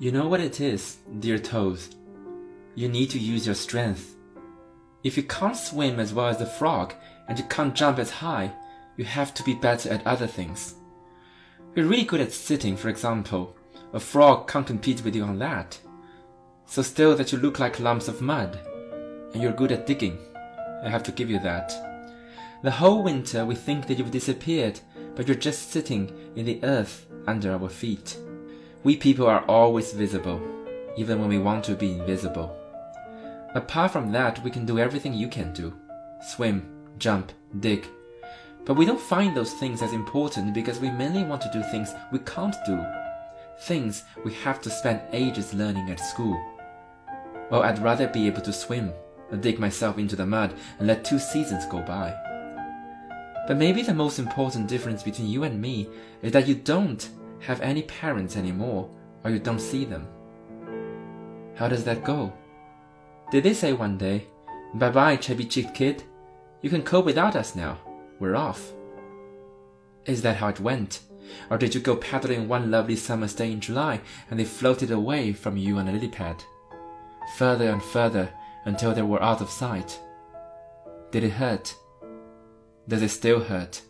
[0.00, 1.90] You know what it is, dear toes.
[2.76, 4.14] You need to use your strength.
[5.02, 6.94] If you can't swim as well as the frog
[7.26, 8.52] and you can't jump as high,
[8.96, 10.76] you have to be better at other things.
[11.74, 13.56] You're really good at sitting, for example.
[13.92, 15.76] A frog can't compete with you on that.
[16.66, 18.56] So still that you look like lumps of mud.
[19.32, 20.16] And you're good at digging.
[20.84, 21.72] I have to give you that.
[22.62, 24.78] The whole winter we think that you've disappeared,
[25.16, 28.16] but you're just sitting in the earth under our feet.
[28.88, 30.40] We people are always visible,
[30.96, 32.56] even when we want to be invisible.
[33.54, 35.74] Apart from that, we can do everything you can do
[36.22, 37.86] swim, jump, dig.
[38.64, 41.92] But we don't find those things as important because we mainly want to do things
[42.10, 42.82] we can't do.
[43.60, 46.42] Things we have to spend ages learning at school.
[47.50, 48.94] Well, I'd rather be able to swim
[49.30, 52.14] and dig myself into the mud and let two seasons go by.
[53.46, 55.90] But maybe the most important difference between you and me
[56.22, 57.06] is that you don't
[57.40, 58.90] have any parents anymore
[59.24, 60.08] or you don't see them.
[61.54, 62.32] How does that go?
[63.30, 64.26] Did they say one day,
[64.74, 66.02] Bye bye, chubby cheeked kid?
[66.60, 67.78] You can cope without us now.
[68.18, 68.72] We're off.
[70.04, 71.00] Is that how it went?
[71.50, 74.00] Or did you go paddling one lovely summer's day in July
[74.30, 76.42] and they floated away from you on a lily pad?
[77.36, 78.30] Further and further
[78.64, 80.00] until they were out of sight.
[81.10, 81.74] Did it hurt?
[82.86, 83.82] Does it still hurt?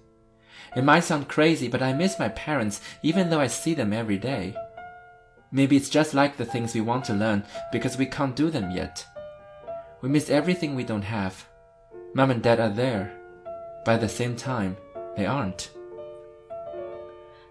[0.76, 4.18] It might sound crazy, but I miss my parents even though I see them every
[4.18, 4.56] day.
[5.52, 8.72] Maybe it's just like the things we want to learn because we can't do them
[8.72, 9.06] yet.
[10.02, 11.34] We miss everything we don't have.
[12.16, 13.12] Mom and dad are there,
[13.86, 14.76] but at the same time,
[15.16, 15.68] they aren't.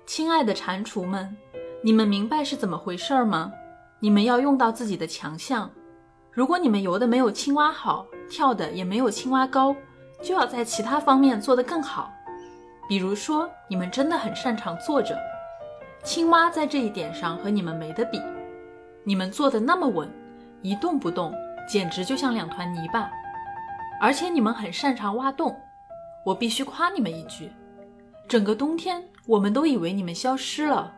[0.05, 1.37] 亲爱的蟾蜍们，
[1.81, 3.53] 你们明白是怎么回事吗？
[4.01, 5.71] 你们要用到自己的强项。
[6.33, 9.77] 如果你们游的没有青蛙好，跳的也没有青蛙高，
[10.21, 12.13] 就要在其他方面做得更好。
[12.88, 15.18] 比如说，你们真的很擅长坐着，
[16.04, 18.22] 青蛙在这一点上和你们没得比。
[19.04, 20.10] 你们坐得那么稳，
[20.62, 21.34] 一动不动，
[21.68, 23.10] 简直就像两团泥巴。
[24.00, 25.56] 而且你们很擅长挖洞，
[26.26, 27.52] 我必须夸你们一句。
[28.28, 30.94] 整个冬天，我们都以为你们消失了，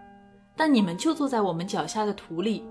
[0.56, 2.68] 但你们就坐在我们脚下的土里。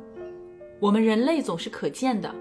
[0.81, 2.33] 我们人类总是可见的，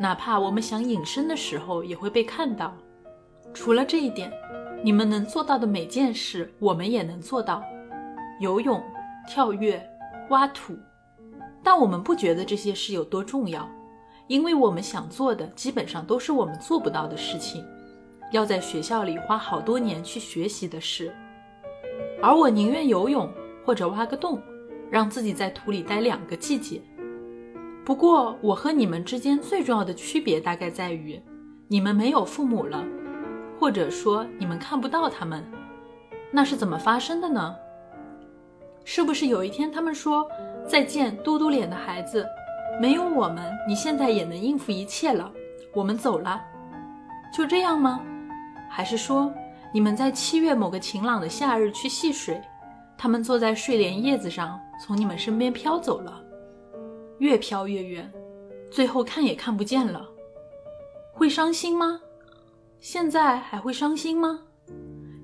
[0.00, 2.74] 哪怕我们想隐身的时候，也会被看到。
[3.52, 4.32] 除了这一点，
[4.82, 7.62] 你们能做到的每件事，我们也能做到：
[8.40, 8.82] 游泳、
[9.26, 9.84] 跳跃、
[10.30, 10.76] 挖土。
[11.62, 13.68] 但我们不觉得这些事有多重要，
[14.28, 17.64] 因为我们想做的基本上都是我们做不到的事情，
[18.30, 21.12] 要在学校里花好多年去学习的事。
[22.22, 23.28] 而我宁愿游泳
[23.64, 24.40] 或者挖个洞，
[24.90, 26.80] 让自己在土里待两个季节。
[27.84, 31.20] 不过，我和你们之间最重要的区别大概在于，
[31.66, 32.84] 你们没有父母了。
[33.58, 35.44] 或者说你们看不到他们，
[36.30, 37.56] 那是怎么发生的呢？
[38.84, 40.28] 是不是有一天他们说
[40.66, 42.26] 再见，嘟嘟脸的孩子，
[42.80, 45.30] 没有我们，你现在也能应付一切了，
[45.74, 46.40] 我们走了，
[47.34, 48.00] 就这样吗？
[48.68, 49.32] 还是说
[49.72, 52.40] 你们在七月某个晴朗的夏日去戏水，
[52.96, 56.22] 他们坐在睡莲叶子上，从你们身边飘走了，
[57.18, 58.10] 越飘越远，
[58.70, 60.06] 最后看也看不见了，
[61.12, 62.00] 会伤心吗？
[62.88, 64.42] 现在还会伤心吗？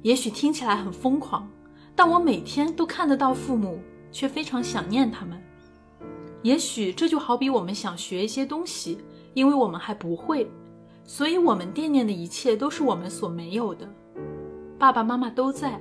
[0.03, 1.49] 也许听起来很疯狂，
[1.95, 3.79] 但我每天都看得到父母，
[4.11, 5.41] 却非常想念他们。
[6.43, 8.99] 也许这就好比我们想学一些东西，
[9.33, 10.51] 因为我们还不会，
[11.05, 13.89] 所以我们惦念的一切都是我们所没有的。
[14.77, 15.81] 爸爸妈妈都在，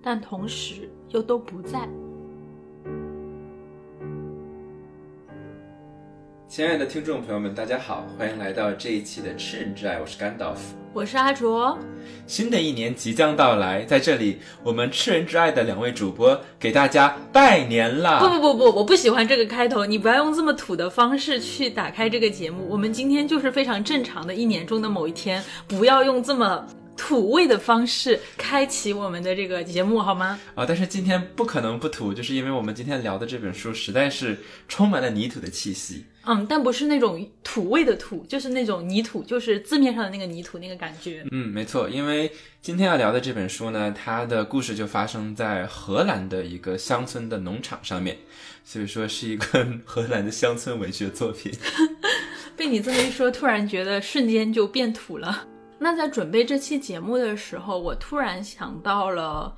[0.00, 1.86] 但同时又都不在。
[6.54, 11.78] 亲爱的听众朋友们，大家好，欢迎来到这一期的《吃人之爱》，我是甘道夫，我是阿卓。
[12.26, 18.20] 新的一年即将到来，在这里，我们《吃人之爱》的两位主播给大家拜年啦！
[18.20, 22.68] 不不不不，我不喜欢这个开头，你不要用这么土的方式去打开这个节目。
[22.68, 26.66] 我们今天就是非常正常的一年中的某一天，不要用这么。
[26.94, 30.38] 土味的方式开启我们的这个节目好吗？
[30.54, 34.38] 啊，但是今天不可能不土，就是因为我们今天聊的这本书实在是
[34.68, 36.04] 充满了泥土的气息。
[36.24, 41.24] 嗯，但不是那种土味的土，就是那种泥土，就是字面上的那个泥土那个感觉。
[41.30, 42.30] 嗯，没错，因为
[42.60, 48.16] 今天要聊的这本书呢，它的故事就发生在荷兰的一个乡村的农场上面，
[48.64, 51.52] 所以说是一个 荷兰的乡村文学作品。
[52.56, 55.48] 被你这么一说，突然觉得瞬间就变土了。
[55.78, 59.52] 那在准备这期节目的时候，我突然想到了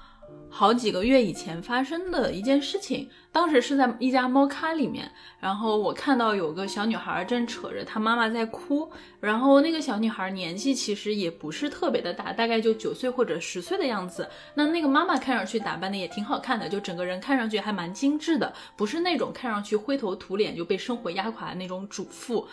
[0.57, 5.11] 好几个月以前发生的一件事情，当时是在一家猫咖里面，
[5.41, 14.29] 然后我看到有个小女孩正扯着她妈妈在哭，然后那个小女孩年纪其实也不是特别的大，大概就九岁或者十岁的样子。
[14.55, 22.47] 那那个妈妈看上去打扮的也挺好看的，就整个人看上去还蛮精致的，不是那种看上去灰头土脸就被生活压垮的那种主妇。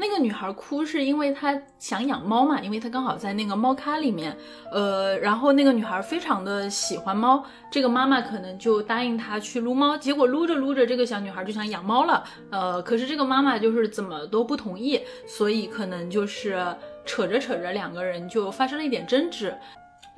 [0.00, 4.34] 那个女孩哭是因为她想养猫嘛，因为她刚好在那个猫咖里面，
[4.70, 16.64] 呃，然后那个女孩非常的喜欢猫，这个妈妈可能就答应她去撸猫，结果撸着撸着，这个小女孩就想养猫了，呃，可是这个妈妈就是怎么都不同意，所以可能就是
[17.04, 19.52] 扯着扯着，两个人就发生了一点争执。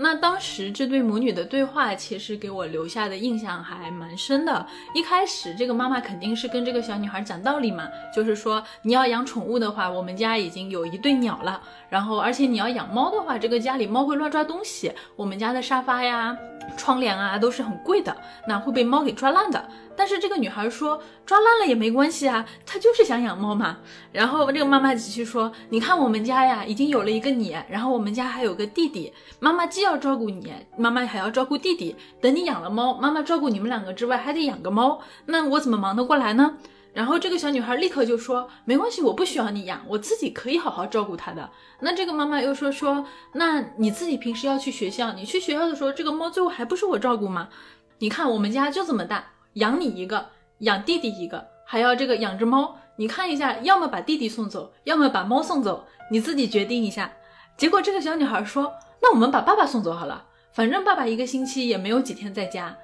[0.02, 4.66] 那当时这对母女的对话，其实给我留下的印象还蛮深的。
[4.94, 7.86] 一开始，这个妈妈肯定是跟这个小女孩讲道理嘛，
[8.16, 11.60] 就是说你要养宠物的话，我们家已经有一对鸟了，
[11.90, 16.34] 然后而且你要养猫的话，这个家里猫会乱抓东西，我们家的沙发呀。
[16.76, 18.16] 窗帘啊都是很贵的，
[18.46, 19.68] 那会被猫给抓烂的。
[19.96, 23.78] 但是这个女孩说抓烂了也没关系啊，她就是想养猫嘛。
[24.12, 31.96] 然后这个妈妈继续说，你看我们家呀已经有了一个你，然后我们家还有个弟弟，妈妈既要要照顾你，妈妈还要照顾弟弟。
[32.20, 36.56] 等你养了猫，妈妈照顾你们两个之外，还得养个猫，那我怎么忙得过来呢？
[36.92, 41.50] 然后这个小女孩立刻就说：“没关系，我不需要你养，我自己可以好好照顾它的。”
[41.80, 43.04] 那这个妈妈又说：“说
[43.34, 47.48] 那你自己平时要去学校，你去学校的时候，这个猫最后还不是我照顾吗？
[47.98, 50.26] 你看我们家就这么大，养你一个，
[50.58, 52.76] 养弟弟一个，还要这个养只猫。
[52.96, 57.12] 你看一下，要么把弟弟送走，要么把猫送走，你自己决定一下。”
[57.56, 58.72] 结果这个小女孩说
[59.02, 62.76] ：“那我们把爸爸送走好了，反正爸爸一个星期也没有几天在家。”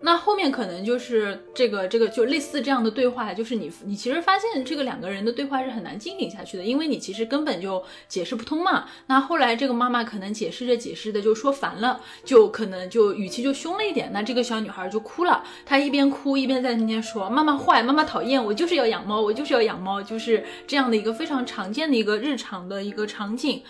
[0.00, 8.84] 那后面可能就是这个这个就类似这样的对话，就是你你其实发现这个两个人的对话是很难进行下去的，因为你其实根本就解释不通嘛。
[9.08, 14.08] 那后来这个妈妈可能解释着解释的就说烦了，就可能就语气就凶了一点。
[14.12, 23.64] 那这个小女孩就哭了，她一边哭一边在那边说：“妈妈坏，妈妈讨厌，我就是要养猫，我就是要养猫。”就是这样的一个非常常见的一个日常的一个场景。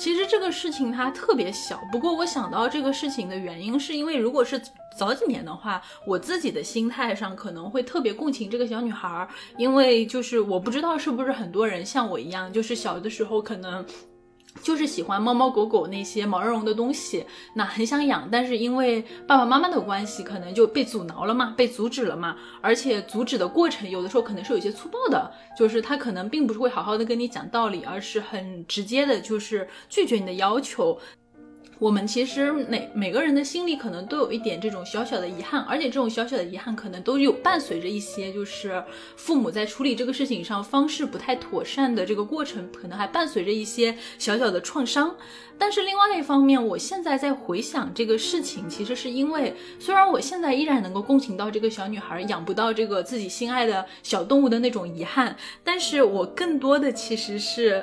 [0.00, 4.58] 其实这个事情它特别小，不过我想到这个事情的原因，是因为如果是
[4.96, 13.84] 早几年的话，我自己的心态上可能会特别共情这个小女孩，因为就是我不知道是不是很多人像我一样，就是小的时候可能。
[14.62, 17.24] 就是喜欢猫猫狗狗那些毛茸茸的东西，
[17.54, 22.36] 那很想养，但是因为爸爸妈妈的关系，可能就被阻挠了嘛，被阻止了嘛。
[22.60, 30.98] 而且阻止的过程，有的时候可能是有些粗暴的，就是他可能并不是会好好的跟你讲道理，而是很直接的，就是拒绝你的要求。
[31.80, 38.84] 我们其实每每个人的心里可能都有一点这种小小的遗憾，而且这种小小的遗憾可能都有伴随着一些，就是
[39.16, 45.16] 父母在处理这个事情上方式不太妥善的这个过程，可能还伴随着一些小小的创伤。
[45.56, 55.34] 但是另外一方面，我现在在回想这个事情，其实是因为虽然我现在依然能够共情到这个小女孩养不到这个自己心爱的小动物的那种遗憾，
[55.64, 57.82] 但是我更多的其实是。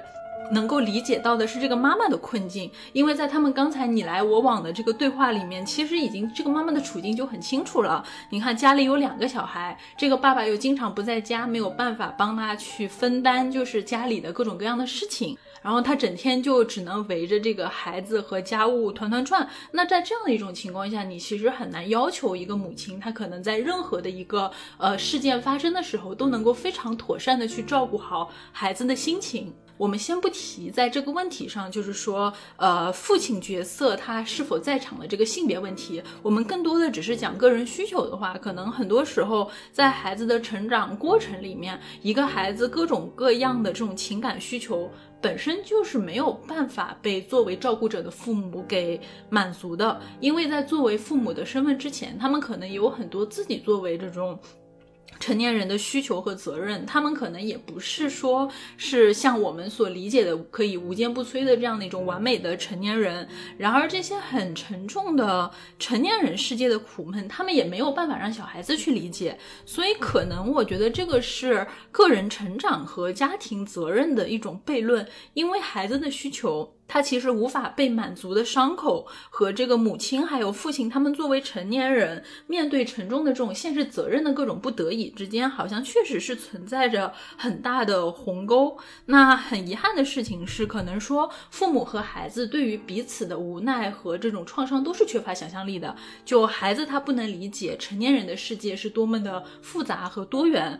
[0.51, 8.03] 能够理解到的是这个妈妈的困境，因为在他们刚才你来我往的这个对话里面，其实已经这个妈妈的处境就很清楚了。
[8.29, 15.37] 你看家里有两个小孩，这个爸爸又经常不在家，没有办法帮他去分担，就是家里的各种各样的事情。
[15.61, 19.45] 然后他整天就只能围着这个孩子和家务团团转。
[19.71, 29.53] 那在这样的一种情况下，你其实很难要求一个母亲，她可能在任何的一个呃事件发生的时候，都能够非常妥善的去照顾好孩子的心情。
[29.77, 44.89] 我们先不提在这个问题上，就是说，呃，父亲角色他是否在场的这个性别问题，我们更多的只是讲个人需求的话，可能很多时候在孩子的成长过程里面，一个孩子各种各样的这种情感需求，
[45.21, 54.39] 本身就是没有办法被作为照顾者的父母给满足的，因为在作为父母的身份之前，他们可能有很多自己作为这种。
[55.19, 63.27] 成年人的需求和责任，他们可能也不是说是像我们所理解的可以无坚不摧的这样的一种完美的成年人。
[63.57, 69.37] 然而，这些很沉重的成年人世界的苦闷，他们也没有办法让小孩子去理解。
[69.65, 76.76] 所以，可能我觉得这个是个人成长和家庭责任的一种悖论，因为孩子的需求。
[76.87, 88.77] 他其实无法被满足的伤口和这个母亲还有父亲，他们作为成年人面对沉重的这种现实责任的各种不得已之间，好像确实是存在着很大的鸿沟。
[89.05, 95.95] 那很遗憾的事情是，可能说父母和孩子对于彼此的无奈和这种创伤都是缺乏想象力的。
[96.23, 100.79] 就孩子他不能理解成年人的世界是多么的复杂和多元。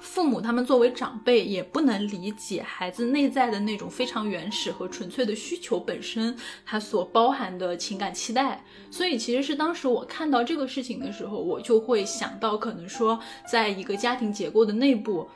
[0.00, 8.62] 父母他们作为长辈也不能理解孩子内在的那种非常原始和纯粹的需求本身，它所包含的情感期待。
[8.90, 15.28] 所以其实是当时我看到这个事情的时候，我就会想到，可能说在一个家庭结构的内部。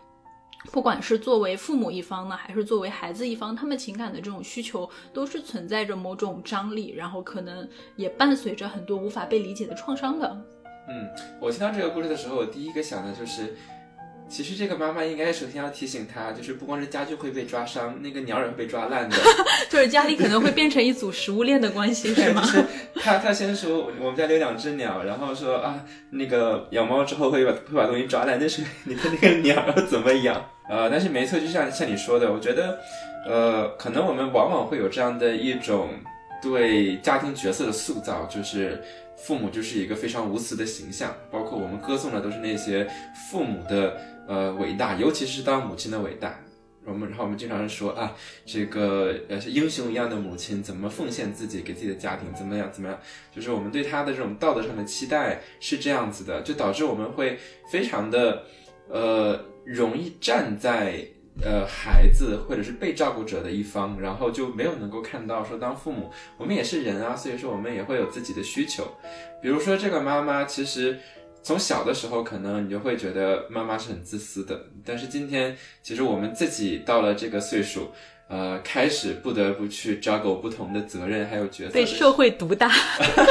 [0.72, 10.28] 不管是作为父母一方呢，还是作为孩子一方，他们情感的这种需求都是存在着某种张力，然后可能也伴随着很多无法被理解的创伤的。
[10.88, 11.08] 嗯，
[11.40, 13.54] 我听到这个故事的时候，我第一个想的就是。
[14.28, 19.16] 其实这个妈妈应该首先要提醒他，就是不光是家具会被抓伤，那个鸟也会被抓烂的。
[19.70, 22.42] 就是家里可能会变成一组食物链的关系，是吗？
[23.00, 25.80] 他他先说我们家有两只鸟，然后说啊，
[26.10, 30.44] 那个养猫之后会把会把东西抓烂，但是你的那个鸟要怎么养？
[30.68, 32.80] 呃，但是没错，就像像你说的，我觉得，
[33.24, 35.90] 呃，可能我们往往会有这样的一种
[36.42, 38.82] 对家庭角色的塑造，就是
[39.16, 42.84] 父母就是一个非常无私的形象，包括我们歌颂的都是那些
[43.30, 43.96] 父母的。
[44.26, 46.40] 呃，伟大，尤其是当母亲的伟大。
[46.88, 48.14] 我们，然后我们经常说啊，
[48.44, 52.96] 这个呃，英雄一样的母亲怎么奉献自己给自己的家庭，怎么样，怎么样？
[53.34, 57.40] 就是我们对她的这种道德上的期待是这样子的，就导致我们会
[57.72, 58.44] 非常的
[58.88, 61.04] 呃，容易站在
[61.42, 68.86] 呃孩子或者是被照顾者的一方，然后就没有能够看到说，当父母，我们也是人啊，所以说我们也会有自己的需求。
[69.42, 71.00] 比如说这个妈妈，其实。
[71.46, 74.60] 从小的时候，可能你就会觉得妈妈是很自私的。
[74.84, 77.92] 但是今天，其实我们自己到了这个岁数，
[78.28, 82.68] 呃，开始不得不去 juggle 不同的责任还有角色，被社会毒打，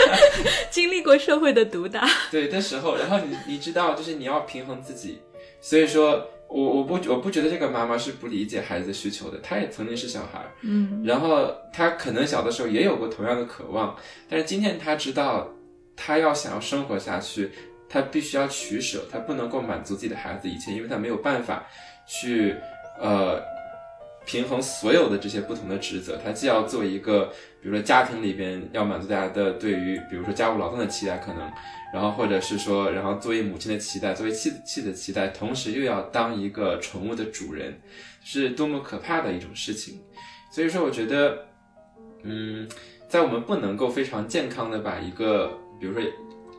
[0.71, 5.19] 经历过社会的毒打，对的时候，然后你你知道，就是你要平衡自己。
[5.59, 13.93] 所以说我我不我不觉得这个妈妈是不理解孩子的需求的，她也曾经是小孩，嗯，然后她可能小的时候也有过同样的渴望，
[14.29, 15.49] 但是今天她知道，
[15.97, 17.51] 她要想要生活下去。
[17.87, 21.65] 他必须要取舍，他不能够满足自己的孩子一切，因为他没有办法
[22.05, 22.55] 去
[22.99, 23.41] 呃
[24.25, 26.19] 平衡所有的这些不同的职责。
[26.23, 27.25] 他既要做一个，
[27.61, 31.51] 比如说家庭里边要满足大家的对于比如说家务劳动的期待，可能，
[31.93, 37.79] 然后或者是说，然后作为母亲的期待，作为妻子妻子的期待，同时又要当一个宠物的主人，
[38.23, 40.01] 是多么可怕的一种事情。
[40.51, 41.45] 所以说，我觉得，
[42.23, 42.67] 嗯，
[43.07, 46.01] 在我们不能够非常健康的把一个，比如说。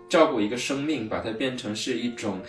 [0.09, 2.41] 照顾一个生命，把它变成是一种，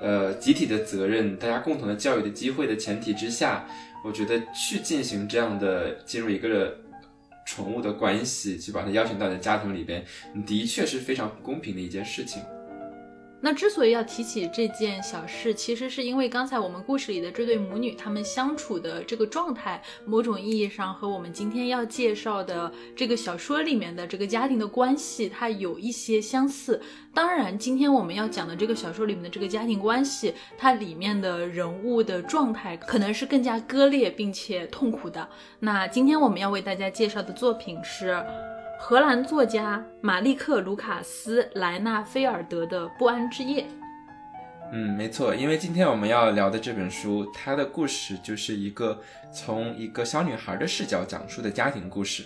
[0.00, 3.66] 呃，集体的责任，大家共同的教育的机会的前提之下，
[4.04, 6.76] 我觉得去进行这样的进入一个
[7.46, 10.04] 宠物的关系，去把它邀请到你的家庭里边，
[10.46, 12.42] 的确是非常不公平的一件事情。
[13.46, 26.82] 那之所以要提起这件小事，其实是因为刚才我们故事里的这对母女，他们相处的这个状态，某种意义上和我们今天要介绍的这个小说里面的这个家庭的关系，它有一些相似。
[27.14, 35.28] 当然，今天我们要讲的这个小说里面的这个家庭关系，它里面的人物的状态可能是更加割裂并且痛苦的。
[35.60, 38.20] 那今天我们要为大家介绍的作品是。
[38.78, 43.62] 荷兰作家马利克·卢卡斯·莱纳菲尔德的《不安之夜》。
[44.70, 49.00] 嗯，没错，因为今天我们要聊的这本书，它的故事就是一个
[49.32, 52.24] 从一个小女孩的视角讲述的家庭故事。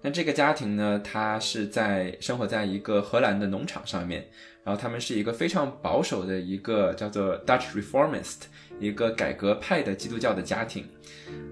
[0.00, 4.24] 那这个家庭呢，它是在生活在一个荷兰的农场上面，
[4.62, 8.42] 然后他们是一个非常保守的一个叫做 Dutch Reformist。
[8.80, 10.86] 一个改革派的基督教的家庭，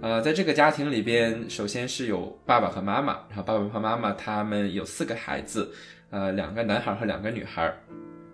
[0.00, 5.73] 呃，在这个家庭里边，首先是有爸爸和妈妈，然后爸爸和妈妈他们有四个孩子，
[6.11, 7.75] 呃，两个男孩和两个女孩。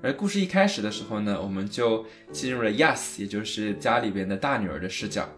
[0.02, 5.28] 而故事一开始的时候呢，我们就进入了 Yas，也就是家里边的大女儿的视角。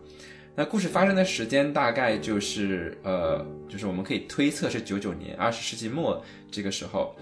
[0.56, 7.14] 那故事发生的时间大概就是呃，就是我们可以推测是九九年，二十世纪末这个时候。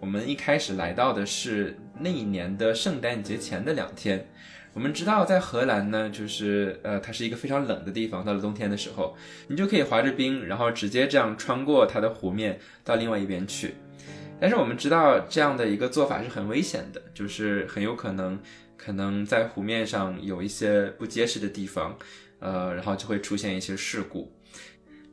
[0.00, 4.26] 我们一开始来到的是那一年的圣诞节前的两天。
[4.72, 8.24] 我们知道，在荷兰呢，就是呃，它是一个非常冷的地方。
[8.24, 9.16] 到了冬天的时候，
[9.48, 13.74] 你就可以滑着冰，然后直接这样穿过它的湖面到另外一边去。
[14.40, 18.38] 但是我们知道，这样的一个做法是很危险的，就是很有可能
[18.76, 21.98] 可能在湖面上有一些不结实的地方，
[22.38, 24.32] 呃，然后就会出现一些事故。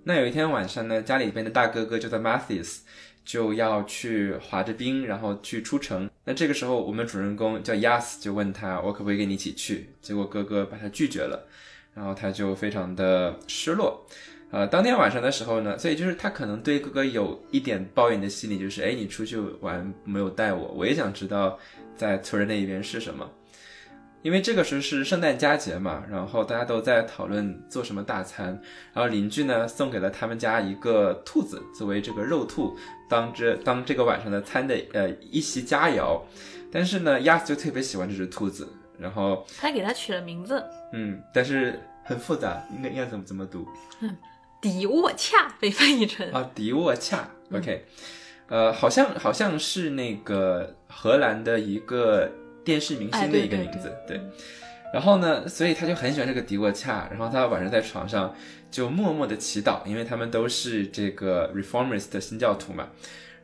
[0.03, 2.81] 那有一天晚上呢，家里边的大哥哥就在 Mathis。
[3.27, 6.09] 就要去滑着冰，然后去出城。
[6.23, 11.45] 那这个时候，我们主人公叫 Yas，就问他：“我可不可以跟你一起去？”结果哥哥把他拒绝了，
[11.93, 14.07] 然后他就非常的失落。
[14.49, 20.69] 呃，当天晚上的时候呢，所以就是他可能对哥哥有一点抱怨的心理，就是：“哎，你出去玩没有带我？
[20.69, 21.59] 我也想知道
[21.97, 23.29] 在村儿那一边是什么。”
[24.23, 28.47] 因为这个时候是圣诞佳节嘛，然后大家都在讨论做什么大餐，
[28.91, 32.75] 然后邻居呢送给了他们家一个兔子作为这个肉兔，
[33.09, 36.21] 当这当这个晚上的餐的呃一席佳肴，
[36.71, 38.67] 但是呢鸭子就特别喜欢这只兔子，
[38.99, 43.67] 然后他给它取了名字，嗯，但是很复杂，应该应该怎么怎么读
[44.59, 46.49] 迪沃恰被翻译成啊？
[46.55, 47.85] 迪沃恰，OK，
[48.47, 52.29] 呃，好像好像是那个荷兰的一个
[52.65, 54.19] 电视明星的一个名字，对。
[54.93, 58.33] 然后呢，所以他就很喜欢这个迪沃恰，然后他晚上在床上
[58.69, 62.87] 就默默的祈祷，因为他们都是这个 reformist 新教徒嘛。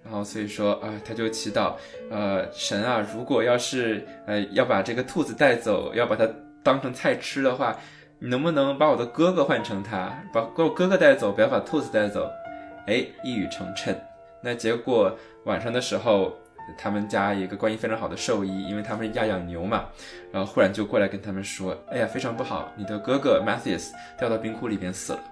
[0.03, 1.75] 然后所以说啊，他就祈祷，
[2.09, 6.27] 呃，神啊，如果要是呃要把这个兔子带走，要把它
[6.61, 7.77] 当成菜吃的话，
[8.19, 12.29] 你能不能把我的哥哥换成他，把我哥哥带走，不要把兔子带走？
[12.85, 13.95] 哎，一语成谶。
[14.41, 16.37] 那结果晚上的时候，
[16.77, 19.85] 他们家一个关系非常好的兽医，因为他们家养牛嘛，
[20.31, 25.23] 然后忽然就过来跟他们说，哎呀，非常不好，你的哥哥 Matthews 掉到冰窟里边死了。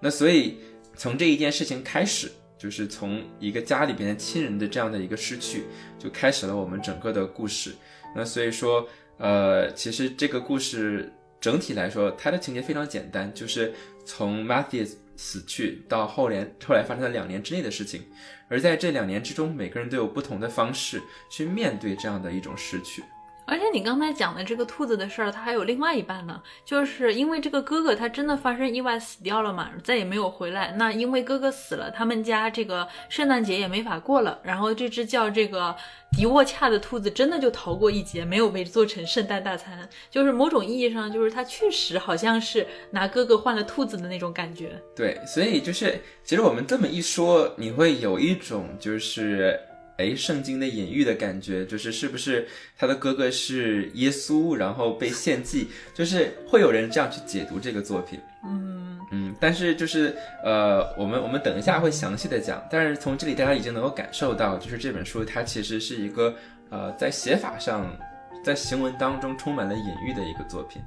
[0.00, 0.58] 那所以
[0.94, 2.30] 从这一件事情开始。
[2.58, 5.66] 就是从一个家里边亲人的这样的一个失去，
[5.98, 7.74] 就开始了我们整个的故事。
[8.14, 13.74] 那所以说，呃，其实这个故事整体来说，它的情节非常简单，就是
[14.06, 18.04] 从 Matthew 死去到后年后来发生的两年之内的事情。
[18.48, 23.02] 而在这两年之中，每个人都有不同的方式去面对这样的一种失去。
[23.46, 30.74] 而且你刚才讲的这个兔子的事儿，它还有另外一半呢，就是因为这个哥哥他真的发生意外死掉了嘛，再也没有回来。
[30.76, 34.40] 那因为哥哥死了，他们家这个圣诞节也没法过了。
[34.42, 35.74] 然后这只叫这个
[36.16, 39.88] 迪沃恰的兔子真的就逃过一劫，没有被做成圣诞大餐。
[40.10, 44.72] 就是某种意义上，就是他确实好像是拿哥哥换了兔子的那种感觉。
[44.96, 49.56] 对，所以就是其实我们这么一说，你会有一种就是。
[49.98, 58.20] 哎，圣经的隐喻的感觉，就是是不是他的哥哥是耶稣，然后被献祭，就是会有人这样去解读这个作品。
[58.44, 62.62] 嗯嗯，但是就是呃，我们我们等一下会详细的讲。
[62.70, 66.34] 但是从这里大家已经能够感受到，就是这本书它其实是一个
[66.70, 67.90] 呃，在写法上，
[68.44, 70.82] 在行文当中充满了隐喻的一个作品。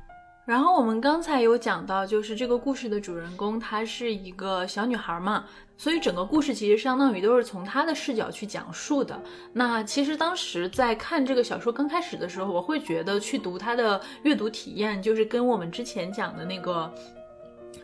[0.50, 5.46] 然后我们刚才有讲到，就是这个故事的主人公她是一个小女孩嘛。
[5.78, 9.22] 所以整个故事其实相当于都是从她的视角去讲述的。
[9.54, 16.92] 那其实当时在看这个小说刚开始的时候，我会觉得去读她的阅读体验，就是跟我们之前讲的那个。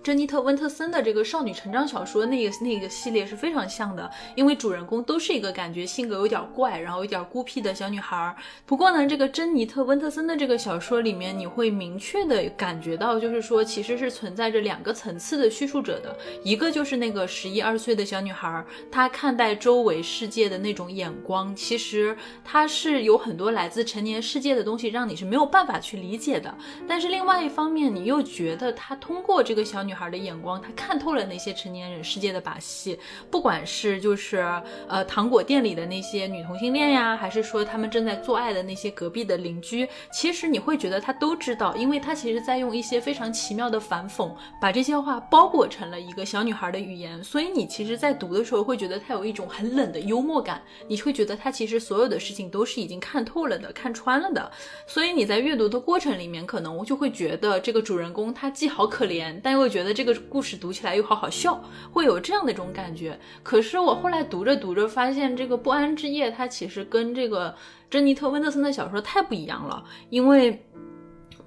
[0.06, 8.36] 珍妮特·温特森的这个少女成长小说，那个那个系列是非常像的，因为主人公都是一个感觉性格有点怪，然后有点孤僻的小女孩。
[8.68, 26.56] 不过呢，这个珍妮特·温特森的这个小说里面，你会明确的感觉到，就是说其实是存在着两个层次的叙述者的，一个就是那个十一二岁的小女孩，她看待周围世界的那种眼光，其实她是有很多来自成年世界的东西，让你是没有办法去理解的。
[26.88, 29.95] 但是另外一方面，你又觉得她通过这个小女。
[29.96, 33.00] 孩的眼光，他看透了那些成年人世界的把戏，
[33.32, 34.38] 不管是就是
[34.88, 44.30] 呃糖果店里的那些女同性恋呀，还是说他们正在做爱的那些隔壁的邻居，其实你会觉得他都知道，因为他其实在用一些非常奇妙的反讽，
[44.60, 54.52] 把这些话包裹成了一个小女孩的语言，所以你其实，在读的时候会觉得他有一种很冷的幽默感，你会觉得他其实所有的事情都是已经看透了的，看穿了的，
[54.86, 59.85] 所以你在阅读的过程里面，可能我就会觉得这个主人公他既好可怜，但又觉得。
[59.86, 63.17] 得这个故事读起来又好好笑，会有这样的一种感觉。
[63.43, 67.56] 可是我后来读着读着，发现这个《不安之夜》它其实跟这个
[67.89, 70.65] 珍妮特·温特森的小说太不一样了，因为。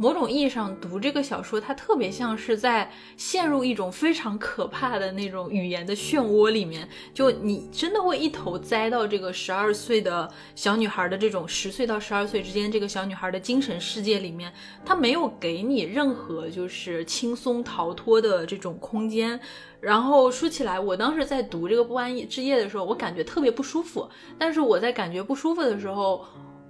[0.00, 14.52] 某种意义上读这个小说，它特别像是在陷入一种非常可怕的那种语言的漩涡里面，就你真的会一头栽到这个十二岁的小女孩的这种十岁到十二岁之间这个小女孩的精神世界里面，
[14.84, 19.38] 它没有给你任何就是轻松逃脱的这种空间。
[19.80, 24.08] 然后说起来，我当时在读这个不安之夜的时候，我感觉特别不舒服。
[24.38, 26.24] 但是我在感觉不舒服的时候，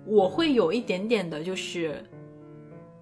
[0.06, 2.02] 我会有一点点的就是。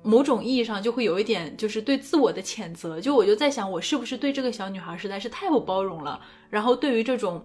[0.07, 3.01] 某种意义上就会有一点，就是对自我的谴责。
[3.01, 6.21] 就我就在想，我是不是对这个小女孩实在是太不包容了？
[6.49, 7.45] 然后对于这种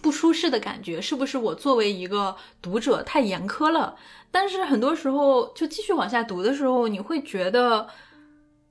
[0.00, 3.96] 不舒适的感觉，是不是我作为一个读者太严苛了？
[4.30, 7.88] 但是很多时候，就继续往下读的时候，你会觉得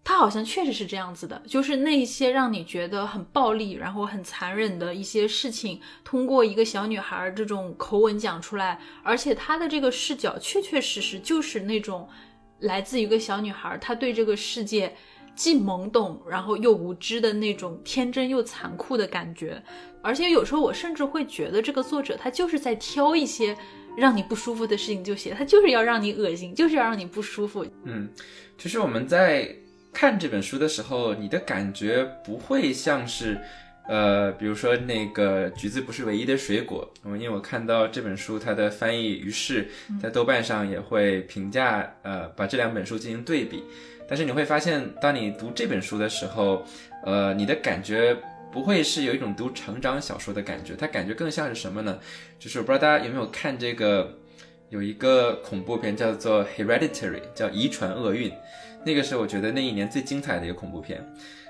[0.06, 12.08] 他好像确实是这样子的，就是那些让你觉得很暴力，然后很残忍的一些事情，通过一个小女孩这种口吻讲出来，而且她的这个视角确确实实就是那种。
[12.62, 14.94] 来自一个小女孩，她对这个世界
[15.36, 19.62] 既懵懂，然后又无知的那种天真又残酷的感觉。
[20.02, 23.56] 而且有时候我甚至会觉得，这个作者他就是在挑一些
[23.96, 27.66] 让你不舒服的事情就写，他就是要让你恶心，就是要让你不舒服。
[27.84, 28.10] 嗯，
[28.58, 29.56] 其实我们在
[29.94, 33.40] 看这本书的时候，你的感觉不会像是
[33.88, 39.68] 呃，比如说那个橘子不是唯一的水果，因为我看到这本书它的翻译，于是
[40.02, 43.64] 在豆瓣上也会评价，呃，把这两本书进行对比。
[44.08, 46.66] 但是你会发现，当你读这本书的时候，
[47.06, 48.16] 呃，你的感觉
[48.52, 51.98] 不会是有一种读成长小说的感觉，它感觉更像是什么呢？
[52.38, 54.18] 就是我不知道大家有没有看这个，
[54.70, 58.30] 有一个恐怖片叫做《Hereditary》，叫《遗传厄运》，
[58.86, 61.02] 那个是我觉得那一年最精彩的一个恐怖片。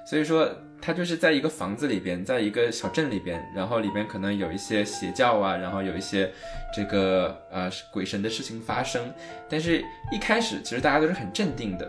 [0.06, 0.50] 所以说，
[0.82, 6.32] 他就是在一个房子里边，在一个小镇里边，然后里边可能有一些邪教啊，然后有一些
[6.76, 9.14] 这个呃鬼神的事情发生。
[9.48, 11.88] 但是一开始其实大家都是很镇定的，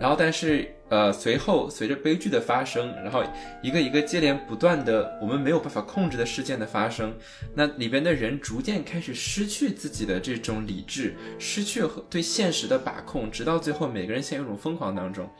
[0.00, 3.22] 然后但是呃随后随着悲剧的发生，然后
[3.62, 7.14] 一个一个接连不断的我们没有办法控制的事件的发生，
[7.54, 15.30] 那里边的人逐渐开始失去自己的这种理智，失去和对现实的把控，直到最后每个人陷入一种疯狂当中。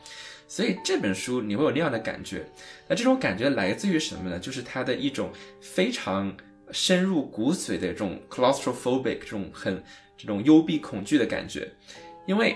[0.53, 2.45] 所以这本书你会有那样的感觉，
[2.87, 4.37] 那这种感觉来自于什么呢？
[4.37, 6.31] 就是它的一种非常
[6.69, 9.83] 深入骨髓的这种 claustrophobic 这种很
[10.15, 11.67] 这种幽闭恐惧的感觉。
[12.27, 12.55] 因为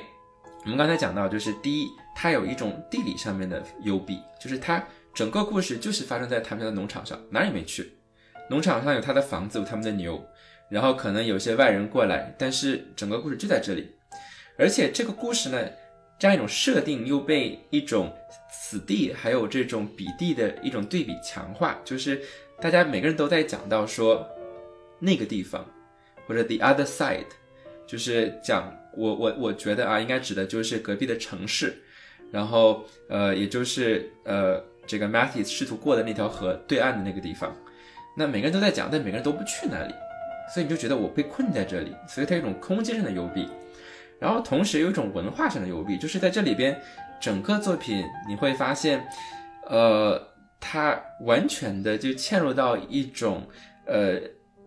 [0.63, 7.93] 我们刚才讲到，就是第一，它有一种地理上面的幽闭，就是它整个故事就是发生在他们的农场上，哪儿也没去。
[8.47, 10.23] 农场上有他的房子，有他们的牛，
[10.69, 13.95] 然后可能有些外人过来，但是整个故事就在这里。
[14.55, 15.67] 而且这个故事呢。
[16.19, 18.11] 这样一种设定又被一种
[18.51, 22.21] 此地还有这种彼地的一种对比强化，就是
[22.59, 24.27] 大家每个人都在讲到说
[24.99, 25.63] 那个地方
[26.25, 27.25] 或者 the other side，
[27.85, 31.77] 就是讲我我我觉得啊，应该指的就是隔壁的城市，
[32.31, 37.55] 然后呃，也就是呃这个 Matthew 试图过的那条河对岸的那个地方，
[38.17, 39.93] 那每个人都在讲，但每个人都不去那里，
[40.51, 43.47] 所以你就觉得我被困在这里，所以它有一种空间上的幽闭。
[44.19, 46.79] 然后同时有一种文化上的幽闭，就是在这里边，
[47.19, 49.07] 整个作品你会发现，
[49.67, 50.21] 呃，
[50.59, 53.47] 它完全的就嵌入到一种，
[53.85, 54.19] 呃，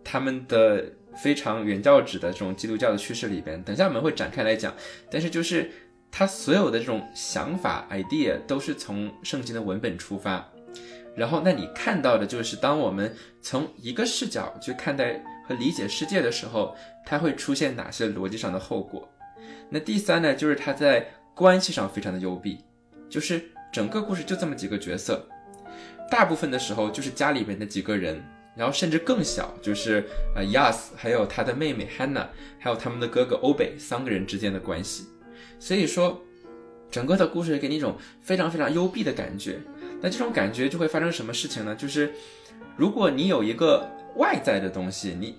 [0.05, 0.85] 他们的
[1.23, 3.61] 非常原教旨的这种基督教的趋势里边。
[3.65, 4.73] 等下我们会展开来讲，
[5.11, 5.71] 但是就是
[6.13, 10.49] 它所有的这种想法 idea 都是从圣经的文本出发，
[11.17, 19.09] 然后那你看到的就是当我们从一个视角去看待和理解世界的时候，它会出现哪些逻辑上的后果。
[19.71, 22.59] 那第三呢，就是他在关系上非常的幽闭，
[23.09, 23.41] 就是
[23.73, 25.25] 整个故事就这么几个角色，
[26.11, 28.21] 大部分的时候就是家里面的几个人，
[28.57, 30.05] 然后甚至更小，就是
[30.35, 32.27] 呃 Yas 还有他的妹妹 Hannah，
[32.59, 35.07] 还有他们的哥哥 Obe 三个人之间的关系。
[35.61, 36.21] 所以说，
[36.91, 39.61] 整个的故事给你一种非常非常幽闭的感觉。
[40.03, 41.77] 那这种感觉就会发生什么事情呢？
[41.77, 42.13] 就是
[42.77, 45.39] 如果你有一个外在的东西，你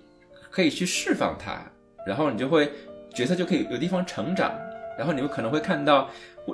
[0.50, 1.62] 可以去释放它，
[2.08, 2.72] 然后你就会。
[3.14, 4.54] 角色就可以有地方成长，
[4.98, 6.10] 然后你们可能会看到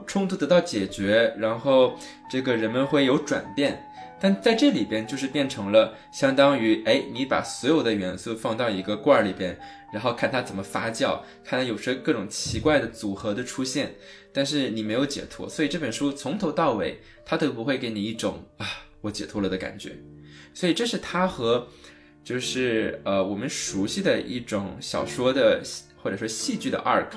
[0.05, 1.95] 冲突得到解决，然后
[2.29, 3.83] 这个人们会有转变。
[4.19, 9.55] 但在这里边就是变成了相当于，哎，你把所有的元素放到一个罐儿里边，
[9.93, 13.93] 然后看它怎么发酵，看它有时各种奇怪的组合的出现，
[14.33, 15.47] 但是你没有解脱。
[15.47, 18.65] 所以这本书从头到尾，它都不会给你一种啊
[19.01, 19.91] 我解脱了的感觉。
[20.51, 21.67] 所以这是它和
[22.23, 25.61] 就是呃我们熟悉的一种小说的。
[25.97, 27.07] 或者说戏剧的 arc，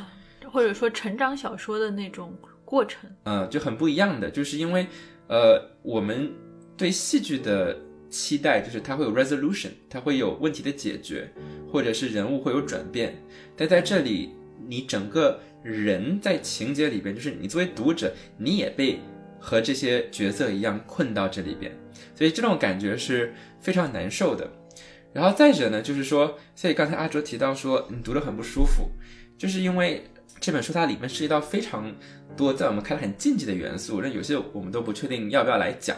[0.51, 4.87] 或者说成长小说的那种过程，嗯，就很不一样的，就是因为，
[5.29, 6.33] 呃，我们
[6.77, 11.33] 对戏剧的期待就是它会有 resolution，它会有问题的解决，
[11.71, 13.14] 或者是人物会有转变，
[13.57, 14.31] 但在这里，
[14.66, 18.99] 你整个人在情节里边，就是你作为读者，你也被
[19.38, 21.71] 和这些角色一样困到这里边，
[22.14, 24.51] 所以这种感觉是非常难受的。
[25.12, 28.88] 然后再者呢，就是说，所以刚才阿卓提到说你读得很不舒服，
[29.37, 30.05] 就是因为
[30.38, 31.92] 这本书它里面涉及到非常
[32.37, 35.96] 多在我们看来很禁忌的元素，那有些我们都不确定要不要来讲，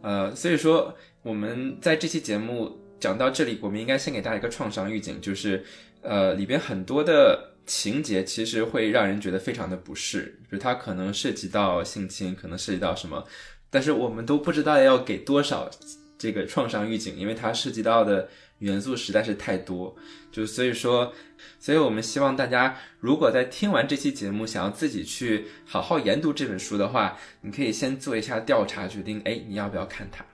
[0.00, 5.62] 呃，所以说我们在这期节目讲到这里，我们应该先给大家一个创伤预警，就是
[6.00, 13.22] 呃里边很多的情节其实会让人觉得非常的不适，比如它可能涉及到性侵，可能涉及到什么，
[13.68, 15.70] 但是我们都不知道要给多少。
[16.18, 18.28] 这个创伤预警，因为它涉及到的
[18.58, 19.96] 元素实在是太多，
[20.32, 21.12] 就所以说，
[21.60, 30.24] 所以我们希望大家如果在听完这期节目，想要自己去好好研读这本书的话，你可以先做一下调查，决定哎你要不要看它。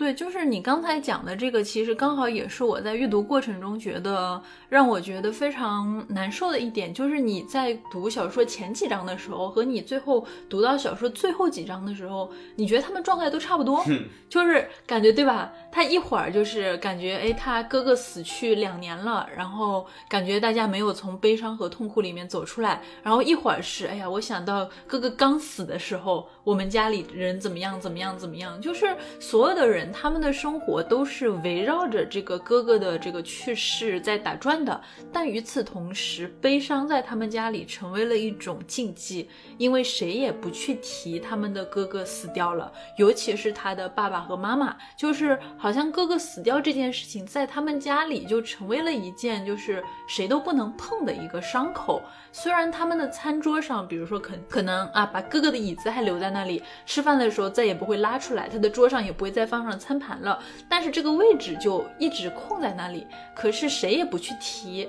[0.00, 13.84] 对，就是你刚才讲的这个，其实刚好也是我在阅读过程中觉得让我觉得非常难受的一点，就是你在读小说前几章的时候，和你最后读到小说最后几章的时候，你觉得他们状态都差不多，
[14.30, 15.52] 就是感觉对吧？
[15.70, 29.90] 他一会儿就是感觉，哎，他哥哥死去两年了，然后感觉大家没有从悲伤和痛苦里面走出来，然后一会儿是，哎呀，我想到哥哥刚死的时候，我们家里人怎么样怎么样怎么样，就是所有的人。
[29.92, 34.80] 他们的生活都是围绕着这个哥哥的这个去世在打转的。
[35.12, 52.00] 但与此同时，悲伤在他们家里成为了一种禁忌，因为谁也不去提他们的哥哥死掉了，尤其是他的爸爸和妈妈，就是好像哥哥死掉这件事情，在他们家里就成为了一件就是谁都不能碰的一个伤口。
[52.32, 60.38] 虽然他们的餐桌上，比如说可可能啊，把哥哥的椅子还留在那里，吃饭的时候再也不会拉出来，他的桌上也不会再放上餐盘了，
[60.68, 64.88] 但是这个位置就一直空在那里，可是谁也不去提。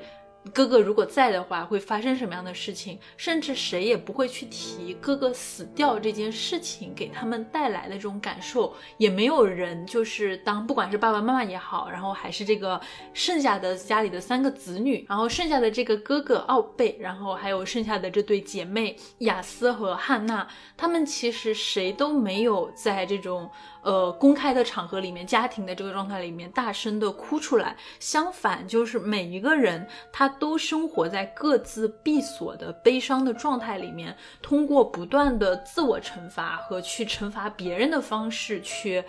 [0.53, 2.97] 哥哥如果在的话，会发生什么样的事情？
[3.15, 12.81] 甚至谁也不会去提哥哥死掉这件事情给他们带来的这种感受，也没有人就是当不管是爸爸妈妈也好，然后还是这个
[13.13, 23.49] 剩下的家里的三个子女，然后剩下的这个哥哥奥贝，然后还有剩下的这对姐妹雅思和汉娜，他们其实谁都没有在这种。
[23.83, 27.75] 呃，公开的场合里面，家庭的这个状态里面，大声的哭出来。
[27.99, 39.03] 相反，就是每一个人他都生活在各自闭锁的悲伤的状态里面，通过不断的自我惩罚和去惩罚别人的方式，去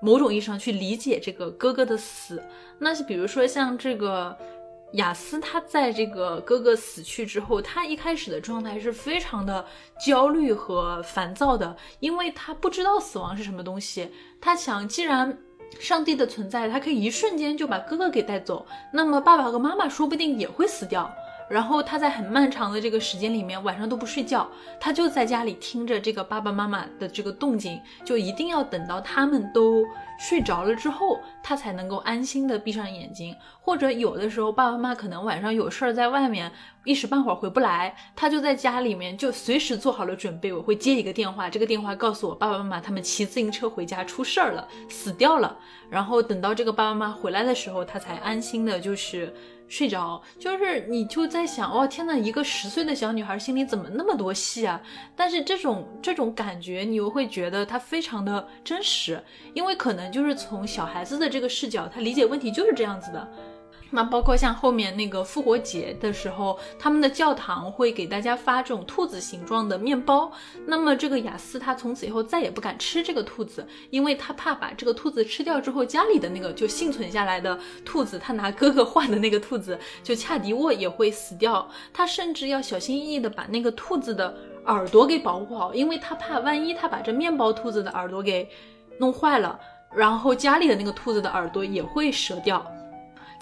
[0.00, 2.42] 某种意义上去理解这个哥哥的死。
[2.78, 4.36] 那是比如说像这个。
[4.92, 9.64] 雅思他在这个哥哥死去之后，他一开始的状态是非常的
[10.04, 14.10] 焦虑和烦躁的，因为他不知道死亡是什么东西。
[14.40, 15.38] 他想，既然
[15.80, 21.10] 上帝的存在，他可以一瞬间就把哥哥给带走，那么爸爸和妈妈说不定也会死掉。
[21.50, 24.48] 然后他在很漫长的这个时间里面，晚上都不睡觉，
[24.80, 29.84] 他就在家里听着这个爸爸妈妈的这个动静，就一定要等到他们都
[30.22, 33.36] 睡着了之后，他才能够安心的闭上眼睛。
[33.60, 36.50] 或者有的时候，爸爸妈妈可能晚上有事儿在外面，
[36.84, 40.52] 一时半会儿回不来，他就在家里面就随时做好了准备。
[40.52, 45.58] 我会接一个电话，这个电话告诉我爸爸妈妈他们骑自行车回家出事儿了，死掉了。
[45.90, 49.34] 然后等到这个爸爸妈妈回来的时候，他才安心的，就是。
[49.72, 54.78] 睡着，就是你就在想，哦天呐，一个十岁的小女孩心里怎么那么多戏啊？
[55.16, 63.32] 但是这种这种感觉，你又会觉得她非常的真实，因为可能就是从小孩子的这个视角，他理解问题就是这样子的。
[63.94, 70.32] 那包括像后面那个复活节的时候，他们的教堂会给大家发这种兔子形状的面包。
[70.66, 81.68] 那么这个雅思他从此以后再也不敢吃这个兔子，因为他怕把这个兔子吃掉之后，家里的那个就幸存下来的兔子，他拿哥哥换的那个兔子，就恰迪沃也会死掉。
[81.92, 88.48] 他甚至要小心翼翼的把那个兔子的耳朵给保护好，因为他怕万一他把这面包兔子的耳朵给
[88.98, 89.60] 弄坏了，
[89.94, 92.64] 然后家里的那个兔子的耳朵也会折掉。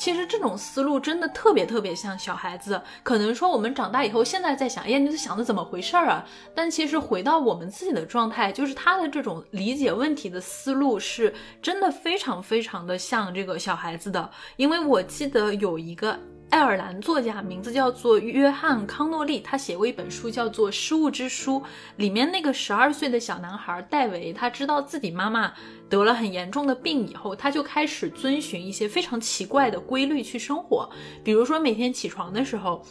[0.01, 6.25] 其实这种思路真的特别特别像小孩子，可能说我们长大以后，现在在想，哎呀，你是想的怎么回事儿啊？
[6.55, 14.31] 但其实回到我们自己的状态，就是他的这种理解问题的思路是真的非常非常的像这个小孩子的。
[14.57, 16.19] 因为我记得有一个
[16.51, 21.61] 爱尔兰作家，名字叫做约翰康诺利，他写过一本书叫做《失物之书》，
[21.95, 25.53] 里面那个十二岁的小男孩戴维，他知道自己妈妈。
[25.89, 30.91] 得了很严重的病以后，他就开始遵循一些非常奇怪的规律去生活。
[31.23, 32.85] 比如说，每天起床的时候，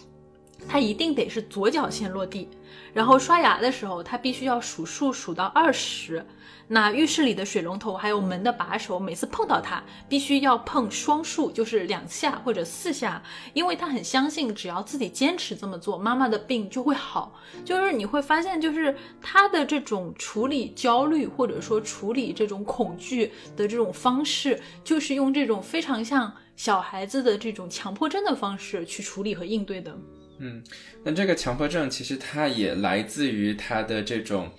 [0.67, 2.47] 他一定得是左脚先落地；
[2.93, 6.25] 然后刷牙的时候，他必须要数数数到二十。
[6.71, 17.41] 那浴室里的水龙头还有门的把手，每次碰到它必须要碰双数，就是两下或者四下，因为他很相信，只要自己坚持这么做，妈妈的病就会好。
[17.65, 29.97] 就是你会发现，就是他的这种处理焦虑或者说处理这种恐惧的这种方式，就是用这种非常像小孩子的这种强迫症的方式去处理和应对的。
[30.37, 30.63] 嗯，
[31.03, 34.51] 那这个强迫症其实它也来自于他的这种。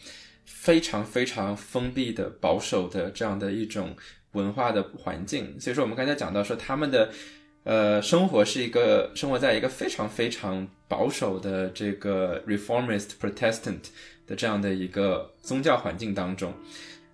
[0.52, 3.96] 非常非常封闭的、保守的这样的一种
[4.32, 7.08] 文化的环境，所以说我们刚才讲到说他们的
[7.62, 13.84] 呃生活是一个生活在一个非常非常保守的这个 Reformist Protestant
[14.26, 16.52] 的这样的一个宗教环境当中，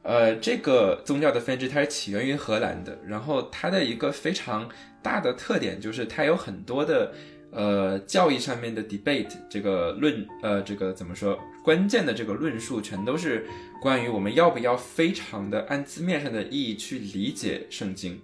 [0.03, 4.69] 呃，这个宗教的分支它是起源于荷兰的，然后它的一个非常
[5.03, 7.13] 大的特点就是它有很多的。
[7.53, 11.39] 呃，教义上面的 debate，这个论，呃，这个怎么说？
[11.67, 13.45] 关键的这个论述，全都是
[13.83, 18.21] 关于我们要不要非常的按字面上的意义去理解圣经。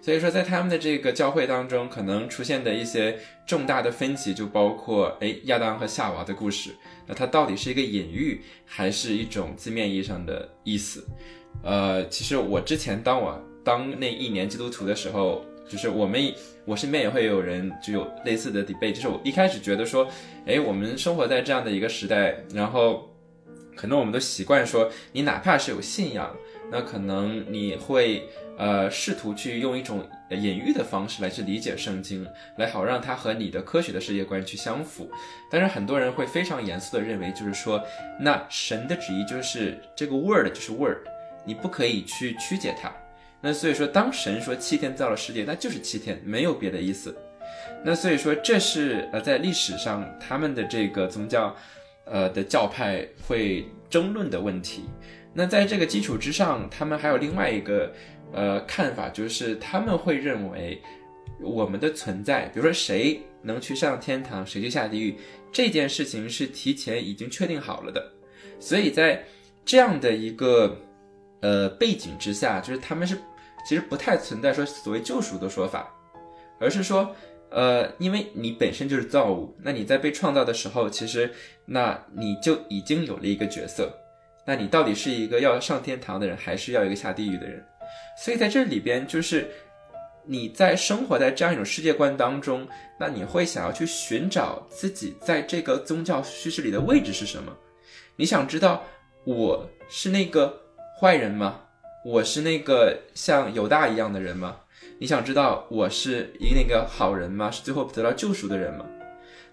[0.00, 6.70] 所以说，在他们的这个教会当中，可能出现的一些重大的分歧，就包括，哎，亚当和夏娃的故事，
[7.06, 11.06] 那它到底是一个隐喻，还是一种字面意义上的意思？
[11.62, 15.44] 呃，其实我之前当我当那一年基督徒的时候。
[15.68, 16.32] 就是我们，
[16.64, 18.92] 我身边也会有人就有类似的 debate。
[18.92, 20.08] 就是我一开始觉得说，
[20.46, 23.14] 哎，我们生活在这样的一个时代，然后
[23.76, 26.34] 可能我们都习惯说，你哪怕是有信仰，
[26.70, 28.24] 那可能你会
[28.56, 32.26] 呃试图去用一种隐喻的方式来去理解圣经，
[32.56, 35.10] 来好让它和你的科学的世界观去相符。
[35.50, 37.82] 但是很多人会非常严肃的认为，就是说，
[38.18, 40.98] 那神的旨意就是这个 word 就是 word，
[41.44, 42.92] 你不可以去曲解它。
[43.40, 47.16] 那所以说，当神说七天造了世界，那就是七天，没有别的意思。
[47.84, 51.54] 那所以说，这是呃在历史上他们的这个宗教，
[52.04, 54.82] 呃的教派会争论的问题。
[55.32, 57.92] 那在这个基础之上，他们还有另外一个
[58.32, 60.82] 呃看法，就是他们会认为
[61.40, 65.14] 我们的存在，比如说谁能去上天堂，谁去下地狱，
[65.52, 68.12] 这件事情是提前已经确定好了的。
[68.58, 69.22] 所以在
[69.64, 70.76] 这样的一个
[71.40, 73.16] 呃背景之下，就是他们是
[73.68, 75.92] 其实不太存在说所谓救赎的说法，
[76.58, 77.14] 而是说
[77.50, 81.32] 呃，因为你本身就是造物，那你在被创造的时候，其实
[81.64, 83.90] 那你就已经有了一个角色。
[84.44, 87.62] 那你到底是一个要上天堂的人，还是要一个下地狱的人？
[88.22, 89.50] 所以在这里边，就是
[90.24, 92.66] 你在生活在这样一种世界观当中，
[92.98, 97.50] 那你会想要去寻找自己在这个宗教叙事里的位置是什么？
[98.16, 98.84] 你想知道
[99.24, 100.58] 我是那个
[101.00, 101.60] 坏人吗？
[102.04, 104.56] 我是那个像犹大一样的人吗？
[104.98, 107.48] 你想知道我是一那个好人吗？
[107.52, 108.84] 是最后得到救赎的人吗？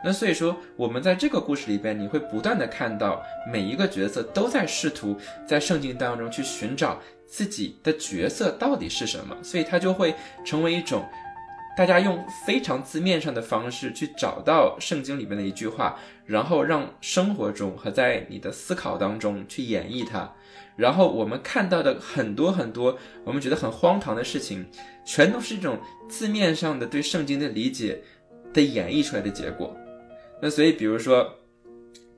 [0.03, 3.21] 那所以说，我们在这个故事里边，你会不断的看到
[3.53, 11.07] 每一个角色都在试图在圣经当中去寻找自己的角色到底是什么，所以它就会成为一种
[11.77, 20.33] 大家用非常字面上的方式去找到圣经里面的一句话，然后让生活中和在你的思考当中去演绎它，
[20.75, 24.65] 然后我们看到的很多很多我们觉得很荒唐的事情，
[25.05, 25.77] 全都是一种
[26.09, 28.01] 字面上的对圣经的理解
[28.53, 29.75] 的演绎出来的结果。
[30.41, 31.33] 那所以，比如说，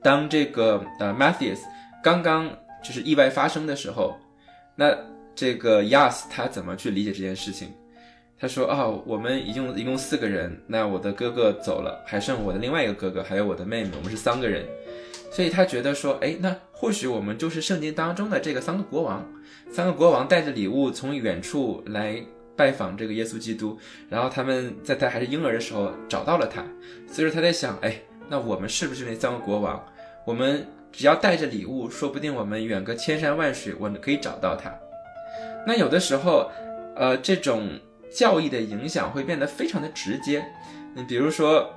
[0.02, 1.60] 当这个呃 Matthews
[2.02, 2.50] 刚刚
[2.82, 4.16] 就是意外发生的时候，
[4.74, 4.96] 那
[5.34, 7.68] 这个 Yas 他怎么去理解这件事情？
[8.40, 14.64] 他说：“哦，我们一共一共四个人，那我的哥哥走了，还剩我的另外一个哥哥，还有我的妹妹，我们是三个人。
[15.30, 19.26] 所以他觉得说，哎，那或许我们就是圣经当中的这个三个国王，
[19.70, 22.22] 三个国王带着礼物从远处来。”
[22.58, 26.60] 拜访这个耶稣基督，然后他们在他还是婴儿的时候找到了他，
[27.06, 29.80] 所以说他在想，哎，那我们是不是那三个国王？
[30.26, 34.74] 我们只要带着礼物，说不定我们远隔千山万水，我们可以找到他。
[35.64, 36.50] 那有的时候，
[36.96, 37.78] 呃，这种
[38.10, 40.44] 教义的影响会变得非常的直接。
[40.96, 41.72] 你比如说，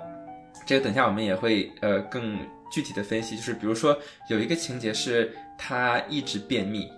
[0.66, 2.40] 这个等下我们也会呃更
[2.72, 3.98] 具体的分析，就是比如说
[4.30, 6.90] 有一个情节是他一直便秘。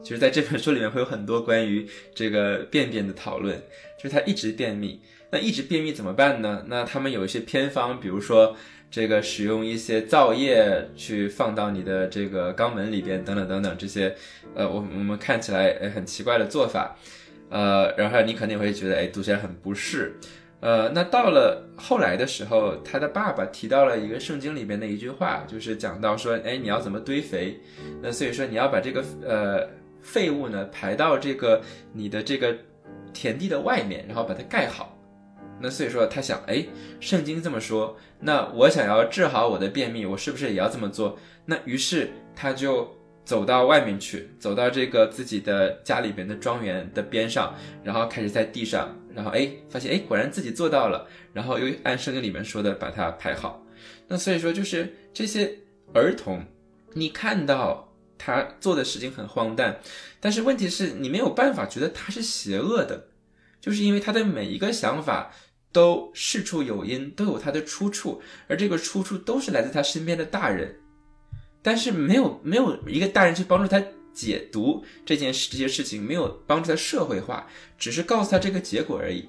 [0.00, 1.84] 就是在这本书里面会有很多关于
[2.14, 3.60] 这个便便的讨论，
[3.98, 6.64] 就是他一直便秘，那一直便秘怎么办呢？
[6.68, 8.56] 那他们有一些偏方，比如说
[8.92, 14.14] 这个使用一些皂液去放到你的这个肛门里边，等等等等这些，
[14.54, 16.96] 呃，我我们看起来很奇怪的做法，
[17.50, 20.14] 呃，然后你肯定会觉得哎读起来很不适，
[20.60, 27.60] 呃，那到了后来的时候，他的爸爸提到了一个圣经里边的一句话，就是讲到说，哎，你要怎么堆肥？
[28.02, 29.68] 那所以说你要把这个呃。
[30.00, 31.60] 废物呢排到这个
[31.92, 32.56] 你的这个
[33.12, 34.96] 田地的外面，然后把它盖好。
[35.60, 36.64] 那所以说他想，哎，
[36.98, 41.18] 圣经这么说，那我想要治好我的便秘，我是不是也要这么做？
[41.44, 42.96] 那于是他就
[43.28, 53.62] 走到外面去，走到这个自己的家里边的庄园的边上，然后开始在地上，然后哎发现哎果然自己做到了，然后又按圣经里面说的把它排好。
[54.06, 55.58] 那所以说就是这些
[55.92, 56.42] 儿童，
[56.94, 57.84] 你看到。
[58.20, 59.78] 他做的事情很荒诞，
[60.18, 63.06] 但是问题是你没有办法觉得他是邪恶的，
[63.60, 65.32] 就是因为他的每一个想法
[65.70, 70.80] 都事出有因，都有他的出处，而这个出处都是来自他身边的大人，
[71.62, 77.46] 但是没有没有一个大人去帮助他解读这件事这些事情，没有帮助他社会化，
[77.78, 79.28] 只是告诉他这个结果而已。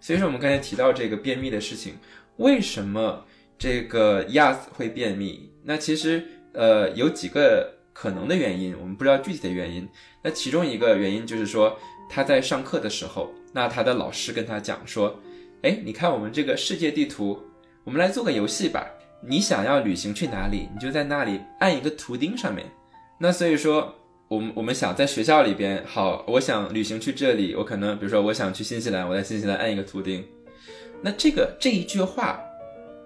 [0.00, 1.94] 所以说我们刚才提到这个便秘的事情，
[2.36, 3.24] 为什么
[3.58, 5.50] 这个亚子会便秘？
[5.62, 7.72] 那其实呃有几个。
[7.96, 9.88] 可能的原因，我们不知道具体的原因。
[10.20, 11.78] 那其中一个原因就是说，
[12.10, 15.16] 他在上课的时候，那他的老师跟他讲说
[15.62, 17.40] ：“哎，你看我们这个世界地图，
[17.84, 18.84] 我们来做个游戏吧。
[19.26, 22.66] 你想要旅行去哪里，你就在那里按一个图钉上面。
[23.18, 23.94] 那所以说，
[24.28, 30.24] 我们我们想在学校里边，好，我想旅行去这里，我可能比如说我想去新西兰，我在新西兰按一个图钉。
[31.00, 32.40] 那这个这一句话，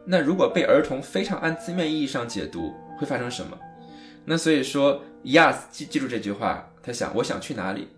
[0.05, 3.57] 那如果被儿童非常按字面意义上解读，会发生什么？”
[4.25, 7.89] 那所以说，Yas 记记住这句话，他想我想去哪里？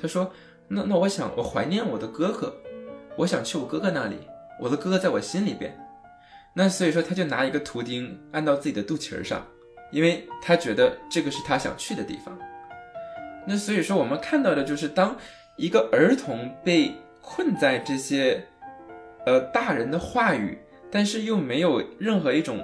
[0.00, 0.30] 他说，
[0.68, 2.54] 那那我想我怀念我的哥哥，
[3.16, 4.16] 我想去我哥哥那里，
[4.60, 5.76] 我的哥哥在我心里边。
[6.52, 9.46] 那所以说，他就拿一个图钉按到自己的肚脐儿上，
[9.92, 12.36] 因为他觉得这个是他想去的地方。
[13.46, 15.16] 那所以说，我们看到的就是，当
[15.56, 16.92] 一个儿童被
[17.22, 18.44] 困在这些，
[19.26, 20.58] 呃，大人的话语，
[20.90, 22.62] 但是又没有任何一种，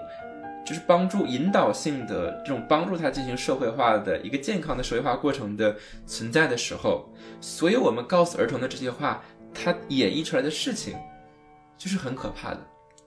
[0.67, 5.75] 就是帮助引导性的这种帮助他进行社会化的一个健康的社会化过程的
[6.07, 7.09] 存在的时候，
[7.41, 9.23] 所以我们告诉儿童的这些话，
[9.55, 10.97] 他演绎出来的事情，
[11.79, 12.61] 就是很可怕的。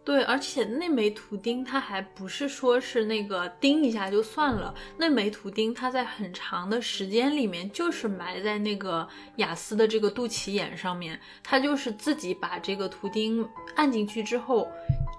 [0.03, 14.67] 对，而且那枚图钉它还不是说是那个钉一下就算了，那枚图钉它在很长的时间里面就是埋在那个雅思的这个肚脐眼上面，它就是自己把这个图钉按进去之后。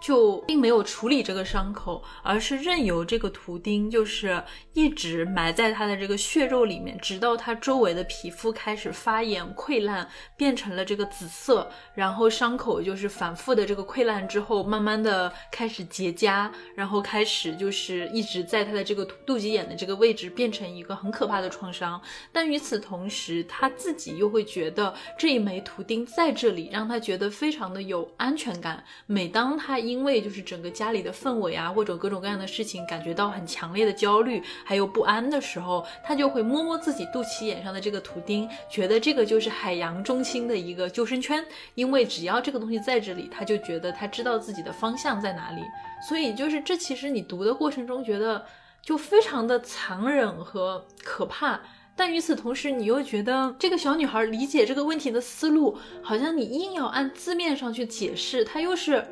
[0.01, 4.42] 就并没有处理这个伤口，而是任由这个图钉就是
[4.72, 22.01] 一直埋在他的这个血肉里面，直到他周围的皮肤开始发炎溃烂，变成了这个紫色，然后伤口就是反复的这个溃烂之后，慢慢的开始结痂，然后开始就是一直在他的这个肚脐眼的这个位置变成一个很可怕的创伤。
[22.32, 28.82] 但与此同时，他自己又会觉得这一枚图钉在这里，让他觉得非常的有安全感。
[29.07, 41.45] 每当他一因为就是整个家里的氛围啊，或者各种各样的事情，感觉到很强烈的焦虑还有不安的时候，他就会摸摸自己肚脐眼上的这个图钉，觉得这个就是海洋中心的一个救生圈。
[41.74, 45.62] 因为只要这个东西在这里，他就觉得他知道自己的方向在哪里。
[46.09, 48.47] 所以就是这其实你读的过程中觉得
[48.82, 51.61] 就非常的残忍和可怕，
[51.95, 59.05] 但与此同时你又觉得这个小女孩理解这个问题的思路，好像你硬要按字面上去解释，她又是。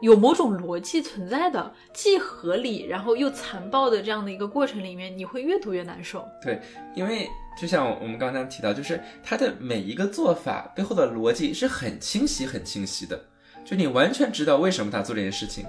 [0.00, 6.24] 有某种逻辑存在的，既合理，然后又残暴的这样的一个过程里面，你会越读越难受。
[6.40, 6.60] 对，
[6.94, 7.28] 因为
[7.60, 13.20] 就像我们刚才提到，就是他的每一个做法背后的逻辑是很清晰、很清晰的，
[13.64, 15.66] 就你完全知道为什么他做这件事情，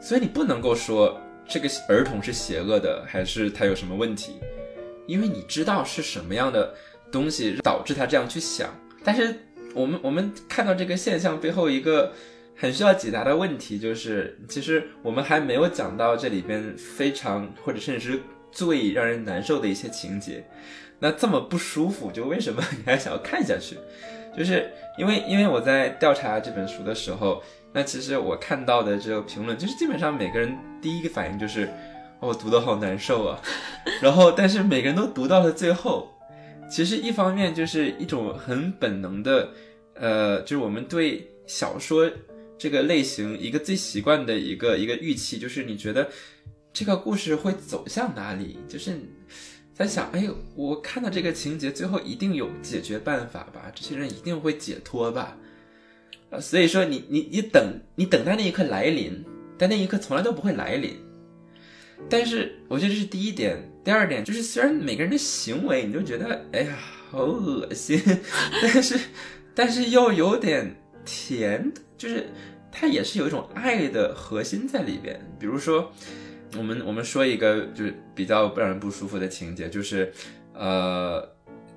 [0.00, 1.18] 所以你不能够说
[1.48, 4.34] 这个儿童是邪恶的，还是他有什么问题，
[5.06, 6.74] 因为你知道是什么样的
[7.10, 8.68] 东西导致他这样去想。
[9.02, 9.34] 但是
[9.74, 12.12] 我们我们看到这个现象背后一个。
[12.62, 18.20] 很需要解答的问题就是，其实我们还没有讲到这里边非常或者甚至是
[18.52, 20.44] 最让人难受的一些情节。
[21.00, 23.76] 那这么不舒服，就为什么你还想要看下去？
[24.38, 27.42] 就是因为因为我在调查这本书的时候，
[27.72, 31.68] 那其实我看到的这个评论，就是基本上每个人第一个反应就是，
[32.20, 33.42] 我读的好难受啊。
[34.00, 36.12] 然后，但是每个人都读到了最后，
[36.70, 39.48] 其实一方面就是一种很本能的，
[39.94, 42.08] 呃，就是我们对小说。
[42.62, 46.08] 这个类型一个最习惯的一个一个预期，就是你觉得
[46.72, 48.56] 这个故事会走向哪里？
[48.68, 48.96] 就是
[49.74, 53.72] 在想，哎，我看到这个情节最后一定有解决办法吧？
[53.74, 55.36] 这些人一定会解脱吧？
[56.30, 59.24] 啊，所以说你你你等你等待那一刻来临，
[59.58, 60.96] 但那一刻从来都不会来临。
[62.08, 66.78] 但是我觉得这是第一点，第二点就是虽然每个人的行为你都觉得哎呀
[67.10, 68.00] 好恶心，
[68.62, 69.00] 但是
[69.52, 72.28] 但是又有点甜，就是。
[72.72, 75.92] 它也是有一种爱的核心在里边，比如说，
[76.56, 80.10] 我们我们说一个就是比较让人不舒服的情节，就是，
[80.54, 81.28] 呃，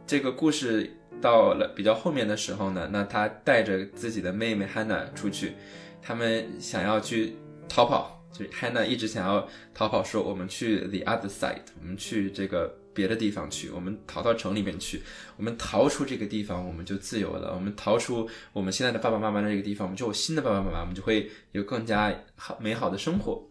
[0.08, 0.90] 这个故事
[1.22, 5.54] 到了比较后面的时候呢，那他带着自己的妹妹 Hannah 出去，
[6.02, 7.36] 他们想要去
[7.68, 12.74] 逃跑，就是 Hannah 一直想要逃跑，说我们去 the other side，我们去这个。
[12.96, 15.04] 别的地方去，我们逃到城里面去，
[15.36, 17.54] 我们逃出这个地方，我们就自由了。
[17.54, 23.48] 我们逃出我们现在的爸爸妈妈的这个地方，我们就有新的爸爸妈妈，我们就会有更加好美好的生活。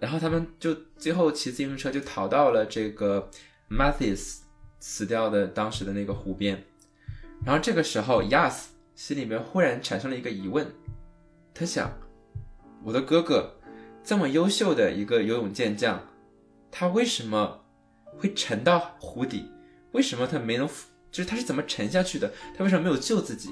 [0.00, 3.30] 然后他们就最后骑自行车就逃到了这个
[3.70, 4.40] Mathis
[4.80, 6.62] 死掉的当时的那个湖边。
[7.44, 8.64] 然后这个时候，Yas
[8.94, 10.66] 心里面忽然产生了一个疑问，
[11.54, 11.90] 他想：
[12.82, 13.56] 我的哥哥
[14.02, 16.06] 这么优秀的一个游泳健将，
[16.70, 17.65] 他为什么？
[18.18, 19.50] 会沉到湖底，
[19.92, 20.68] 为什么他没能？
[21.12, 22.30] 就是他是怎么沉下去的？
[22.54, 23.50] 他为什么没有救自己？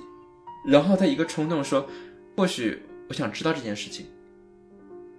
[0.66, 1.88] 然后他一个冲动说
[2.36, 4.06] ：“或许我想知道这件事情。”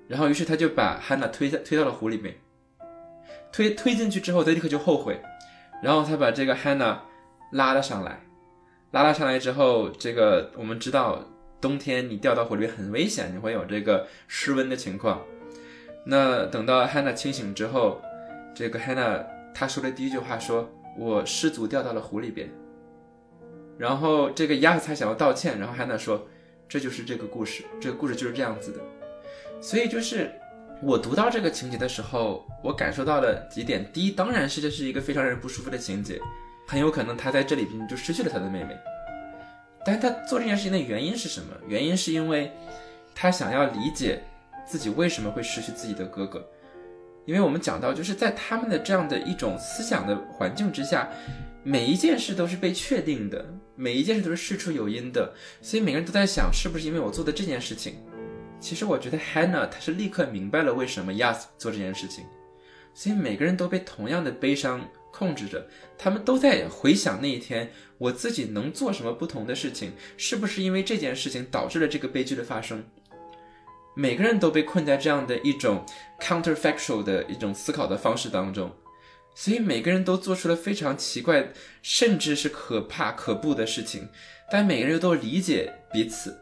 [0.08, 2.36] 然后于是他就把汉娜推下推到了湖里面，
[3.52, 5.20] 推推进去之后，他立刻就后悔。
[5.82, 7.02] 然后他把这个汉娜
[7.52, 8.22] 拉了上来，
[8.92, 11.24] 拉了上来之后，这个我们知道
[11.60, 15.22] 冬天你掉到湖里面很危险，你会有这个失温的情况。
[16.06, 18.00] 那等到汉娜清醒之后，
[18.54, 19.26] 这个汉娜。
[19.56, 22.50] 他说的第一句话说：“我失足掉到了湖里边。”
[23.80, 26.28] 然后这个鸭子才想要道歉，然后汉娜说
[26.68, 28.82] ：“这就是这个故事，这个故事就是这样子的。”
[29.62, 30.30] 所以就是
[30.84, 36.20] 我读到这个情节的时候，我感受到了几点：第一，当然是这是一个非常让人不舒服的情节，
[36.68, 38.78] 很有可能他在这里边就失去了他的妹妹。
[39.86, 41.54] 但是他做这件事情的原因是什么？
[41.68, 42.52] 原因是因为
[43.14, 44.22] 他想要理解
[44.66, 46.46] 自己为什么会失去自己的哥哥。
[47.26, 51.10] 因为我们讲到，就是在他们的这样的一种思想的环境之下，
[51.64, 53.44] 每一件事都是被确定的，
[53.76, 57.96] 每一件事都是事出有因的，所以每个人都在想，是不是因为我做的这件事情？
[58.60, 62.24] 其实我觉得 Hannah 她是立刻明白了为什么 Yas 做这件事情，
[62.94, 65.68] 所以每个人都被同样的悲伤控制着，
[65.98, 69.92] 他们都在回想那一天，我自己能做什么不同的事情？
[70.16, 72.84] 是不是因为这件事情导致了这个悲剧的发生？
[73.98, 75.86] 每个人都被困在这样的一种
[76.20, 78.70] counterfactual 的一种思考的方式当中，
[79.34, 81.48] 所以每个人都做出了非常奇怪，
[81.82, 84.10] 甚至是可怕可怖的事情，
[84.52, 86.38] 但每个人又都理解彼此，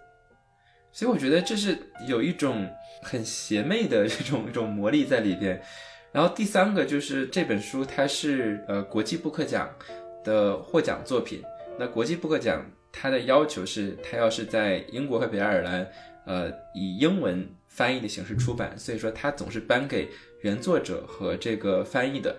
[0.92, 1.78] 所以我觉得这是
[2.08, 2.68] 有一种
[3.04, 5.62] 很邪魅的这种 一种魔力在里边。
[6.12, 9.70] 然后第三个就是这本书它是呃国际布克奖
[10.24, 11.44] 的获奖作品，
[11.78, 15.88] 那国际布克奖它的要求是它要是在英国和北爱尔兰。
[16.26, 20.10] 呃，以英文翻译的形式出版，所以说它总是颁给
[20.42, 22.36] 原作者和这个翻译的，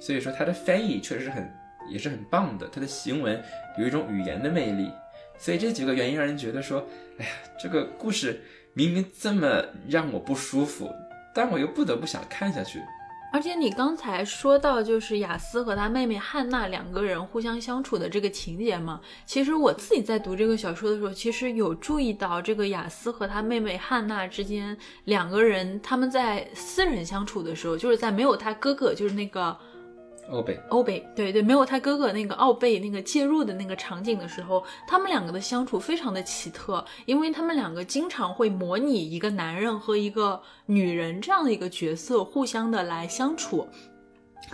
[0.00, 1.50] 所以说它的翻译确实是很
[1.90, 3.42] 也是很棒的，它的行文
[3.78, 4.90] 有一种语言的魅力，
[5.38, 6.86] 所以这几个原因让人觉得说，
[7.18, 8.40] 哎呀，这个故事
[8.74, 10.90] 明明这么让我不舒服，
[11.34, 12.80] 但我又不得不想看下去。
[13.32, 29.56] 而且你刚才说到，就是雅思和他妹妹汉娜两个人互相相处的这个情节嘛，其实我自己在读这个小说的时候，其实有注意到这个雅思和他妹妹汉娜之间两个人他们在私人相处的时候，就是在没有他哥哥，就是那个。
[30.30, 43.68] 欧贝，欧贝，对对，没有他哥哥那个奥贝那个介入的那个场景的时候，他们两个的相处非常的奇特，因为他们两个经常会模拟一个男人和一个女人这样的一个角色，互相的来相处。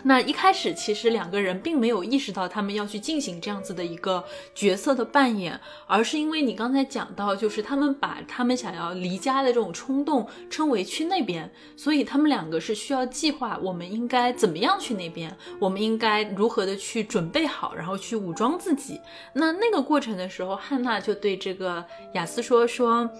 [0.04, 4.24] 那一开始，其实两个人并没有意识到他们要去进行这样子的一个
[4.54, 19.00] 角色的扮演，而是因为你刚才讲到，就是他们把他们想要离家的这种冲动称为去那边，所以他们两个是需要计划，我们应该怎么样去那边，我们应该如何的去准备好，然后去武装自己。
[19.32, 21.84] 那那个过程的时候，汉娜就对这个
[22.14, 23.10] 雅思说说，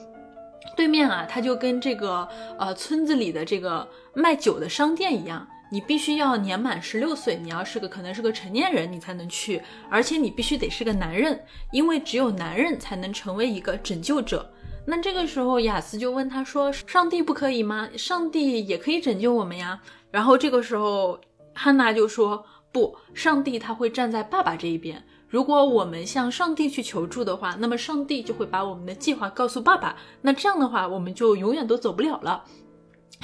[0.77, 5.47] 对面啊，他就跟这个呃村子里的这个卖酒的商店一样。
[5.71, 14.51] 你必须要年满十六岁，你要是个可能是个成年人，你才能去，而且你必须得是个男人，因为只有男人才能成为一个拯救者。
[14.87, 17.89] 那这个时候，雅思就问他说：“上帝不可以吗？
[17.99, 19.79] 上帝也可以拯救我们呀。”
[20.11, 21.21] 然后这个时候，
[21.55, 22.43] 汉娜就说
[22.73, 25.05] ：“不，上帝他会站在爸爸这一边。
[25.29, 29.95] 如果我们向上帝去求助的话，那么上帝就会把我们的计划告诉爸爸。
[30.23, 32.45] 那这样的话，我们就永远都走不了了。”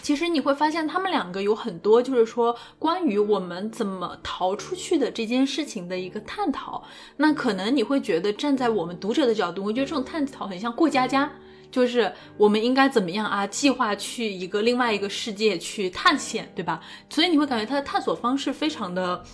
[0.02, 6.84] 其实你会发现，他们两个有很多，就是说关于我们怎么逃出去的这件事情的一个探讨。
[7.16, 11.32] 那可能你会觉得，站在我们读者的角度，我觉得这种探讨很像过家家，
[11.70, 16.80] 就是我们应该怎么样啊，计划去一个另外一个世界去探险，对吧？
[17.08, 19.24] 所以你会感觉他的探索方式非常的。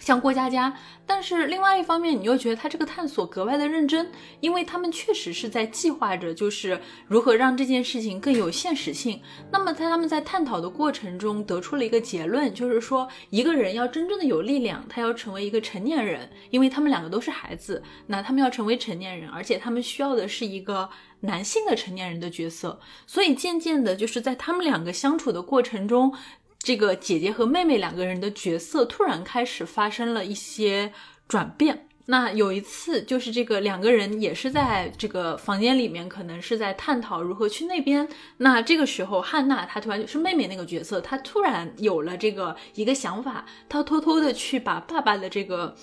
[0.00, 0.76] 像过家家，
[1.06, 6.78] 但是另外一方面，你又觉得他这个探索格外的认真，因为他们确实是在计划着，就是
[7.08, 9.20] 如何让这件事情更有现实性。
[9.50, 20.90] 那么在他们在探讨的过程中得出了一个结论，就是说一个人要真正的有力量，他要成为一个成年人，因为他们两个都是孩子，那他们要成为成年人，而且他们需要的是一个
[21.20, 22.78] 男性的成年人的角色。
[23.06, 26.14] 所以渐渐的，就是在他们两个相处的过程中。
[26.64, 30.92] 这个姐姐和妹妹两个人的角色突然开始发生了一些
[31.28, 31.88] 转变。
[32.06, 38.08] 那有一次，就是这个两个人也是在这个房间里面，可能是在探讨如何去那边。
[38.38, 45.76] 那这个时候，汉娜她突然就是妹妹那个角色，她突然有了这个一个想法，她偷偷的去把爸爸的这个。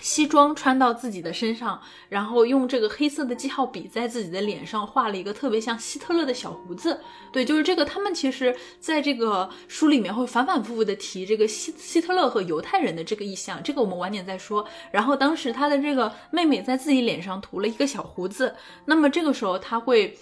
[0.00, 7.00] 西装穿到自己的身上，然后用这个黑色的记号笔在自己的脸上画了一个特别像希特勒的小胡子。
[7.32, 7.84] 对，就是这个。
[7.84, 14.66] 他们其实在这个书里面会反反复复的提这个希希特勒和犹太人的这个意象，这个我们晚点再说。
[14.90, 18.54] 然后当时他的这个妹妹在自己脸上涂了一个小胡子，
[18.86, 20.16] 那么这个时候他会。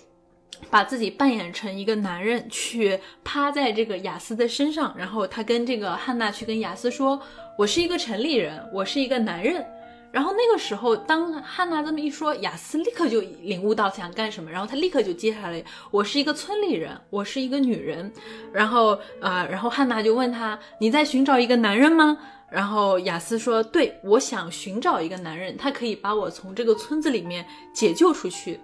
[0.70, 7.20] 把自己扮演成一个男人，去趴在这个雅思的身上，然后他跟这个汉娜去跟雅思说
[7.56, 9.64] ：“我是一个城里人，我是一个男人。”
[10.12, 18.12] 然后那个时候，当汉娜这么一说，雅思立刻就领悟到想干什么，然后他立刻就接下来：“我是一个村里人，我是一个女人。”
[18.52, 22.18] 然后啊，然后汉娜就问他：“你在寻找一个男人吗？”
[22.52, 28.60] 然后雅思说：“对，我想寻找一个男人，他可以把我从这个村子里面解救出去。”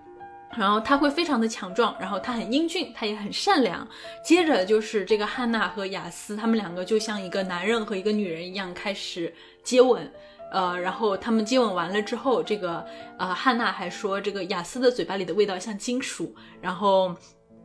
[0.57, 3.87] 然后他会非常的强壮，然后他很英俊，他也很善良。
[4.25, 9.33] 接着就是这个汉娜和雅思，他们两个就像一个男人和一个女人一样开始
[9.63, 10.11] 接吻。
[10.51, 12.83] 呃，然后他们接吻完了之后，这个
[13.19, 16.35] 呃汉娜还说这个雅思的嘴巴里的味道像金属。
[16.63, 17.15] 然后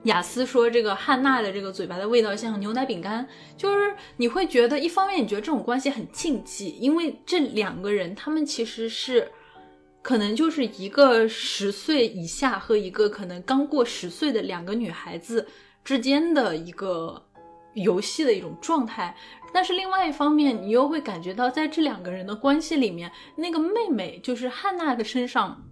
[0.04, 3.26] 雅思说这个汉娜的这个嘴巴的味道像牛奶饼干，
[3.56, 9.32] 就是你会觉得一方面你觉得这种关系很禁忌，因为这两个人他们其实是
[10.04, 15.48] 可能就是一个十岁以下和一个可能刚过十岁的两个女孩子
[15.84, 17.26] 之间的一个
[17.74, 19.18] 游戏的一种状态。
[19.52, 25.64] 但是另外一方面，你又会感觉到在这两个人的关系里面，那个妹妹就是汉娜的身上。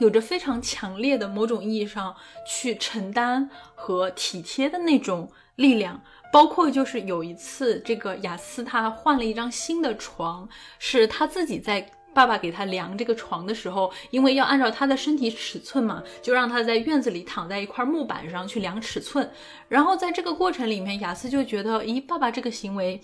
[0.00, 2.12] 有着非常强烈的某种意义上
[2.44, 6.02] 去承担和体贴的那种力量，
[6.32, 10.48] 包括就是有一次，这个雅思他换了一张新的床，
[10.80, 19.30] 是他自己在爸爸给他量这个床的时候，因为要按照他的身体尺寸嘛，就让他在院子里躺在一块木板上去量尺寸，
[19.68, 23.02] 然后在这个过程里面，雅思就觉得，咦，爸爸这个行为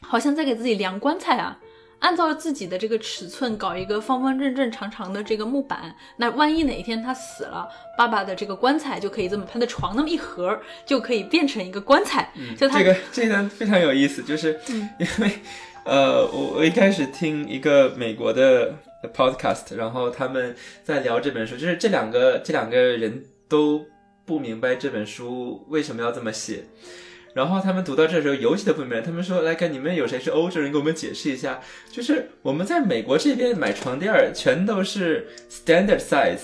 [0.00, 1.58] 好像在给自己量棺材啊。
[2.00, 7.68] 按照自己的这个尺寸搞一个方方正正、长长的这个木板，那万一哪一天他死了，
[7.98, 12.32] 爸爸的这个棺材就可以这么，他的床那么一合就可以变成一个棺材。
[12.56, 14.58] 就他这个这段非常有意思，就是
[14.98, 15.30] 因为
[15.84, 18.74] 呃，我我一开始听一个美国的
[19.14, 20.54] podcast，然后他们
[20.84, 23.84] 在聊这本书，就是这两个这两个人都
[24.24, 26.64] 不明白这本书为什么要这么写。
[27.32, 31.60] 然后他们读到这时候尤其的不明白，他们说：“来看你们有谁是欧洲人，给我们解释一下。
[31.90, 36.40] 就是我们在美国这边买床垫儿全都是 standard size，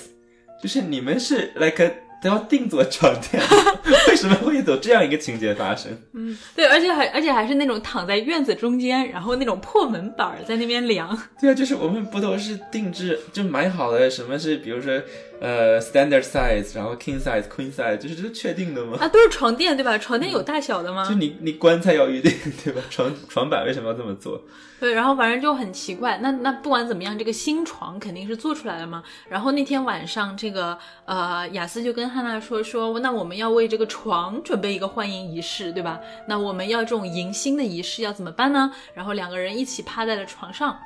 [0.62, 1.92] 就是你们是 like。”
[2.26, 3.40] 都要定做床垫，
[4.08, 5.96] 为什么会有这样一个情节发生？
[6.14, 11.16] 嗯，对，而且还而且还是那种躺在院子中间，然后那种破门板在那边量。
[11.40, 15.00] 对啊，就是我们不都是定制就买好了，什么是比如说
[15.40, 18.98] 呃 standard size，然后 king size、queen size，就是这是确定的吗？
[19.00, 19.96] 啊，都是床垫对吧？
[19.98, 21.06] 床垫有大小的吗？
[21.08, 22.32] 就你你棺材要预定
[22.64, 22.80] 对吧？
[22.90, 24.42] 床床板为什么要这么做？
[24.78, 26.18] 对，然后反正就很奇怪。
[26.18, 29.02] 那那不管怎么样，这个新床肯定是做出来了嘛。
[29.28, 30.76] 然后那天晚上，这个
[31.06, 35.98] 呃雅思就跟汉娜说说，那我们要为这个床准备一个欢迎仪式，对吧？
[36.28, 38.70] 那我们要这种迎新的仪式要怎么办呢？
[38.92, 40.78] 然后两个人一起趴在了床上。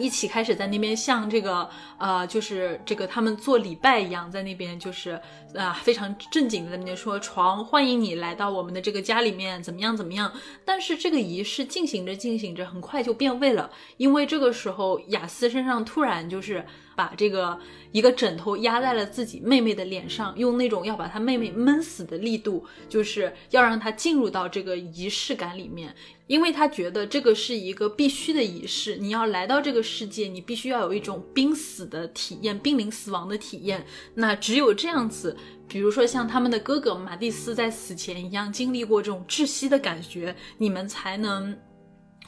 [0.00, 1.68] 一起开始在那边像这个
[1.98, 5.20] 呃，就是这个他们做礼拜一样，在那边就是
[5.54, 10.32] 啊非常正经的在那边说床欢迎你来到我们的这个家里面，怎么样怎么样？
[10.64, 16.64] 但是这个仪式进行着进行着，很快就变味了，因为这个时候雅思身上突然就是
[16.94, 17.58] 把这个
[17.92, 25.94] 一个枕头压在了自己妹妹的脸上，用那种要把她妹妹闷死的力度，就是要让她进入到这个仪式感里面。
[26.26, 33.84] 因为他觉得这个是一个必须的仪式，你要来到这个世界，你必须要有一种濒死的体验，濒临死亡的体验。
[34.14, 35.36] 那只有这样子，
[35.68, 41.54] 比如说像他们的哥哥马蒂斯在死前一样经历过这种窒息的感觉，你们才能。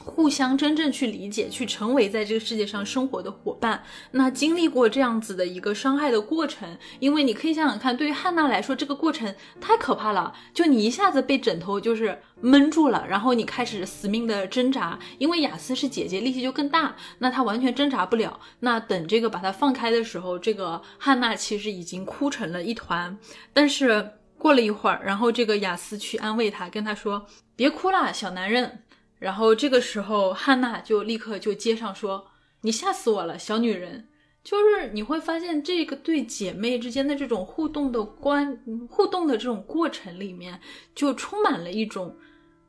[0.07, 3.83] 互相真正去理解，去成为在这个世界上生活的伙伴。
[4.11, 10.33] 那经历过这样子的一个伤害的过程，因为你可以想想看，对于汉娜来说，这个过程太可怕了。
[10.53, 14.97] 就你一下子被枕头就是闷住了，然后你开始死命的挣扎。
[15.17, 18.39] 因为雅思是姐姐，力气就更大，那她完全挣扎不了。
[18.61, 23.17] 那等这个把她放开的时候，这个汉娜其实已经哭成了一团。
[23.53, 27.25] 但是过了一会儿，然后这个雅思去安慰她，跟她说
[27.57, 28.83] ：“别哭啦，小男人。”
[29.19, 32.27] 然后这个时候，汉娜就立刻就接上说
[32.61, 34.07] ：“你吓死我了，小女人。”
[34.43, 38.57] 就是你会发现，这个对姐妹之间的这种互动的关
[38.89, 40.57] 互动的这种过程里面，
[40.95, 42.15] 就充满了一种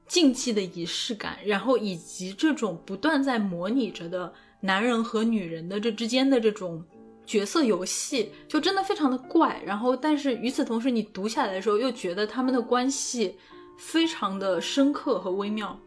[0.09, 6.85] 禁忌的仪式感，然后以及这种不断在模拟着的男人和女人的这之间的这种
[7.25, 9.63] 角色游戏，就真的非常的怪。
[9.65, 13.39] 然后，但是与此同时，你读下来的时候又觉得他们的关系
[13.79, 15.79] 非常的深刻和微妙。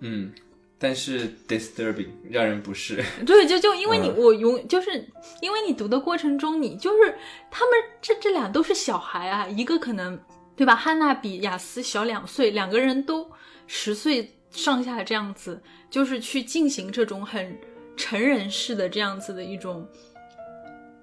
[0.00, 0.32] 嗯，
[0.78, 3.02] 但是 disturbing 让人不适。
[3.26, 5.04] 对，就就因为你我永就是
[5.40, 7.16] 因为你读的过程中，你就是
[7.50, 10.18] 他们这这俩都是小孩啊，一个可能
[10.54, 10.76] 对吧？
[10.76, 13.28] 汉娜比雅思小两岁，两个人都
[13.66, 17.58] 十岁上下这样子，就是去进行这种很
[17.96, 19.86] 成人式的这样子的一种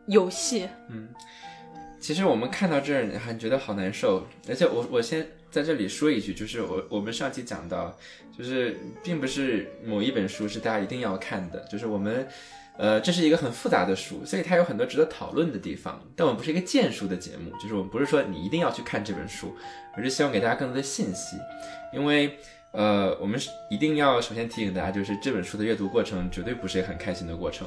[0.08, 0.70] 游戏。
[0.90, 1.10] 嗯，
[2.00, 5.30] 其实我们看到这儿还觉得好难受，而且我我先。
[5.52, 7.98] 在这里说一句，就是我我们上期讲到，
[8.38, 12.28] 就是并不是某一本书是大家一定要看的，就是我们，
[12.78, 16.02] 呃，这是一个很复杂的书，所以它有很多值得讨论的地方。
[16.16, 19.56] 但我们不是一个荐书的节目，就是我们不是说你一定要去看这本书，
[19.96, 21.38] 而是希望给大家更多的信息。
[21.94, 22.38] 因为，
[22.72, 23.40] 呃，我们
[23.70, 27.66] 一定要首先提醒大家，就是这本书的阅读过程绝对不是一个很开心的过程。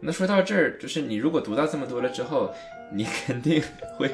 [0.00, 2.52] 那说到这儿，就是你如果读到这么多了之后，
[2.92, 3.62] 你肯定
[3.96, 4.10] 会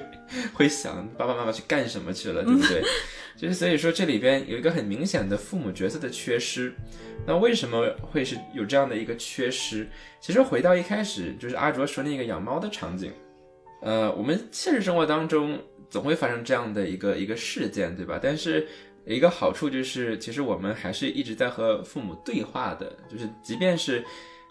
[0.54, 2.82] 会想爸爸妈妈去干什么去了，对不对？
[3.36, 6.72] 就是所以说这里边有一个很明显的父母角色的缺失。
[7.26, 9.86] 那为什么会是有这样的一个缺失？
[10.20, 13.12] 其实回到一开始，就是阿卓说那个养猫的场景，
[13.82, 15.58] 呃，我们现实生活当中
[15.90, 18.18] 总会发生这样的一个一个事件，对吧？
[18.22, 18.66] 但是
[19.04, 24.02] 一个好处就是，其实我们还是一直在和父母对话的，就是即便是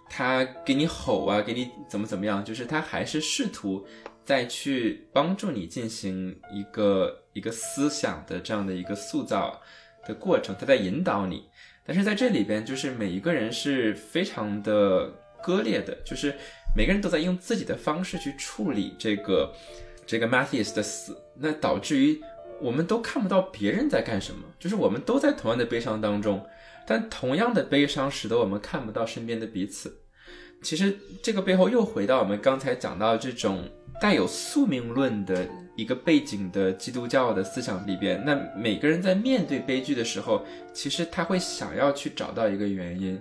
[0.07, 3.85] 他给你吼啊，给你怎么怎么样，就是他还是试图
[4.29, 9.59] 再去帮助你进行一个一个思想的这样的一个塑造
[10.05, 11.49] 的过程，他在引导你。
[11.83, 15.11] 但是在这里边，就是每一个人是非常的
[15.41, 16.35] 割裂的，就是
[16.77, 19.51] 每个人都在用自己的方式去处理这个
[20.05, 22.21] 这个 Matthews 的死，那导致于
[22.61, 26.45] 我们都看不到别人在干什么，就是我们都在同样的悲伤当中，
[26.85, 30.01] 但同样的悲伤使得我们看不到身边的彼此。
[30.61, 33.67] 其实这个背后又回到我们刚才讲到这种
[33.99, 35.47] 带有宿命论的。
[35.75, 43.17] 一个背景的基督教的思想里边，那每个人在面对悲剧的时候，其实他会想要去找到一个原因。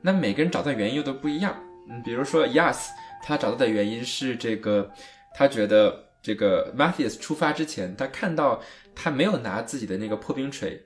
[0.00, 1.60] 那每个人找到原因又都不一样。
[1.90, 2.90] 嗯，比如说 Yas，
[3.20, 4.88] 他找到的原因是这个，
[5.34, 8.62] 他觉得这个 Matthews 出发之前，他看到
[8.94, 10.80] 他没有拿自己的那个破冰锤，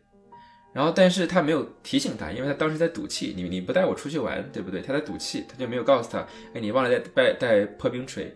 [0.73, 4.81] 然后但是他没有提醒他，因为他当时在赌气，你你不带我出去玩，对不对？
[4.81, 8.35] 他在赌气，他就没有告诉他，哎，你忘了带带带破冰锤，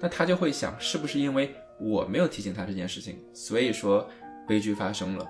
[0.00, 1.54] 那他就会想，是不是因为？
[1.78, 4.08] 我没有提醒他这件事情，所以说
[4.48, 5.28] 悲剧发生了。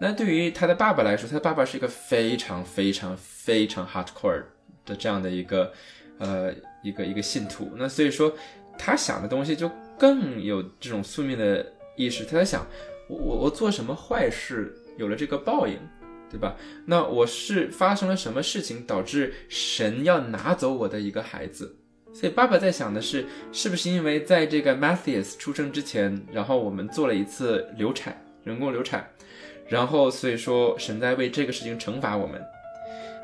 [0.00, 4.42] 那对于他的爸爸来说，他的爸爸是一个非常非常非常 hardcore
[4.84, 5.72] 的这样的一个
[6.18, 6.52] 呃
[6.82, 7.70] 一个一个信徒。
[7.76, 8.34] 那所以说
[8.76, 11.64] 他想的东西就更有这种宿命的
[11.94, 12.24] 意识。
[12.24, 12.66] 他在想，
[13.08, 15.78] 我我我做什么坏事有了这个报应，
[16.28, 16.56] 对吧？
[16.86, 21.76] 那我是发生了什么事情导致神要拿走我的一个孩子？
[22.14, 29.08] 所以爸爸在想的是，是不是因为在这个 Matthews 出生之前，然后我们做了一次流产，人工流产，
[29.66, 32.40] 然后所以说神在为这个事情惩罚我们。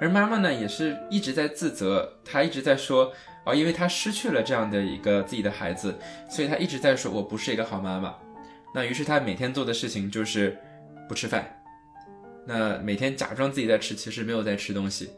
[0.01, 3.12] 而妈妈呢，也是一直在自责，她一直在说，
[3.45, 5.95] 啊，因为她失去了这样的一个自己的孩子，
[6.30, 8.14] 所以她一直在说我不是一个好妈妈。
[8.74, 10.57] 那于是她每天做的事情就是
[11.09, 11.62] 不吃饭，
[12.47, 15.11] 那每天假装自己在吃，其实没有在吃东西，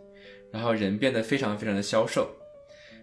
[0.51, 2.29] 然后人变得非常非常的消瘦。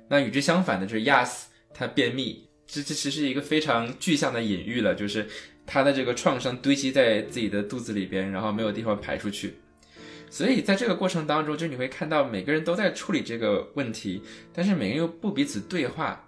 [0.10, 5.28] 那与之相反的就是亚斯，他便秘，这这其实是一个非常具象的隐喻了，就是
[5.66, 9.55] 他的这个创伤堆积在自己的肚子里边，然后没有地方排出去。
[10.30, 14.22] 所以在这个过程当中，就你会看到每个人都在处理这个问题，
[14.53, 16.24] 但是每个人又不彼此对话。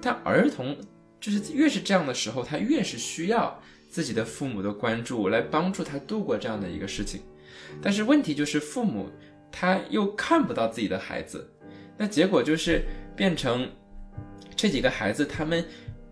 [0.00, 0.76] 但儿童
[1.20, 7.20] 就是越是这样的时候，他越是需要自己的父母的关注来帮助他度过这样的一个事情。
[7.82, 9.08] 但是问题就是父母
[9.50, 11.48] 他又看不到自己的孩子，
[11.96, 12.84] 那结果就是。
[13.20, 13.68] 变成
[14.56, 15.62] 这几个孩子，他们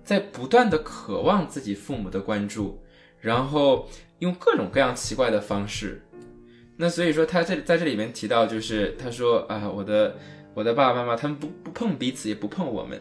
[0.04, 2.78] 在不断的渴望自己父母的关注，
[3.18, 3.88] 然后
[4.18, 6.02] 用各种各样奇怪的方式。
[6.76, 10.18] 那所以说，他这在这里面提到，就是他说啊，我的
[10.52, 13.00] 我的爸爸妈妈，他们不不碰彼此，也不碰我们。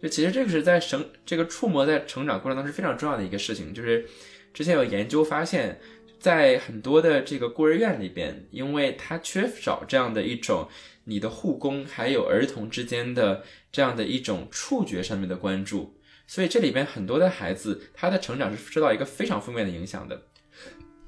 [0.00, 3.74] 就其实这个是在成这个触摸在成长过程当中是非常重要的一个事情。
[3.74, 4.06] 就是
[4.54, 5.78] 之前有研究发现，
[6.18, 10.66] 在很多的这个孤儿院里边，因为他缺少这样的一种。
[11.08, 15.96] 你的护工还有儿童之间的这样的一种触觉上面的关注，
[16.26, 20.20] 所以这里边很多的孩子他的成长是受到一个非常负面的影响的。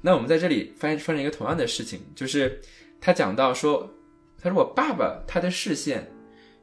[0.01, 2.61] 那我们在这里发现发生一个同样的事情，就是
[3.01, 3.93] 他讲到说，
[4.41, 6.09] 他说我爸爸他的视线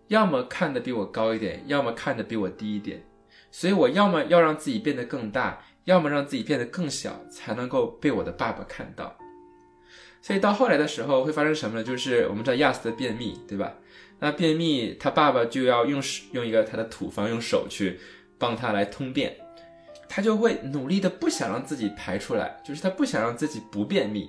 [0.09, 3.07] 要么看得比我高一点，要么看得比我低一点，
[3.51, 9.14] 所以我要么要让自己变得更大，要么让自己变得更小，才能够被我的爸爸看到。
[10.27, 11.85] 所以到后来的时候会发生什么呢？
[11.85, 13.74] 就是我们知道亚斯的便秘，对吧？
[14.18, 16.03] 那便秘，他爸爸就要用
[16.33, 18.01] 用一个他的土方用手去
[18.37, 19.37] 帮他来通便，
[20.09, 24.29] 他就会努力的不想让自己排出来，就是他不想让自己不便秘，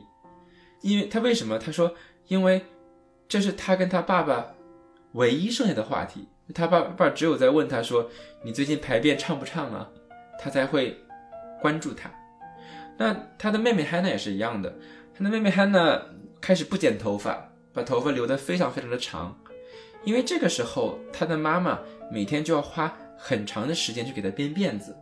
[0.82, 1.58] 因为他为什么？
[1.58, 1.92] 他说，
[2.28, 2.62] 因为
[3.28, 4.54] 这是他跟他爸爸
[5.14, 8.08] 唯一剩下的话题，他爸爸只有在问他说
[8.44, 9.90] 你最近排便畅不畅啊，
[10.40, 10.96] 他才会
[11.60, 12.08] 关注他。
[13.00, 14.76] 那他的妹妹汉娜也是一样的。
[15.18, 16.00] 他的妹妹汉娜
[16.40, 19.36] 开始不剪头发，把头发留得非常非常的长，
[20.04, 21.80] 因为这个时候他的妈妈
[22.12, 24.96] 每天就要花很长的时间去给他编辫子，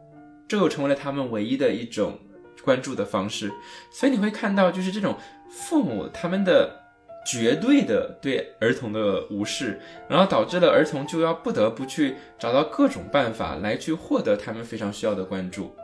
[0.48, 2.18] 这又成为了他们唯一的一种
[2.64, 3.52] 关注的方式。
[3.92, 5.18] 所以你会看到，就是这种
[5.50, 6.80] 父母他们的
[7.28, 15.76] 绝对的对儿童的无视，然后导致了儿童就要不得不去找到各种办法来去获得他们非常需要的关注，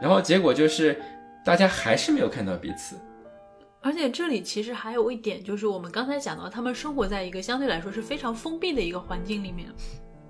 [0.00, 0.98] 然后结果就是
[1.44, 2.96] 大家还是没有看到彼此。
[3.84, 9.68] 而且这里其实还有一点，就是我们刚才讲到，他们生活在一个相对来说是非常封闭的一个环境里面，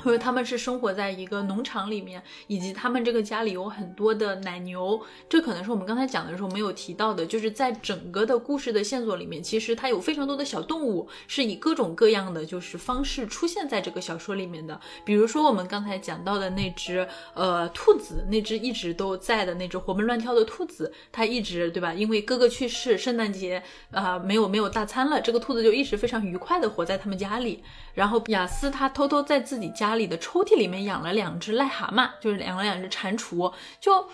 [0.04, 14.78] 因为他们是生活在一个农场里面，以及他们这个家里有很多的奶牛，这可能是我们刚才讲的时候没有提到的，就是在整个的故事的线索里面，其实它有非常多的小动物是以各种各样的就是方式出现在这个小说里面的。
[15.04, 21.94] 比如说我们刚才讲到的那只呃兔子，那只一直都在的那只活蹦乱跳的兔子，它一直对吧？
[21.94, 27.62] 因为哥哥去世，圣诞节啊没有没有大餐了，这个兔子就一直非常愉快的活在他们家里。
[27.94, 33.52] 然后雅思他偷偷在自己家里的抽屉里面养了两只癞蛤蟆，就是养了两只蟾蜍。
[33.80, 34.06] 就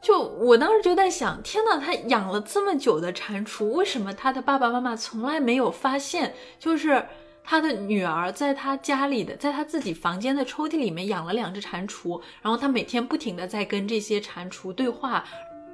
[0.00, 6.34] 就我当时就在想，天呐，他养了这么久的蟾蜍，为什么他的爸爸妈妈从来没有发现？
[6.58, 7.06] 就是
[7.44, 15.24] 他的女儿在他家里的，在他自己房间的抽屉里面养了两只蟾蜍，然后他每天不停的在跟这些蟾蜍对话。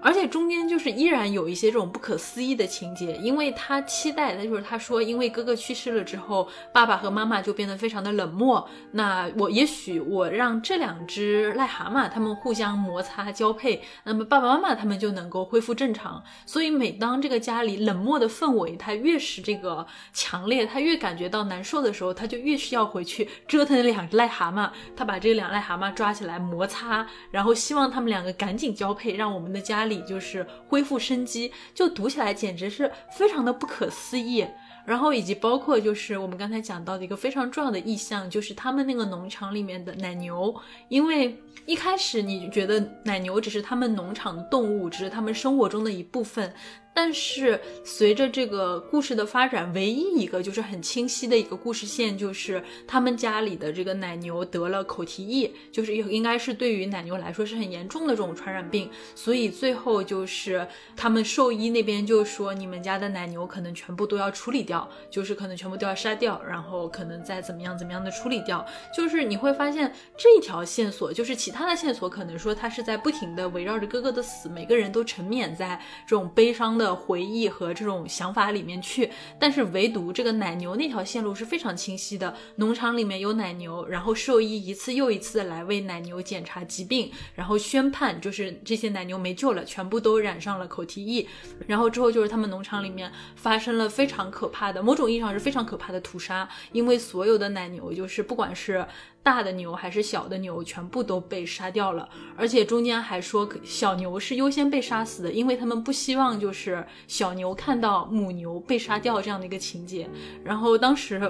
[0.06, 8.68] 而且中间就是依然有一些这种不可思议的情节，因为他期待，的就是他说，因为哥哥去世了之后，爸爸和妈妈就变得非常的冷漠。
[8.92, 16.22] 那我也许我让这两只癞蛤蟆他们互相摩擦交配，那么爸爸妈妈他们就能够恢复正常。
[16.46, 24.70] 所以每当这个家里冷漠的氛围他越是这个强烈，他越感觉到难受的时候，他就越是要回去折腾两只癞蛤蟆。
[24.94, 29.95] 他把这两癞蛤蟆抓起来摩擦，然后希望他们两个赶紧交配，让我们的家里。
[30.02, 34.46] 就是恢复生机，就读起来简直是非常的不可思议。
[34.84, 40.54] 然后以及包括就是我们刚才讲到的一个非常重要的意象，就是他们那个农场里面的奶牛，
[40.88, 41.36] 因为
[41.66, 46.52] 一开始你觉得奶牛只是他们农场的动物，只是他们生活中的一部分。
[46.96, 60.66] 但是随着这个故事的发展，唯一一个就是很清晰的一个故事线，就是他们家里的这个奶牛得了口蹄疫，就是应该是对于奶牛来说是很严重的这种传染病，所以最后就是
[60.96, 68.64] 他们兽医那边就说，你们家的奶牛可能全部都要处理掉，就是可能全部都要杀掉，然后可能再怎么样怎么样的处理掉。
[68.96, 76.85] 就是你会发现这一条线索，就是其他的线索可能说他是在不停的围绕着哥哥的死，每个人都沉湎在这种悲伤的。
[76.86, 82.34] 的回忆和这种想法里面去，但是唯独这个奶牛那条线路是非常清晰的。
[82.56, 91.28] 农场里面有奶牛，然后兽医一次又一次的来为奶牛检查疾病，然后宣判就是这些奶牛没救了，全部都染上了口蹄疫。
[91.66, 98.86] 然后之后就是他们农场里面发生了非常可怕的，某种意义上是非常可怕的屠杀，因为所有的奶牛就是不管是。
[99.26, 110.08] 大的牛还是小的牛，全部都被杀掉了，而且中间还说小牛是优先被杀死的，因为他们不希望就是小牛看到母牛被杀掉这样的一个情节。
[110.44, 111.20] 然后当时。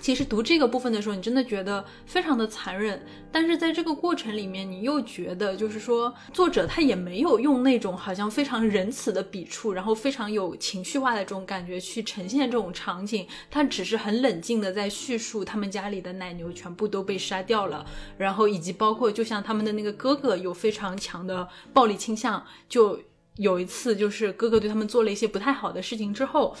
[0.00, 17.86] 其实读这个部分的时候，你真的觉得非常的残忍，但是在这个过程里面，你又觉得就是说，作者他也没有用那种好像非常仁慈的笔触，然后非常有情绪化的这种感觉去呈现这种场景，他只是很冷静的在叙述他们家里的奶牛全部都被杀掉了，
[18.16, 22.98] 然后以及包括就像他们的那个哥哥有非常强的暴力倾向，就
[23.36, 26.56] 有一次就是哥哥对他们做了一些不太好的事情之后。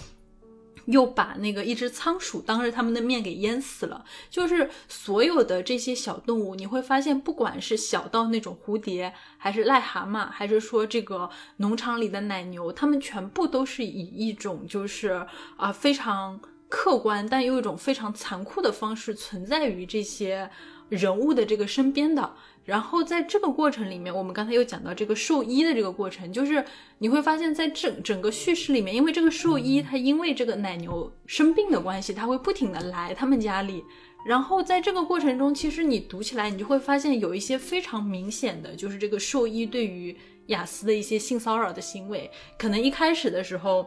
[0.86, 4.04] 又把那个一只仓鼠当着他们的面给淹死了。
[4.30, 11.28] 就是所有的这些小动物，你会发现，不管是小到那种蝴蝶，还是癞蛤蟆，还是说这个
[11.58, 15.26] 农场里的奶牛，它们全部都是以一种就是
[15.56, 20.50] 啊非常客观，但又一种非常残酷的方式存在于这些
[20.88, 22.34] 人物的这个身边的。
[22.64, 26.64] 然后在这个过程里面，我们刚才又讲到这个兽医的这个过程，就是
[26.98, 33.82] 你会发现在整整个叙事里面，因为这个兽医他因为这个奶牛生病的关系，他会不停的来他们家里。
[34.24, 42.30] 然后在这个过程中，其实你读起来，你就会发现有一些非常明显的，就是这个兽医对于雅思的一些性骚扰的行为。
[42.56, 43.84] 可能一开始的时候，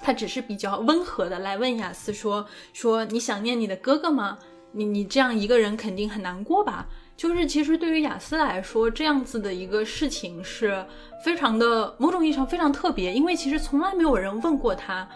[0.00, 4.38] 他只是比较温和的来问雅思说：“说你想念你的哥哥吗？
[4.70, 6.86] 你你这样一个人肯定很难过吧？”
[7.18, 10.86] 就是其实对于雅思来说，这样子的一个事情是
[11.24, 15.06] 非常的某种意义上非常特别，因为其实从来没有人问过他，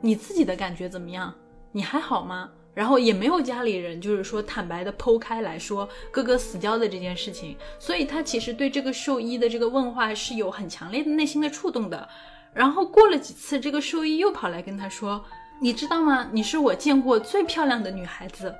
[0.00, 1.34] 你自己的感觉怎么样？
[1.72, 2.48] 你还好吗？
[2.72, 12.08] 然后也没有家里人就是说坦白的剖开来说哥哥死掉的这件事情，所以他其实对这个兽医的这个问话是有很强烈的内心的触动的。
[12.54, 15.24] 然后过了几次，这个兽医又跑来跟他说
[15.60, 16.28] ：“你知道吗？
[16.32, 18.54] 你是我见过最漂亮的女孩子。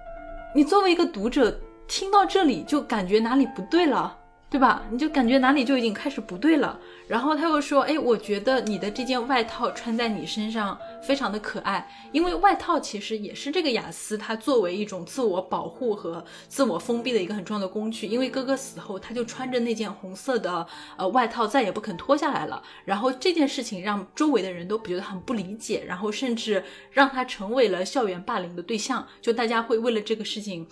[0.56, 1.56] 你作为一个读者。”
[1.90, 4.16] 听到这里就感觉哪里不对了，
[4.48, 4.84] 对吧？
[4.92, 6.78] 你就感觉哪里就已经开始不对了。
[7.08, 18.06] 然后他又说：“哎，我觉得你的这件外套穿在你身上非常的可爱，因为外套其实也是这个雅思他作为一种自我保护和自我封闭的一个很重要的工具。
[18.06, 20.64] 因为哥哥死后，他就穿着那件红色的
[20.96, 22.62] 呃外套，再也不肯脱下来了。
[22.84, 26.62] 然后这件事情让周围的人都觉得很不理解，然后甚至
[26.92, 29.04] 让他成为了校园霸凌的对象。
[29.20, 30.64] 就大家会为了这个事情。”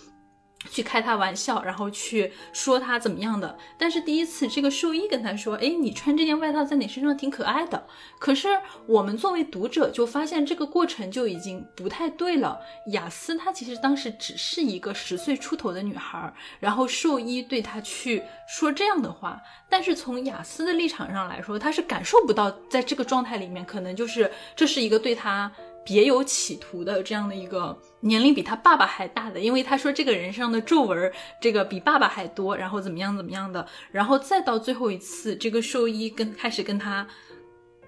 [0.71, 3.57] 去开他玩笑，然后去说他怎么样的。
[3.79, 7.87] 但是第一次，这个兽医跟他说：“哎，你穿这件外套在你身上挺可爱的。”
[8.19, 8.49] 可是
[8.87, 12.59] 我们作为读者就发现这个过程就已经不太对了。
[12.89, 19.41] 雅思她其实当时只是一个十岁出头的女孩，然后兽医对她去说这样的话。
[19.71, 25.53] 但是从雅思的立场上来说，她是感受不到在这个状态里面，可能就是这是一个对她。
[25.89, 31.11] 别有企图的这样的一个年龄比他爸爸还大的，因为他说这个人身上的皱纹
[31.41, 37.07] 这个比爸爸还多，然后怎么样怎么样的，然后再到最后一次，这个兽医跟开始跟他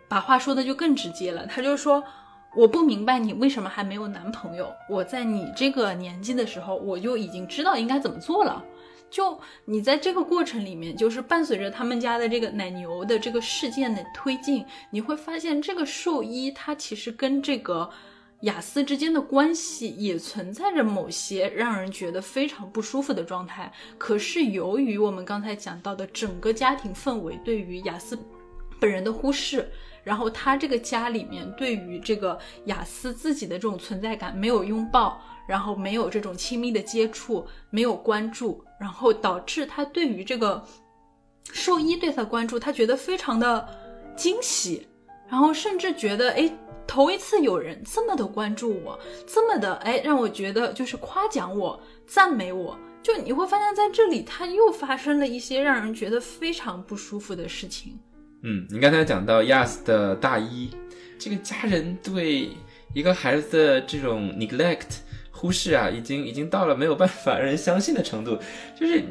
[0.08, 2.02] 把话说的就更直接了，他就说
[2.56, 8.64] 我不明白你为什么还没有男朋友，我在你这个年纪的时候我就已经知道应该怎么做了。
[9.10, 17.90] 就你在这个过程里面，就是伴随着他们家的这个奶牛的这个事件的推进，你会发现这个兽医他其实跟这个
[18.42, 23.70] 雅思之间的关系也存在着某些让人觉得非常不舒服的状态。
[23.98, 28.18] 可是由于我们刚才讲到的整个家庭氛围对于雅思
[28.78, 29.68] 本人的忽视，
[30.04, 35.20] 然后他这个家里面对于这个雅思自己的这种存在感没有拥抱。
[35.50, 40.64] 然后没有这种亲密的接触，没有关注，然后导致他对于这个
[41.52, 43.68] 兽医对他的关注，他觉得非常的
[44.16, 44.86] 惊喜，
[45.28, 46.48] 然后甚至觉得，哎，
[46.86, 48.96] 头一次有人这么的关注我，
[49.26, 57.98] 这么的，哎，让我觉得就是夸奖我、赞美我，就你会发现在这里他又发生了一些让人觉得非常不舒服的事情。
[58.44, 60.70] 嗯，你刚才讲到 Yas 的大一，
[61.18, 62.50] 这个家人对
[62.94, 65.00] 一个孩子的这种 neglect。
[65.40, 68.38] 忽视啊，已经已经到了没有办法让人相信的程度。
[68.78, 69.02] 就是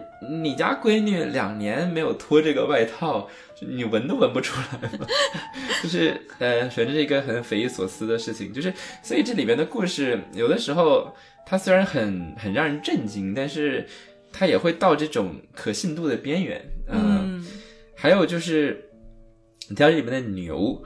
[0.43, 3.27] 你家闺女两年没有脱这个外套，
[3.61, 5.07] 你闻都闻不出来吗？
[5.81, 8.53] 就是呃，反正是一个很匪夷所思的事情。
[8.53, 8.71] 就是
[9.01, 11.11] 所以这里边的故事，有的时候
[11.47, 13.87] 它虽然很很让人震惊，但是
[14.31, 16.63] 它也会到这种可信度的边缘。
[16.89, 17.43] 嗯，
[17.95, 18.87] 还有就是
[19.67, 20.83] 你家里面的牛。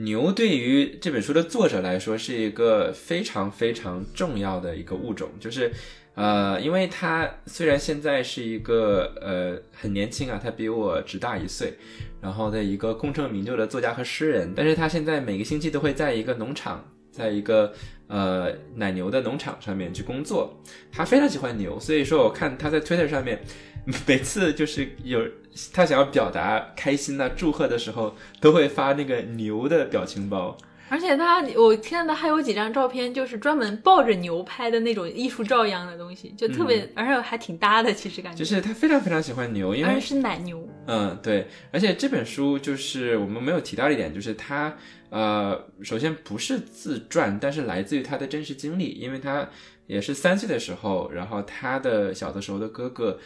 [0.00, 5.70] 牛对于这本书的作者来说是一个非常非常重要的一个物种，就是，
[6.14, 11.74] 呃，因为他虽然现在是一个呃很年轻啊，他比我只大一岁，
[12.22, 16.82] 然后的一个功成名就的作家和诗人，但是他现在每个星期都会在一个农场，
[17.12, 17.72] 在一个
[18.06, 23.42] 呃奶牛的农场上面去工作，他非常喜欢牛，所以说我看他在 Twitter 上面。
[24.06, 25.26] 每次就是有
[25.72, 30.56] 他想要表达开心呐、祝贺的时候，都会发那个牛的表情包。
[30.88, 37.94] 而且他，我看到还有几张照片，就是专门抱着牛拍的那种艺术照一样的东西，就特别，而且还挺搭的。
[37.94, 40.68] 其实感觉就是他非常非常喜欢牛，因为是奶牛。
[40.88, 41.46] 嗯，对。
[41.72, 44.76] 而且这本书就是我们没有提到一点，就是他
[45.10, 49.48] 呃，首先不是自传，但是来自于他的真实经历，因为他
[49.86, 53.16] 也是三岁的时候，然后他的小的时候的哥哥。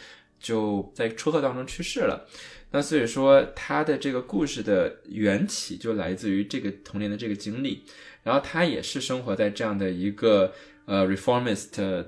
[0.45, 2.27] 就在车祸当中去世了，
[2.69, 7.81] 那所以说他的这个故事的缘起就来自于这个童年的这个经历，
[8.21, 10.53] 然后他也是生活在这样的一个
[10.85, 12.03] 呃 reformist 的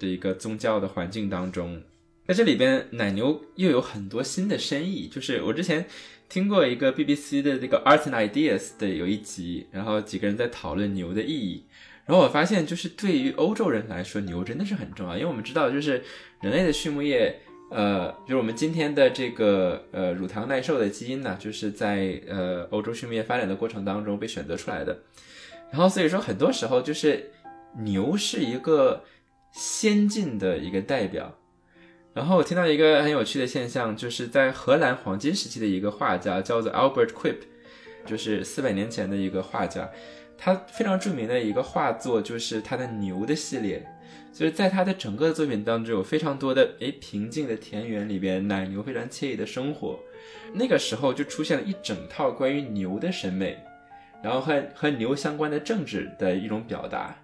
[0.00, 1.80] 的一个宗教的环境当中，
[2.26, 5.86] 在这里边奶牛又有很多新的深意，就是我之前
[6.28, 11.66] 听过一个 BBC 的这个 Art and Ideas 的有一集，然后几个人在讨论牛的意义，
[12.04, 16.02] 然后我发现就是对于欧洲人来说牛真的是很重要，因为我们知道就是
[16.40, 17.42] 人类的畜牧业。
[17.68, 24.96] 呃，就是我们今天的这个呃乳糖耐受的基因呢，就是在呃欧洲畜牧业发展的过程当中被选择出来的。
[25.70, 27.32] 然后所以说很多时候就是
[27.78, 29.02] 牛是一个
[29.50, 31.36] 先进的一个代表。
[32.14, 37.38] 然后我听到一个很有趣的现象，就是在荷兰黄金时期的一个画家叫做 Albert Quip，
[38.06, 39.90] 就是四百年前的一个画家，
[40.38, 43.84] 他非常著名的一个画作就是他的牛的系列。
[44.36, 49.98] 就是在他的整个作品当中，有非常多的诶平静的田园里边，奶牛非常惬意的生活。
[50.52, 53.56] 那个时候就出现了一整套关于牛的审美，
[54.22, 57.16] 然后和和牛相关的政治的一种表达。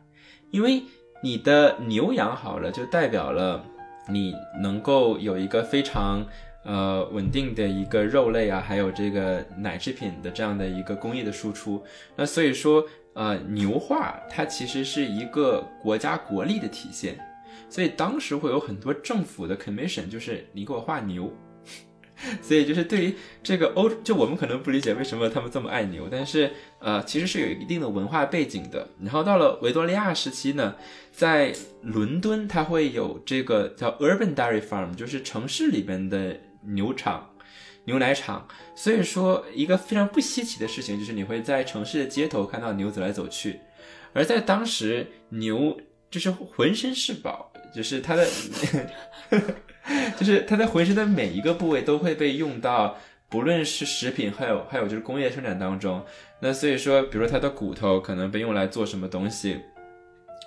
[0.50, 0.82] 因为
[1.22, 3.62] 你的牛养好了，就代表了
[4.08, 6.26] 你能够有一个非常
[6.64, 11.84] 呃稳定的一个肉类啊，还有这个奶制品的这样的一个工业的输出。
[12.16, 12.82] 那所以说。
[13.14, 17.18] 呃，牛画它其实是一个国家国力的体现，
[17.68, 21.30] 所以当时会有很多政府的 commission，就是你给我画牛，
[22.40, 28.88] 所以就是对于这个欧，就我们可能不理解为什么他们这么爱牛，但是呃，其实是有一定的文化背景的。
[29.00, 30.74] 然后到了维多利亚时期呢，
[31.10, 31.52] 在
[31.82, 37.28] 伦敦它会有这个叫 urban dairy farm，就是城市里边的牛场。
[37.84, 43.58] 牛奶厂，所以说一个非常不稀奇的事情就是你会在城市的街头看到牛走来走去，
[44.12, 45.76] 而在当时牛
[46.10, 48.26] 就是浑身是宝，就是它的，
[50.16, 52.96] 就是它的浑身的每一个部位都会被用到，
[53.28, 56.04] 不论是食品，还有还有就是工业生产当中。
[56.40, 59.60] 那所以说，比如说它的骨头可能被用来做什么东西，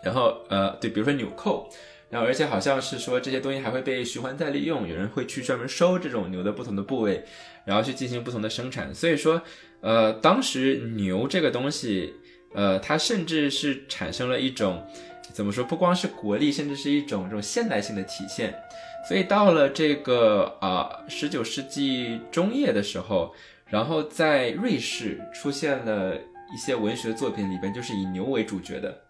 [0.03, 1.69] 然后呃，对，比如说纽扣。
[2.15, 7.25] 然后，而且好像是说这些东西还会被循环再利用，有人会去专门收这种牛的不同的部位，
[7.65, 8.95] 然后去进行不同的生产。
[8.95, 9.41] 所以说，
[9.81, 12.13] 呃，当时牛这个东西，
[12.53, 14.81] 呃，它甚至是产生了一种
[15.33, 15.61] 怎么说？
[15.65, 18.55] 不光是国力，甚至是一种这种现代性的体现。
[19.09, 23.35] 所以到了这个啊十九世纪中叶的时候，
[23.67, 29.01] 然后在瑞士出现了一些文学作品里边，就是以牛为主角的。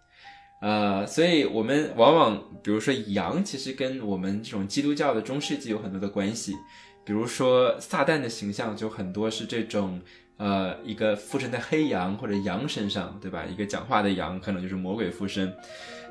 [0.61, 6.55] 呃，所以我们往往，比如说羊，其实跟我们这种基督教的中世纪有很多的关系。
[7.03, 10.01] 比如说撒旦的形象就很多是这种，
[10.37, 13.45] 呃，一个附身在黑羊或者羊身上，对吧？
[13.45, 15.53] 一个讲话的羊可能就是魔鬼附身，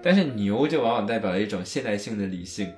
[0.03, 2.73] 但是牛就往往代表了一种现代性的理性。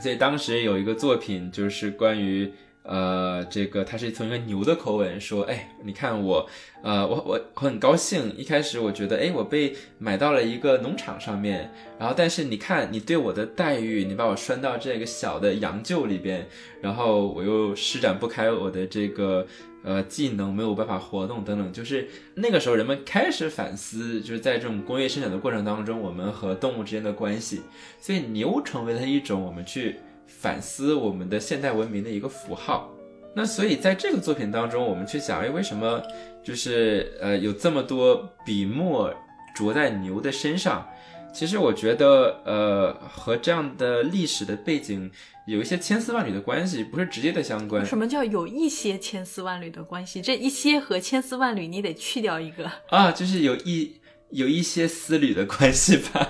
[0.00, 2.52] 所以当时有一个作品就是关于。
[2.84, 6.48] 呃，这个他是从一个牛的口吻说，哎，你看我，
[6.82, 8.36] 呃，我我我很高兴。
[8.36, 16.44] 一开始我觉得，哎，我被买到了一个农场上面，然后但是你看你对我的待遇，你把我拴到这个小的羊厩里边，
[16.80, 19.46] 然后我又施展不开我的这个
[19.84, 21.72] 呃技能，没有办法活动等等。
[21.72, 27.60] 就是那个时候人们开始反思，就是在这种工业生产的过程当中，我们和动物之间的关系，
[28.00, 30.00] 所以牛成为了一种我们去。
[30.40, 32.90] 反思我们的现代文明的一个符号，
[33.34, 36.02] 那所以在这个作品当中，我们去想，哎，为什么
[36.42, 39.12] 就是呃有这么多笔墨
[39.54, 40.86] 着在牛的身上？
[41.32, 45.10] 其实我觉得，呃，和这样的历史的背景
[45.46, 47.86] 有一些千丝万缕的关系，不是直接的相关。
[47.86, 50.20] 什么叫有一些千丝万缕的关系？
[50.20, 56.28] 这一些和千丝万缕，你得去掉一个啊，就是有一有一些丝缕的关系吧。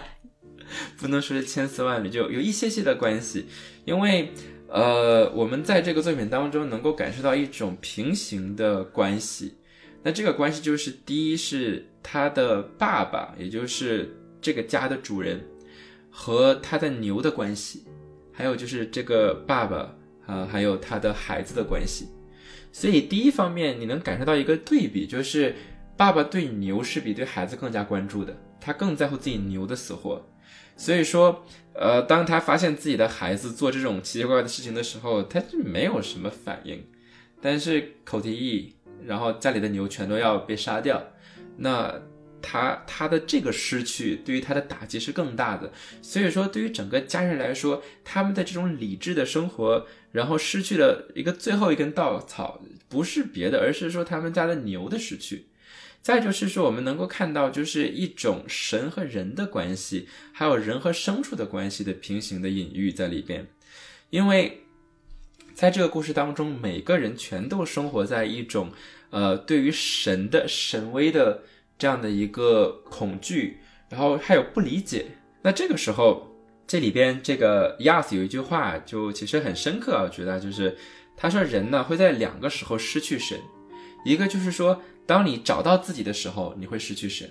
[0.98, 3.46] 不能说是千丝万缕，就有一些些的关系，
[3.84, 4.30] 因为，
[4.68, 9.54] 呃，我们在这个作品当中能够感受到一种平行的关系。
[10.02, 15.40] 那这个关系就是，第一是他的爸爸，也就是这个家的主人，
[16.10, 17.84] 和他的牛的关系，
[18.32, 19.94] 还有就是这个爸爸
[20.26, 22.08] 啊，还有他的孩子的关系。
[22.72, 25.54] 所以第一方面，你能感受到一个对比，就是
[25.96, 30.26] 爸爸对牛是比对孩子更加关注的，他更在乎自己牛的死活。
[30.82, 36.84] 所以说，呃，当他发现自己的孩子做这种奇奇怪怪的事情的时候，他就没有什么反应。
[37.40, 38.74] 但是口蹄疫，
[39.06, 41.00] 然后家里的牛全都要被杀掉，
[41.58, 42.02] 那
[42.42, 45.70] 他他的这个失去对于他的打击是更大的。
[46.02, 55.46] 所以说，对于整个家人来说，他们的这种理智的生活，然后失去了一个最后一根稻草，不是别的，而是说他们家的牛的失去。
[56.02, 63.46] 再就是说，我们能够看到，就是一种神和人的关系，还有人和牲畜的关系的平行的隐喻在里边。
[64.10, 64.64] 因为
[65.54, 68.72] 在这个故事当中，每个人全都生活在一种，
[69.10, 71.44] 呃，对于神的神威的
[71.78, 75.06] 这样的一个恐惧，然后还有不理解。
[75.42, 76.36] 那这个时候，
[76.66, 80.76] 这里边这个 Yas 有一句话，就其实很深刻，我觉得就是
[81.16, 83.38] 他说，人呢会在两个时候失去神，
[84.04, 84.82] 一个就是说。
[85.04, 87.28] 当你找到自己的时候，你会失去神；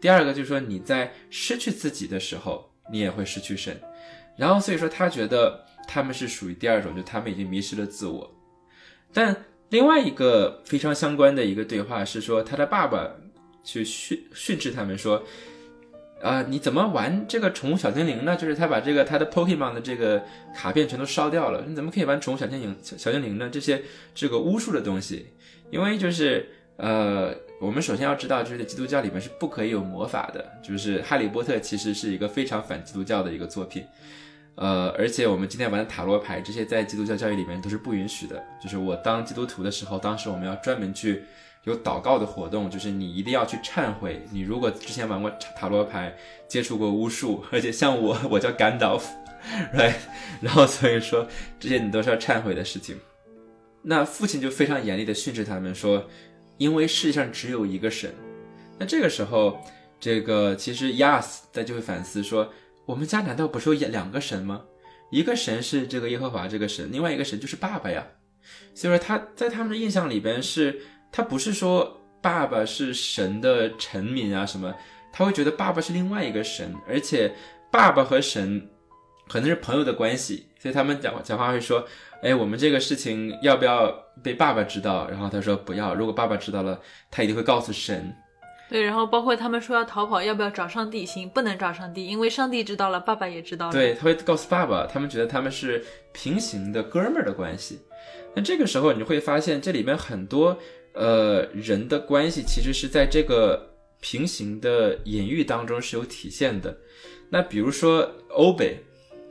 [0.00, 3.80] 第二个就是说你在失去自己的时候，你也会失去神。
[4.36, 8.34] 然后所以说他觉得他们是属于第二种，就他们已经迷失了自我。
[9.12, 13.08] 但另外一个非常相关的一个对话是说，他的爸爸
[13.62, 15.22] 去训训斥他们说
[16.20, 18.36] ：“啊，你怎么玩这个宠物小精灵呢？
[18.36, 23.48] 就是他把这个他的 Pokemon 的这个卡片全都烧掉了，你怎么可以玩宠物小精灵小精灵呢？
[23.48, 23.82] 这些
[24.16, 25.28] 这个巫术的东西，
[25.70, 30.44] 因为就是。”呃，我们首先要知道，就是在基督教里面是不可以有魔法的。
[30.62, 33.84] 就是《哈利波特》其实是一个非常反基督教的一个作品。
[34.56, 38.42] 呃，而且我们今天玩的塔罗牌，这些在基督教教育里面都是不允许的。
[38.62, 41.22] 就是我当基督徒的时候，当时我们要专门去
[41.62, 44.22] 有祷告的活动，就是你一定要去忏悔。
[44.32, 46.12] 你如果之前玩过塔罗牌，
[46.48, 49.16] 接触过巫术， 而且像我， 我叫甘道夫
[49.74, 49.94] ，right？
[50.40, 51.26] 然后所以说
[51.60, 52.96] 这些你都是要忏悔的事情。
[53.82, 56.04] 那父亲就非常严厉的训斥他们说。
[56.56, 58.14] 因为世界上只有一个神，
[58.78, 59.58] 那这个时候，
[59.98, 62.52] 这个其实 Yas 在就会反思说：
[62.86, 64.62] 我们家难道不是有两个神吗？
[65.10, 68.06] 一个神是这个耶和华这个神，另外一个神就是爸爸呀。
[68.74, 74.74] 所以说他在他们的印象里边是，他不是说爸爸是神的臣民啊什么，
[75.12, 77.32] 他会觉得爸爸是另外一个神，而且
[77.70, 78.68] 爸爸和神
[79.28, 81.86] 可能是朋友的关系，所以他们讲讲话会说。
[82.22, 83.92] 哎，我们这个事情要不要
[84.22, 85.06] 被爸爸知道？
[85.10, 85.94] 然后他说不要。
[85.94, 86.80] 如果爸爸知道了，
[87.10, 88.16] 他一定会告诉神。
[88.70, 91.04] 对，然后包括他们说要逃跑，要不要找上帝？
[91.04, 93.72] 行，不能找上帝，因为上帝知道了，爸爸也知道了。
[93.72, 95.84] 对，他会告诉爸爸，他们觉得他们是
[96.14, 97.80] 平行的哥们儿的关系。
[98.34, 100.58] 那这个时候你会发现，这里面很多
[100.94, 106.74] 呃人的关系其实是在这个平行的隐喻当中是有体现的。
[107.28, 108.82] 那比如说欧北，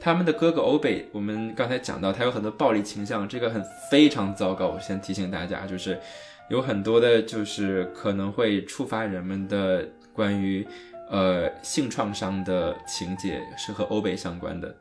[0.04, 4.68] 他们的哥哥欧北，我们刚才讲到他有很多暴力倾向，这个很非常糟糕。
[4.68, 5.98] 我先提醒大家，就是
[6.50, 10.68] 有很多的，就是可能会触发人们的关于
[11.10, 14.76] 呃性创伤的情节是和欧北相关的。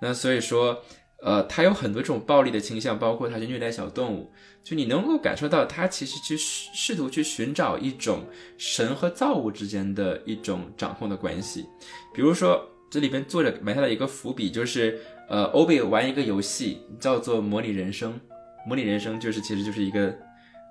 [0.00, 0.80] 那所以说。
[1.20, 4.30] 呃，他有很多这种暴力的倾向，包括他去虐待小动物，
[4.62, 8.20] 就你能够感受到他其实去试图去寻找一种
[8.56, 11.66] 神和造物之间的一种掌控的关系。
[12.14, 14.98] 比如说，这里边作者埋下了一个伏笔，就是
[15.28, 18.18] 呃，欧贝玩一个游戏叫做模拟人生，
[18.66, 20.14] 模拟人生就是其实就是一个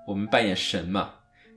[0.06, 1.10] 我们扮演神嘛，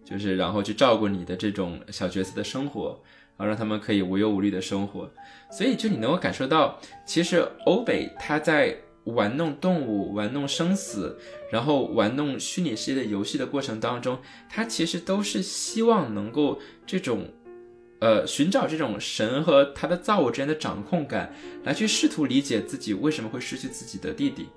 [0.06, 3.02] 就是然后去照顾你的这种小角色的生活。
[3.38, 5.10] 然后让他们可以无忧无虑的生活，
[5.50, 11.18] 所以就你能够感受到，其实欧北他在玩弄动物、玩弄生死，
[11.52, 17.30] 然后玩弄虚拟世界的游戏的过程当中，他其实都是希望能够这种，
[18.02, 21.34] 呃，寻找这种神和他的造物之间的掌控感，
[21.64, 24.50] 来去试图理解自己为什么会失去自己的弟弟。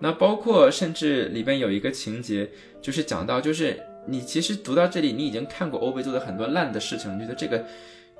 [0.00, 2.50] 那包括甚至里边有一个情节，
[2.82, 7.64] 就是讲到，就是你其实读到这里，你已经看过欧贝做的很多烂的事情，你觉得这个。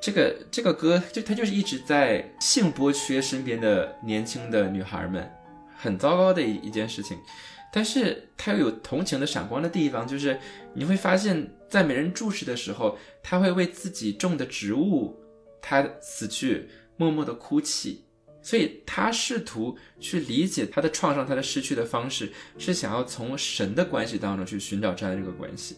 [0.03, 5.31] 这个这个歌就他就是一直在性剥削身边的年轻的女孩们，
[5.77, 7.19] 很糟糕的一一件事情。
[7.73, 10.39] 但是他又有同情的闪光的地方，就是
[10.75, 15.17] 你会发现在没人注视的时候，他会为自己种的植物，
[15.63, 18.05] 他死去默默的哭泣。
[18.43, 25.77] 所以他试图去理解他的创伤，他的失去的方式，是想要从神的关系当中去寻找这样的一个关系。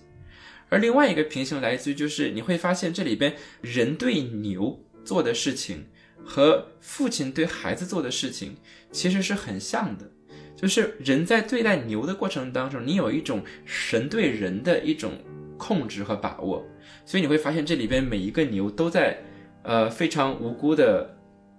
[0.69, 5.87] 而另外一个平行来自于，就是你会发现这里边人对牛做的事情
[6.25, 8.57] 和父亲对孩子做的事情
[8.93, 10.09] 其实是很像的，
[10.63, 15.11] 就是人在对待牛的过程当中，你有一种神对人的一种
[15.59, 16.65] 控制和把握，
[17.05, 19.19] 所以你会发现这里边每一个牛都在，
[19.65, 21.19] 呃非常无辜的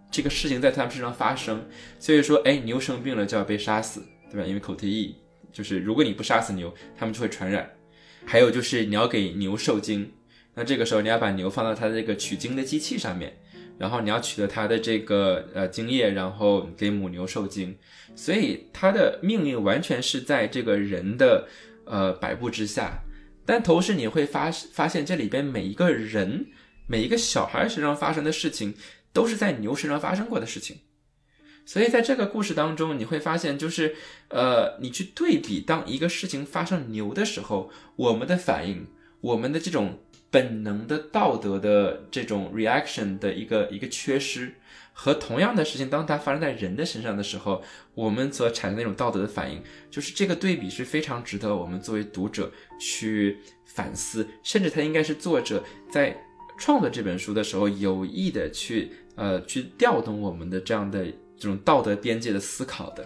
[0.10, 1.66] 这个事情在他们身上发生，
[2.00, 4.02] 所以说，哎，牛生病了就要被杀死，
[4.32, 4.48] 对吧？
[4.48, 5.18] 因为口蹄疫，
[5.52, 7.70] 就是如果你不杀死牛，它们就会传染。
[8.26, 10.10] 还有就是你要给牛受精，
[10.54, 13.38] 那这个时候你要把牛放到它的这个取精的机器上面，
[13.84, 17.76] 然后你要取得它的这个呃精液，然后给母牛受精，
[18.16, 21.50] 所以它的命运完全是在这个人的
[21.84, 23.04] 呃摆布之下。
[23.46, 26.46] 但同时你会发发现这里边每一个人
[26.88, 28.74] 每一个小孩身上发生的事情，
[29.12, 30.78] 都是在牛身上发生过的事情。
[31.66, 33.96] 所以在这个故事当中，你会发现，就是，
[34.30, 38.88] 呃，你去对比，当一个事情发生牛的时候，我们的反应，
[39.20, 40.00] 我们的这种
[40.34, 44.56] 本能的道德的这种 reaction 的一个一个缺失，
[44.92, 47.62] 和同样的事情，当它发生在人的身上的时候，
[47.94, 49.62] 我们所产生那种道德的反应，
[49.92, 56.18] 就是这个对比是非常值得我们作为读者去反思，甚至它应该是作者在
[56.58, 61.06] 创作这本书的时候有意的去，呃，去调动我们的这样的。
[61.36, 63.06] 这种道德边界的思考的。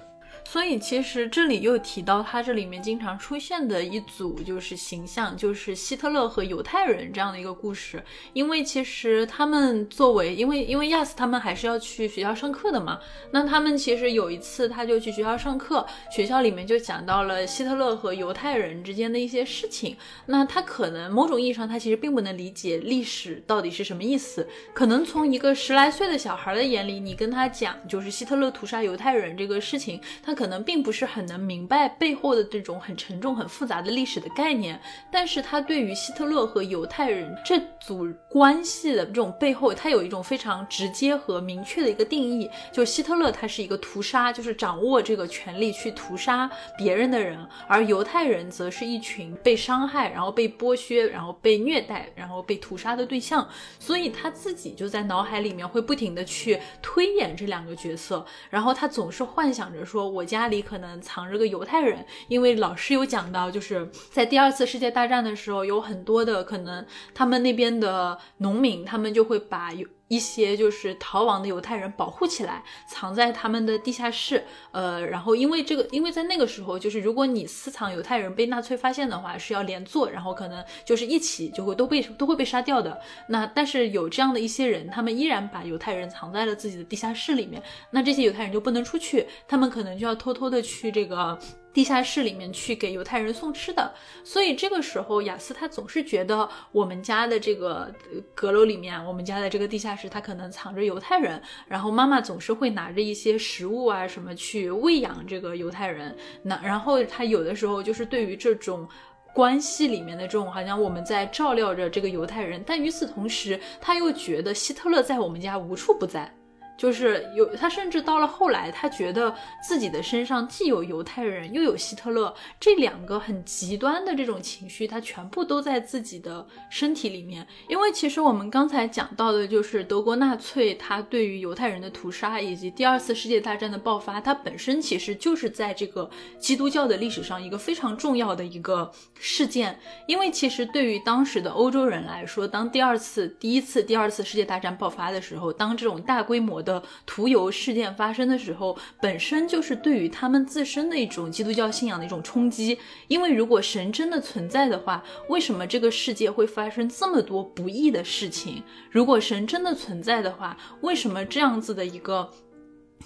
[0.50, 8.02] 所以其实这里又提到，他这里面经常出现的一组就是形象，就是希特勒和犹太人这样的一个故事。
[8.32, 12.98] 因为其实他们作为，因为因为亚斯他们还是要去学校上课的嘛。
[13.32, 19.98] 那他们其实有一次他就去学校上课，学校里面就讲到了希特勒和犹太人之间的一些事情。
[20.28, 24.48] 那他可能某种意义上他其实并不能理解历史到底是什么意思。
[24.74, 30.37] 可能从一个十来岁的小孩的眼里，你跟他讲就是希特勒屠杀犹太人这个事情，他。
[30.38, 34.80] 可能并不是很能明白背后的这种很沉重、很复杂的历史的概念，
[35.12, 46.48] 但是他对于希特勒和犹太人这组关系的这种背后，他有一种非常直接和明确的一个定义，就希特勒他是一个屠杀，就是掌握这个权力去屠杀
[46.78, 53.50] 别人的人，而犹太人则是一群被伤害、然后被剥削、然后被虐待、然后被屠杀的对象，
[53.80, 60.27] 所以他自己就在脑海里面会不停的去推演这两个角色，然后他总是幻想着说，我。
[60.28, 69.88] 家里可能藏着个犹太人，因为老师有讲到，就是在第二次世界大战的时候，有很多的可能，他们那边的农民，他们就会把犹。
[70.08, 74.44] 一些就是逃亡的犹太人保护起来，藏在他们的地下室。
[74.72, 83.00] 呃，然后因为这个，因为在那个时候，就是如果你私藏犹太人被纳粹发现的话，是要连坐，然后可能就是一起就会都被都会被杀掉的。
[83.28, 87.62] 那但是有这样的一些人，他们依然把犹太人藏在了自己的地下室里面。
[87.92, 91.38] 那这些犹太人就不能出去，他们可能就要偷偷的去这个。
[91.74, 97.94] 地下室里面去给犹太人送吃的，所以这个时候雅思他总是觉得我们家的这个
[98.34, 101.40] 阁楼里面，我们家的这个地下室，他可能藏着犹太人。
[101.68, 106.16] 然后妈妈总是会拿着一些食物啊什么去喂养这个犹太人。
[106.42, 108.88] 那然后他有的时候就是对于这种
[109.34, 116.34] 关系里面的这种，好像我们在照料着这个犹太人，但与此同时，他又觉得希特勒在我们家无处不在。
[116.78, 119.34] 就是有他，甚至到了后来，他觉得
[119.68, 127.46] 自己的身上既有犹太人，又有希特勒这两个很极端的这种情绪，他全部都在自己的身体里面。
[127.68, 139.80] 因为其实我们刚才讲到的，就是德国纳粹他对于犹太人的屠杀，以及第二次世界大战的爆发，它本身其实就是在这个基督教的历史上一个非常重要的一个事件。
[140.06, 152.78] 因为其实对于当时的欧洲人来说，当第二次、第一次、第二次世界大战爆发的时候，当这种大规模的屠游事件发生的时候，本身就是对于他们自身的一种基督教信仰的一种冲击。
[153.08, 158.62] 因为如果神真的存在的话，为什么这个世界会发生这么多不义的事情？
[158.92, 162.30] 如果神真的存在的话，为什么这样子的一个？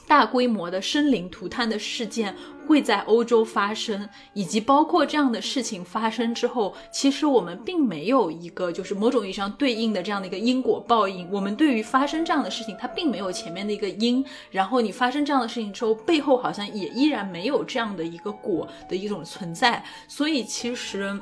[0.08, 2.36] 大规模的生灵涂炭的事件
[2.68, 11.30] 会在欧洲发生，以及包括这样的事情发生之后，其实我们并没有一个就是某种意义上对应的这样的一个因果报应。
[11.32, 19.84] 我们对于发生这样的事情，它并没有前面的一个因，然后你发生这样的事情之后，背后好像也依然没有这样的一个果的一种存在。
[20.08, 21.20] 所以其实。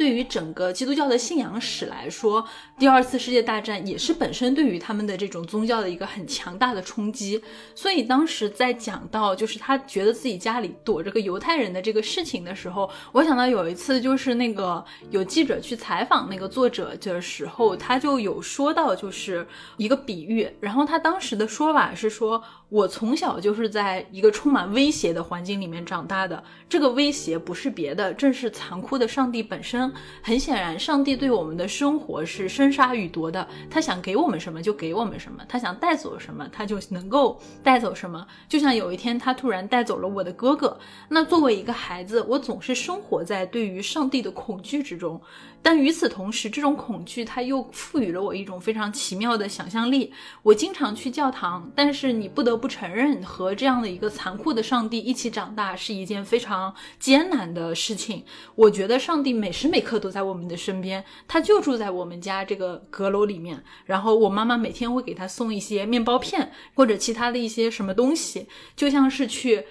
[0.00, 2.42] 对于整个基督教的信仰史来说，
[2.78, 7.38] 第二次世界大战也是本身对于他们的这种宗教的一个很强大的冲击。
[7.74, 19.46] 所以当时在讲到就是他觉得自己家里躲着个犹太人的这个事情的时候，我想到有一次就是那个有记者去采访那个作者的时候，他就有说到就是
[19.76, 22.42] 一个比喻，然后他当时的说法是说。
[22.70, 29.92] 我从小就是在一个充满威胁的环境里面长大的，这个威胁不是别的，正是残酷的上帝本身。
[30.22, 38.24] 很显然，上帝对我们的生活是生杀予夺的，他想给我们什么就给我们什么，他想带走什么他就能够带走什么。
[38.48, 40.78] 就像有一天他突然带走了我的哥哥，
[41.08, 45.20] 那作为一个孩子，我总是生活在对于上帝的恐惧之中。
[45.62, 50.12] 但与此同时，这种恐惧它又赋予了我一种非常奇妙的想象力。
[50.42, 58.24] 我经常去教堂，但是你不得不承认，和这样的一个残酷的上帝一起长大是一件非常艰难的事情。
[58.54, 63.62] 我觉得上帝每时每刻都在我们的身边，他就住在我们家这个阁楼里面。
[63.84, 69.66] 然后我妈妈每天会给他送一些面包片或者其他的一些什么东西，就像是去。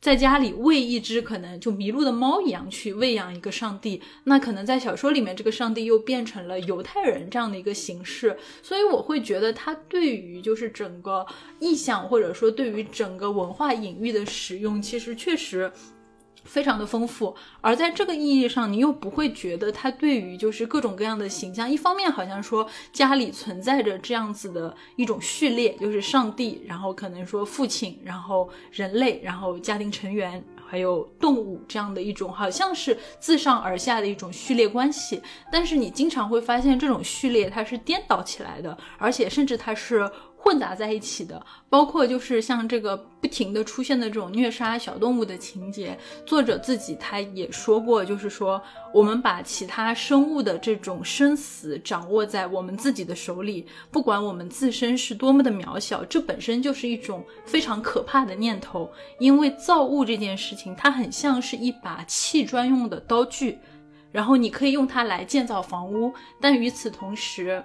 [0.00, 11.26] 在家里喂一只可能就迷路的猫一样去喂养一个上帝，那可能在小说里面这个上帝又变成了犹太人这样的一个形式，所以我会觉得他对于就是整个
[11.58, 15.70] 意象或者说对于整个文化隐喻的使用，其实确实。
[16.50, 35.22] 非常的丰富，而在这个意义上，你又不会觉得他对于就是各种各样的形象，一方面好像说家里存在着这样子的一种序列，就是上帝，然后可能说父亲，然后人类，然后家庭成员，还有动物这样的一种，好像是自上而下的一种序列关系。
[35.52, 40.10] 但是你经常会发现，这种序列它是颠倒起来的，而且甚至它是。
[40.42, 48.60] 混杂在一起的，包括就是像这个不停的出现的这种虐杀小动物的情节，作者自己他也说过，就是说
[48.92, 58.90] 我们把其他生物的这种生死掌握在我们自己的手里，不管我们自身是多么的渺小，这本身就是一种非常可怕的念头。
[59.18, 63.58] 因为造物这件事情，它很像是一把砌砖用的刀具，
[64.10, 67.62] 然后你可以用它来建造房屋，但与此同时。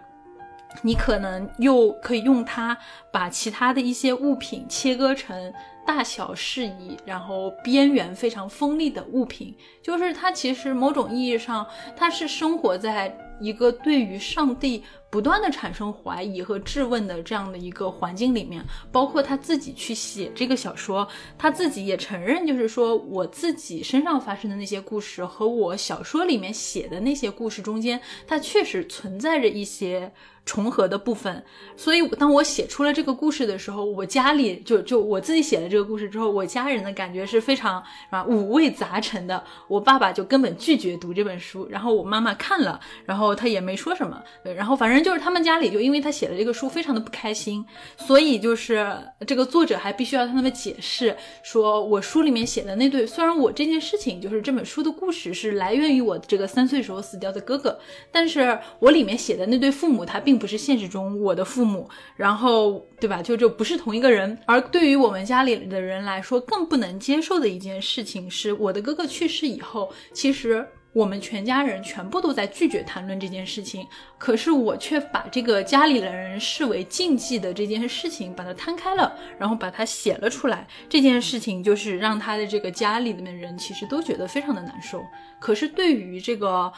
[0.81, 2.77] 你可能又可以用它
[3.11, 5.53] 把其他的一些物品切割成
[5.85, 9.55] 大小适宜，然后边缘非常锋利的物品。
[9.81, 11.65] 就是它其实某种意义上，
[11.95, 14.83] 它是生活在一个对于上帝
[15.15, 18.61] 不断的产生怀疑和质问的这样的一个环境里面。
[18.91, 30.11] 包括他自己去写这个小说，他自己也承认，就是说我自己身上发生的那些故事和我小说里面写的那些故事中间，它确实存在着一些。
[30.47, 31.43] 重合的部分，
[31.75, 39.43] 所以当我写出了这个故事的时候，我家里就就我自己写了这个故事之后，我家人的感觉是非常啊五味杂陈的。
[39.67, 44.21] 我爸爸就根本拒绝读这本书，然后我妈妈看了，然后他也没说什么。
[44.43, 47.63] 然后反正就是他们家里就因为他写了这个书非常的不开心，
[47.95, 57.77] 所以就是这个作者还必须要向他们解释，说我书里面写的那对，虽然我这件事情就是这本书的故事是来源于我这个三岁时候死掉的哥哥，
[58.11, 63.21] 但是我里面写的那对父母他并不是现实中我的父母，然后对吧？
[63.21, 64.35] 就就不是同一个人。
[64.47, 70.67] 而对于我们家里的人来说，更不能接受的一件事情是，我的哥哥去世以后，其实。
[70.95, 73.85] 我们全家人全部都在拒绝谈论这件事情，
[74.17, 80.65] 可是我却把这个家里的人视为禁忌的这件事情，把它摊开了，然后把它写了出来。
[80.87, 85.03] 这件事情就是让他的这个家里面的人其实都觉得非常的难受。
[85.37, 86.71] 可是对于这个。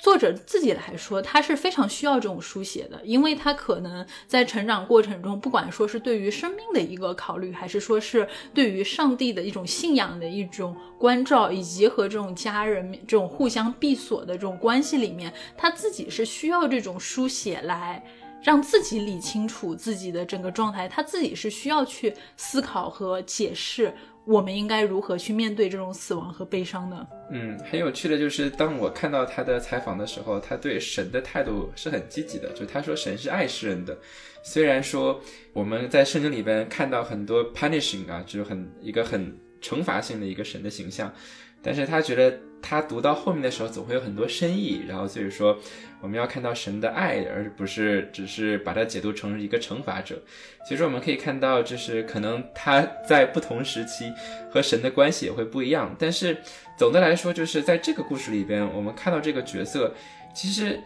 [0.00, 18.02] 作者自己来说，他是非常需要这种书写的，因为他可能在成长过程中，不管说是对于生命的一个考虑，还是说是对于上帝的一种信仰的一种关照，以及和这种家人这种互相闭锁的这种关系里面，他自己是需要这种书写来
[18.42, 23.94] 让自己理清楚自己的整个状态，他自己是需要去思考和解释。
[24.30, 27.04] 我们应该如何去面对这种死亡和悲伤呢？
[27.32, 32.52] 嗯，很有趣的就是，当我看到他的采访的时候，他对神的态度是很积极的。
[32.52, 33.98] 就他说，神是爱世人的。
[34.44, 35.20] 虽然说
[35.52, 41.12] 我们在圣经里边看到很多 punishing 啊，就是很一个很惩罚性的一个神的形象，
[41.60, 42.38] 但是他觉得。
[42.62, 45.58] 他读到后面的时候，总会有很多深意，然后所以说，
[46.02, 50.20] 我们要看到神的爱，而不是只是把它解读成一个惩罚者。
[50.66, 54.10] 其实我们可以看到，就是可能他在不同时期
[54.50, 56.36] 和神的关系也会不一样，但是
[56.78, 59.94] 总的来说，就是在这个故事里边，我们看到这个角色，
[60.34, 60.80] 其实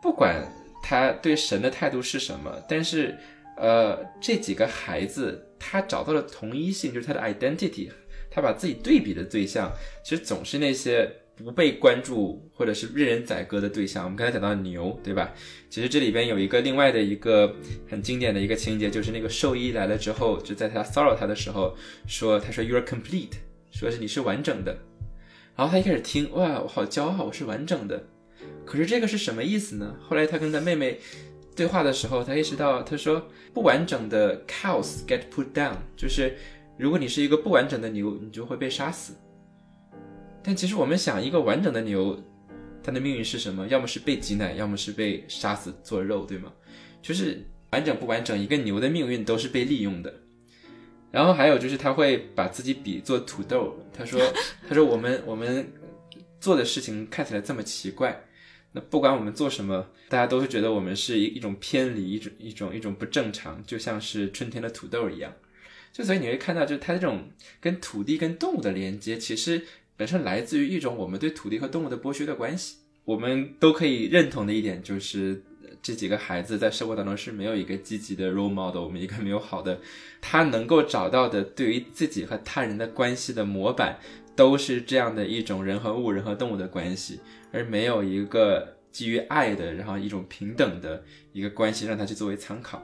[0.00, 0.36] 不管
[0.82, 3.16] 他对神的态度是什么，但是
[3.56, 7.90] 呃，这几个孩子他找到了同一性，就是他的 identity，
[8.30, 9.72] 他把自己对比的对象，
[10.04, 11.10] 其实总是那些。
[11.44, 15.32] 不被关注或者是任人宰割的对象，我们刚才讲到牛，对吧？
[15.68, 17.54] 其实这里边有一个另外的一个
[17.88, 21.76] 很经典的一个情节，就是那个兽医来了之后，就在他骚扰他的时候
[22.06, 23.32] 说：“他说 You are complete，
[23.70, 24.76] 说是你是完整的。”
[25.56, 28.02] 然后他一开始听，哇，我好骄傲，我是完整的。
[28.64, 29.96] 可是这个是什么意思呢？
[30.00, 30.98] 后来他跟他妹妹
[31.54, 36.34] 对话的时候，他意识到，他说不完整的 cows get put down，就是
[36.78, 39.14] 如果你是一个不完整的牛，你就会被杀死。
[40.42, 42.18] 但其实我们想，一个完整的牛，
[42.82, 43.68] 它的命运是什么？
[43.68, 46.50] 要么是被挤奶，要么是被杀死做肉，对吗？
[47.02, 50.12] 就是完整不完整，一个牛的命运都是被利用的。
[51.10, 53.76] 然后还有就是，他会把自己比作土豆。
[53.92, 54.20] 他说：
[54.66, 55.70] “他说我们我们
[56.40, 58.24] 做的事情看起来这么奇怪，
[58.72, 65.34] 那不管我们做什么，大家都会觉得我们是一一种偏离，一种一种一种不正常，就像是春天的土豆一样。
[65.92, 67.30] 就所以你会看到，就是他这种
[67.60, 69.66] 跟土地跟动物的连接，其实。”
[70.00, 72.76] 本身来自于一种我们对土地和动物的剥削的关系。
[73.04, 75.42] 我们都可以认同的一点就是，
[75.82, 79.78] 这几个孩子在生活当中是没有一个积极的 role model，我们一个没有好的，
[80.18, 83.98] 他能够找到的对于自己和他人的关系的模板，
[84.34, 87.20] 都是这样的一种人和物、人和动物的关系，
[87.52, 91.04] 而没有一个基于爱的，然后一种平等的
[91.34, 92.82] 一个关系让他去作为参考。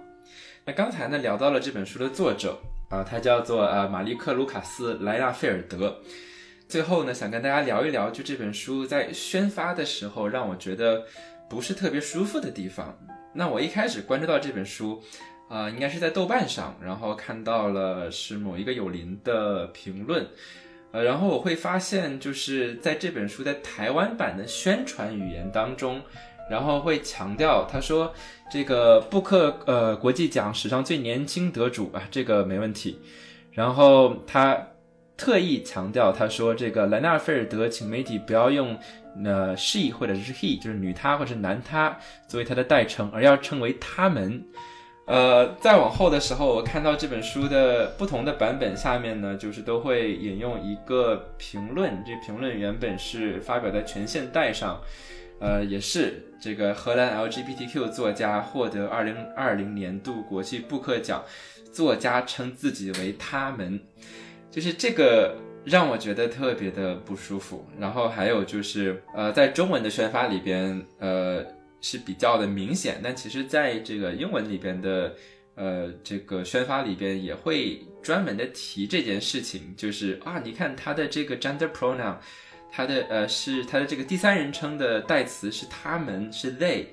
[0.67, 2.59] 那刚才呢聊到了这本书的作者
[2.91, 5.99] 啊，他叫做呃马利克·卢卡斯·莱纳菲尔德。
[6.69, 11.05] 最后呢，想跟大家聊一聊，就这本书在宣发的时候，让我觉得
[11.49, 12.99] 不是特别舒服的地方。
[13.33, 15.01] 那我一开始关注到这本书，
[15.49, 20.27] 啊，应该是在豆瓣上，然后看到了是某一个有林的评论，
[20.91, 26.03] 呃，然后我会发现，就是在这本书在台湾版的宣传语言当中，
[26.51, 28.13] 然后会强调，他说
[28.51, 32.99] 这个布克呃国际奖史上最年轻得主啊，这个没问题，
[33.53, 34.67] 然后他。
[35.17, 38.79] 特意强调，他说：“这个莱纳·菲尔德，请媒体不要用
[39.25, 41.97] 呃 she 或者是 he，就是女他或者是男他
[42.29, 44.45] 作为他的代称，而要称为他们。”
[45.07, 54.81] 呃，再往后的时候，我看到这本书的不同的版本下面呢，就是都会引用一个评论，这评论原本是发表在《全现代》上，
[55.39, 61.23] 呃，也是这个荷兰 LGBTQ 作家获得二零二零年度国际布克奖，
[61.73, 63.81] 作家称自己为他们。
[64.57, 71.45] 就是这个让我觉得特别的不舒服，然后还有就是，呃，在中文的宣发里边，呃，
[71.83, 75.15] 是比较的明显，但其实在这个英文里边的，
[75.57, 82.16] 呃，这个宣发里边也会专门的提这件事情，就是啊，你看它的这个 gender pronoun，
[82.73, 86.87] 它的呃是它的这个第三人称的代词是他们是 they，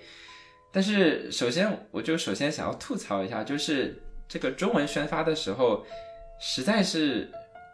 [0.70, 5.86] 但是首先我就首先想要吐槽一下，就是这个中文宣发的时候，
[6.42, 7.32] 实在是。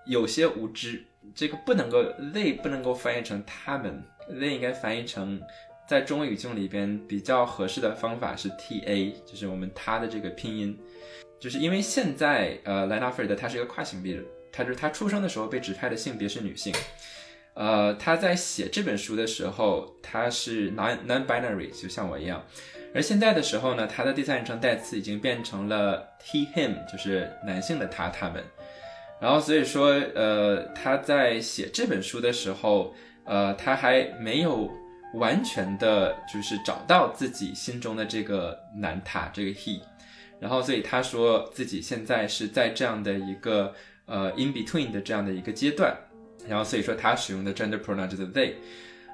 [0.09, 1.05] 有些无知，
[1.35, 2.03] 这个不能够
[2.33, 5.39] ，they 不能够翻译成他们，they 应该翻译成
[5.87, 10.75] 在中文语境里边比较合适的方法是 T A，就是我们他的这个拼音，
[11.39, 14.19] 就是因为现在呃莱纳菲尔德他是一个跨性别，
[14.51, 16.73] 他就是他出生的时候被指派的性别是女性，
[17.53, 22.43] 呃他在写这本书的时候他是 non non binary，就像我一样，
[22.95, 28.43] 而现在的时候呢，他的第三人称代词已经变成了 he him，就是男性的他他们。
[29.21, 34.71] 然后所以说，呃，他在写这本书的时候，呃，他还没有
[35.15, 39.81] 完全的，就是找到自己心中的这个男他，这个 he。
[40.39, 43.73] 然后所以他说自己现在是在这样的一个
[44.05, 45.93] 呃 in between 的这样的一个阶段。
[46.47, 48.53] 然后所以说他使用的 gender pronoun 就是 they。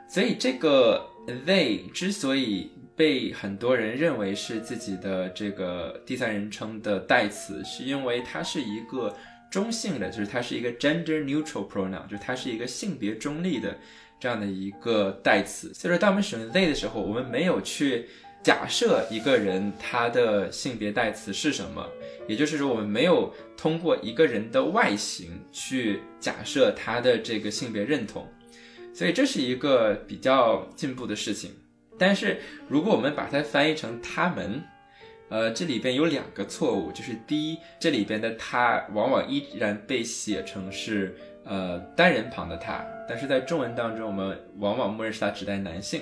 [0.07, 1.03] 所以这个
[1.47, 9.11] they 之所以被很多人认为是自己的这个第三人称的代词，是因为它是一个。
[9.49, 13.77] 中性的，就是它是一个 gender neutral pronoun，就它是一个性别中立的
[14.19, 15.73] 这样的一个代词。
[15.73, 18.07] 所以说，当我们使用 they 的时候，我们没有去
[18.43, 21.87] 假设一个人他的性别代词是什么，
[22.27, 28.27] 也就是说，我们没有通过一个人的外形去假设他的这个性别认同。
[28.93, 31.51] 所以这是一个比较进步的事情。
[31.97, 34.61] 但是如果我们把它翻译成他们。
[35.29, 46.01] 呃，这里边有两个错误，就是第一，这里边的他往往依然被写成是呃单人旁的他，但是在中文当中，我们往往默认是它指代男性。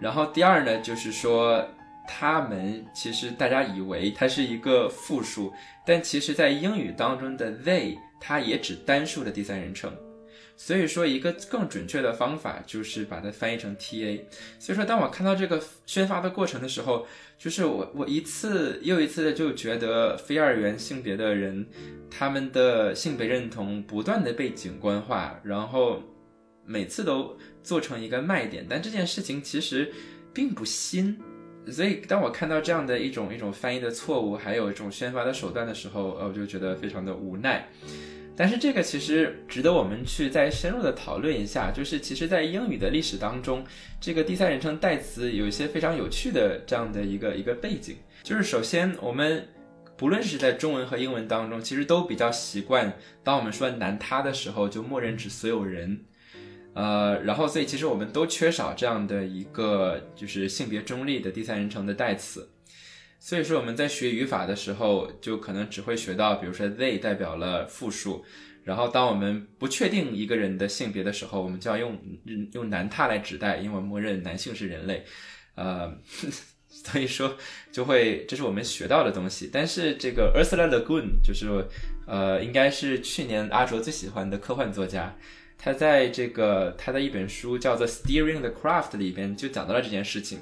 [0.00, 1.66] 然后第二呢，就是说
[2.06, 5.52] 他们其实大家以为它是一个复数，
[5.84, 9.92] 但其实在英语当中的 they 它也指单数的第三人称。
[10.56, 14.26] 所以说，一个更准确的方法就是把它翻译成 T A。
[14.58, 17.06] 所以说，当我看到这个宣发的过程的时候，
[17.38, 21.66] 就是我我一次又一次的就觉得非二元性别的人，
[22.10, 26.02] 他们的性别认同不断的被景观化，然后
[26.64, 28.66] 每次都做成一个卖点。
[28.68, 29.92] 但这件事情其实
[30.32, 31.18] 并不新。
[31.68, 37.68] 所以，当我看到这样的一种一种翻译的错误，还有一种宣发的手段的时候，呃，我就觉得非常的无奈。
[38.36, 43.64] 但是这个其实值得我们去再深入的讨论一下，就是其实，在英语的历史当中，
[43.98, 47.96] 这个第三人称代词有一些非常有趣的这样的一个一个背景。
[48.22, 49.48] 就是首先，我们
[49.96, 52.92] 不论是在中文和英文当中，其实都比较习惯，
[53.24, 56.04] 当我们说男他的时候，就默认指所有人。
[56.74, 62.50] 呃，然后所以其实我们都缺少这样的一个就是性别中立的第三人称的代词。
[63.18, 68.24] 所以说我们在学语法的时候，就可能只会学到，比如说 they 代表了复数，
[68.62, 71.98] 然后当我们不确定一个人的性别的时候，我们就要用
[72.52, 75.04] 用男他来指代，因为默认男性是人类，
[75.56, 75.92] 呃，
[76.68, 77.36] 所以说
[77.72, 79.50] 就会这是我们学到的东西。
[79.52, 81.48] 但是这个 Ursula Le Guin 就是
[82.06, 85.16] 呃，应该是去年阿卓最喜欢的科幻作家，
[85.58, 90.38] 他在这个他的一本书叫做《Steering the Craft》里边就讲到了这件事情。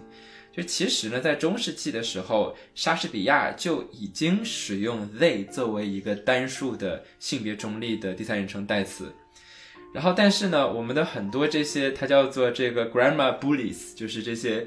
[0.57, 9.13] 就其实呢，在中世纪的时候，莎士比亚就已经使用 they 作为一个单数的性别中立的第三人称代词。
[9.93, 14.65] 然后，但是呢，我们的很多这些，它叫做这个 grammar bullies，就是这些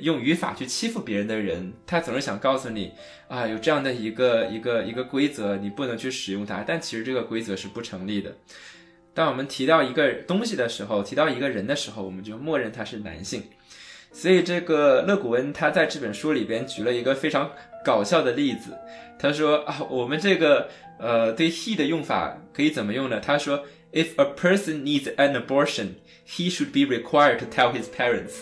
[0.00, 2.92] 用语法去欺负别人的人，他总是想告诉你
[3.28, 6.62] 啊，有这样的一个一个一个规则，你不能去使用它。
[6.66, 8.36] 但其实这个规则是不成立的。
[9.14, 13.44] 当我们提到一个东西的时候，提到一个人的时候，我们就默认他是男性。
[14.14, 17.50] 所以，这个勒古恩他在这本书里边举了一个非常
[17.84, 18.70] 搞笑的例子。
[19.18, 20.68] 他说啊，我们这个
[20.98, 23.18] 呃对 he 的用法可以怎么用呢？
[23.18, 25.94] 他说，If a person needs an abortion,
[26.28, 28.34] he should be required to tell his parents。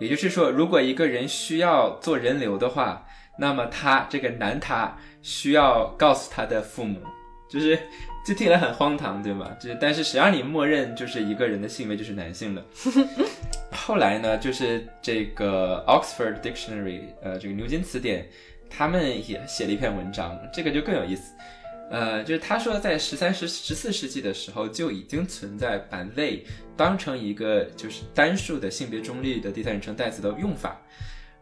[0.00, 3.06] 也就是说，如果一个人需要做人流的话，
[3.38, 7.00] 那么他这个男他需要告诉他的父母，
[7.50, 7.76] 就是
[8.26, 9.50] 就听起来很荒唐，对吗？
[9.60, 12.64] 就是但是谁让你默认就是一个人的性别就是男性的？
[13.88, 18.28] 后来呢，就是这个 Oxford Dictionary，呃，这个牛津词典，
[18.68, 21.32] 他们也写了一篇文章，这个就更有意思。
[21.90, 26.40] 呃，就是他说，在十三、十十四世纪的时候，就已经存在把 they
[26.76, 30.82] 当成一个就是单数的性别中立的第三人称代词的用法。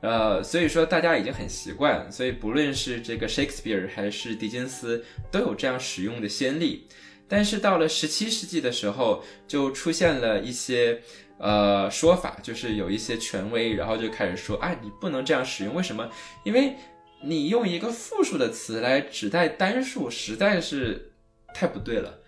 [0.03, 6.87] 呃，所以说大家已经很习惯，所以不论是这个 Shakespeare 还是狄金斯，都有这样使用的先例。
[7.29, 11.03] 但是到了十七世纪的时候，就出现了一些。
[11.39, 16.09] 呃，说法就是有一些权威，然后就开始说，哎，你不能这样使用，为什么？
[16.45, 16.75] 因为
[17.23, 21.13] 你用一个复数的词来指代单数，实在是
[21.53, 22.21] 太不对了。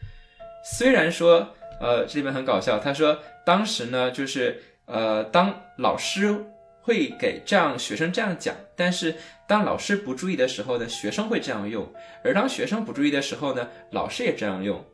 [0.63, 6.45] 虽然说，呃，这里面很搞笑，他说当时呢，就是呃，当老师
[6.83, 9.15] 会给这样学生这样讲，但是
[9.47, 11.91] 当老师不注意的时候呢，学生会这样用，
[12.23, 14.85] 而当学生不注意的时候呢，老师也这样用。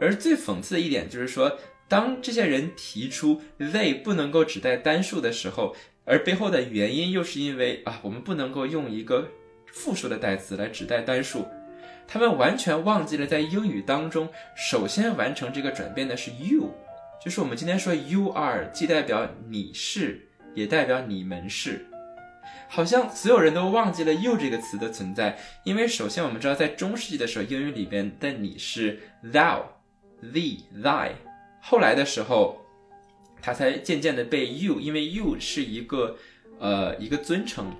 [0.00, 1.58] 而最讽刺的一点就是说。
[1.88, 5.74] 当这些人提出 they 不能够指代单数的时候，
[6.04, 9.28] 而背后的原因又是因为啊，我们不能够用一个
[9.66, 11.46] 复数的代词来指代单数。
[12.06, 16.70] 他们完全忘记了在英语当中，首先完成这个转变的是 you，
[17.22, 21.84] 就是我们今天说 you are，既代表你是，也代表你们是。
[22.66, 29.62] 好像所有人都忘记了 you 这个词的存在，因为首先我们知道，在中世纪的时候，英语里边的你是 thou、
[30.22, 31.10] thee、thy，
[31.68, 32.64] 后来的时候，
[33.42, 36.16] 它才渐渐的被 you，因为 you 是一个
[36.58, 37.70] 呃一个尊称，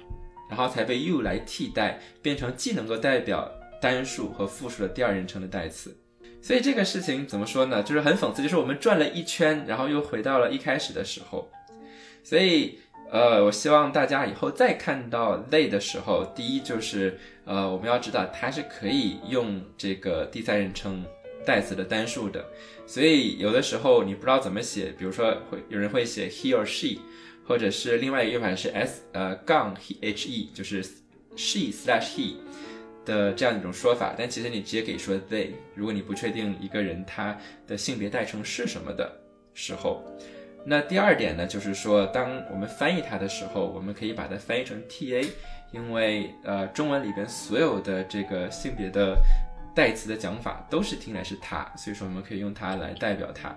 [0.50, 3.50] 然后才被 you 来替代，变成既能够代表
[3.80, 5.96] 单数和复数的第二人称的代词。
[6.42, 7.82] 所以这个事情怎么说呢？
[7.82, 11.48] 就是很讽刺，就是我们转了一圈，然后又回到了一开始的时候，
[12.22, 12.78] 所以。
[13.10, 21.02] 呃，我希望大家以后再看到 they 的时候，第一就是呃，我们要知道它是可以用这个第三人称
[21.48, 22.44] 代词的单数的，
[22.86, 27.00] 所以有的时候你不知道怎么写，比如说会有人会写 he or she，
[27.46, 30.82] 或者是另外一个用法是 s 呃杠 he，就是
[31.34, 32.34] she slash he
[33.06, 37.34] 的这样一种说法，但其实你直接可以说 they，如果你不确定一个人他
[37.66, 39.10] 的性别代称是什么的
[39.54, 40.04] 时候。
[40.66, 45.26] 那第二点呢，就是说，当我们翻译它的时候，我们可以把它翻译成 ta，
[45.72, 49.16] 因为呃，中文里边所有的这个性别的
[49.78, 53.56] 代词的讲法都是听来是它，所以说我们可以用它来代表它。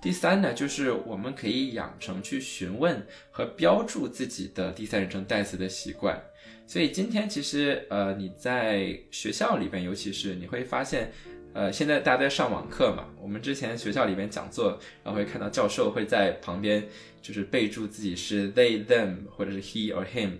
[0.00, 6.22] 第三呢，就是我们可以养成去询问和标注自己的第三人称代词的习惯。
[6.68, 11.10] 所以今天其实呃，你在学校里边，尤其是你会发现。
[11.52, 16.86] 呃，现在大家在上网课嘛，我们之前学校里边讲座，然后会看到教授会在旁边
[17.22, 20.32] 就是备注自己是 they them 或者是 he or him，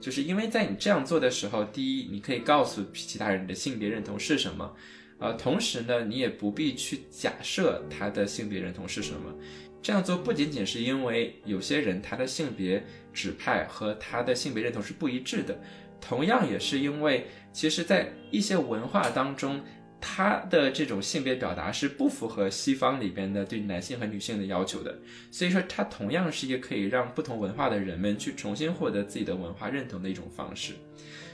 [0.00, 4.74] 就是因为在你这样做的时候，第一，你可以告诉其他人的性别认同是什么，
[5.18, 9.34] 呃，同时呢，你也不必去假设他的性别认同是什么。
[9.82, 15.60] 这样做不仅仅是因为有些人他的性别指派和他的性别认同是不一致的，
[16.00, 19.60] 同样也是因为其实在一些文化当中。
[20.00, 24.96] 他的这种性别表达是不符合西方里边的对男性和女性的要求的，
[25.30, 30.74] 所以说它同样是一个可以让不同文化的人们去重新获得自己的文化认同的一种方式。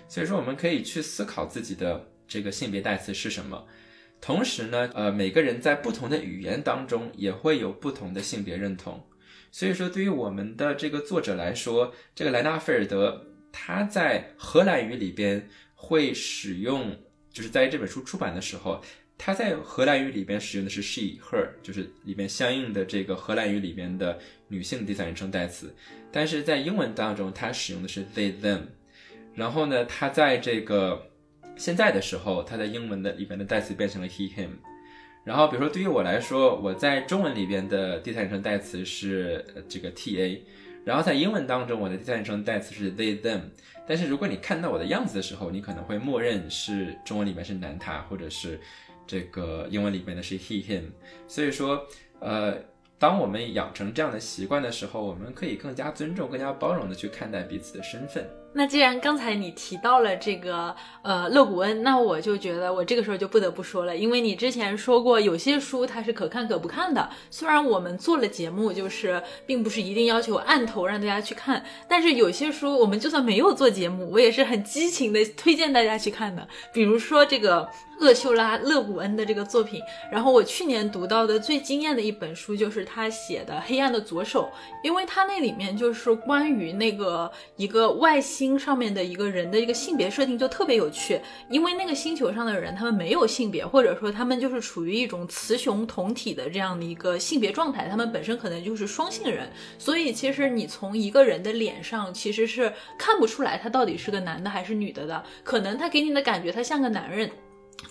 [0.09, 3.67] 所以说我们可以去思考自己的这个性别代词是什么，
[4.21, 8.99] 同时呢，呃，每个人在不同的语言当中也会有不同的性别认同。
[9.51, 16.97] 所以说对于我们的这个作者来说，这个莱纳菲尔德他在荷兰语里边会使用。
[17.35, 18.81] 就是在这本书出版的时候，
[19.19, 24.17] 他在荷兰语里边使用的是 she her，就是里边相应的这个荷兰语里边的
[24.49, 25.75] 女性第三人称代词，
[26.13, 28.61] 但是在英文当中，他使用的是 they them。
[29.35, 31.11] 然后呢，他在这个
[31.57, 34.51] 现在的时候，他在英文的里边的代词变成了 he him。
[35.25, 40.41] 然后比如说对于我来说，我在中文里边的第三人称代词是这个 ta。
[40.85, 43.41] 然后在英文当中，我的第三人称代词是 they them，
[43.87, 48.59] 但是如果你看到我的样子的时候，你可能会默认是中文里面是男他，或者是
[49.07, 50.85] 这个英文里面的是 he him。
[51.29, 51.87] 所以说，
[52.21, 52.57] 呃，
[52.99, 58.27] 当我们养成这样的习惯的时候，我们可以更加尊重、更加包容的去看待彼此的身份。
[58.57, 67.11] 那既然刚才你提到了这个呃勒古恩，那我就觉得我这个时候就不得不说了，因为你之前说过有些书它是可看可不看的。
[67.31, 76.47] 虽然我们做了节目，就是并不是一定要求按头让大家去看，但是有些书我们就算没有做节目，我也是很激情的推荐大家去看的。
[76.73, 77.69] 比如说这个
[78.01, 79.81] 厄修拉·勒古恩的这个作品，
[80.13, 84.45] 然后我去年读到的最惊艳的一本书就是他写的《黑暗的左手》，
[84.85, 88.44] 因为他那里面就是关于那个一个外星。
[88.45, 91.19] 星上面的一个人的一个性别设定就特别有趣，
[91.49, 107.31] 因为那个星球上的人他们没有性别，或者说他们就是处于一种雌雄同体的这样的一个性别状态，他们本身可能就是双性人，所以其实你从一个人的脸上其实是看不出来他到底是个男的还是女的的，可能他给你的感觉他像个男人。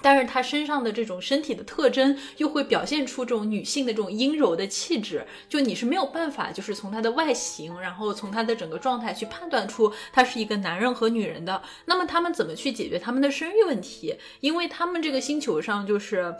[0.01, 11.61] 但是他身上的这种身体的特征，又会表现出这种女性的这种阴柔的气质，就你是没有办法，就是从他的外形，然后从他的整个状态去判断出他是一个男人和女人的。
[11.85, 14.15] 那么他们怎么去解决他们的生育问题？
[14.41, 16.35] 因为他们这个星球上就是。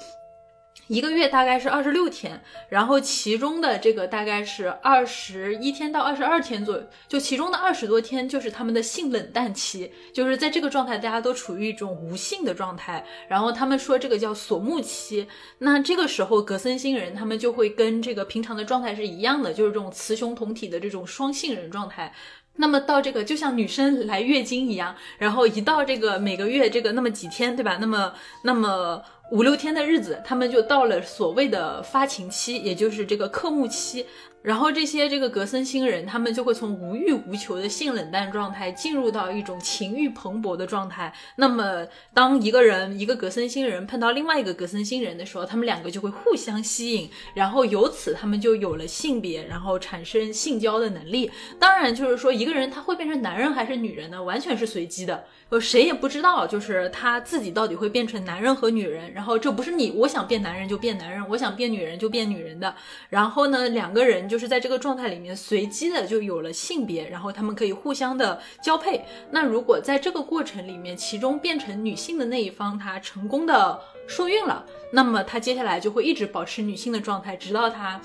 [0.88, 15.26] 一个月大概是二十六天，然后其中的这个大概是二十一天到二十二天左右，就其中的二十多天就是他们的性冷淡期，就是在这个状态大家都处于一种无性的状态，然后他们说这个叫锁木期。
[15.60, 22.14] 那这个时候格森星人他们就会跟这个平常的状态是一样的，就是这种雌雄同体的这种双性人状态。
[22.56, 27.78] 那么到这个就像女生来月经一样，然后一到这个每个月这个那么几天，对吧？
[27.82, 28.14] 那么
[28.44, 34.06] 那么五六天的日子，他们就到了所谓的发情期，也就是这个克木期。
[34.44, 41.14] 然后这些这个格森星人，他们就会从无欲无求的性冷淡状态进入到一种情欲蓬勃的状态。
[41.38, 51.32] 那么，当一个人一个格森星人碰到另外一个格森星人的时候，他们两个就会互相吸引，然后由此他们就有了性别，然后产生性交的能力。
[51.58, 59.14] 当然，就是说一个人他会变成男人还是女人呢，完全是随机的，呃，谁也不知道，就是他自己到底会变成男人和女人。
[59.14, 62.74] 然后这不是你我想变男人就变男人，我想变女人就变女人的。
[63.10, 64.24] 然后呢，两个人。
[64.24, 69.04] 就是在这个状态里面，随机的就有了性别，然后他们可以互相的交配。
[69.30, 78.00] 那如果在这个过程里面，其中变成女性的那一方，她成功的受孕了，那么她接下来就会一直保持女性的状态，直到她。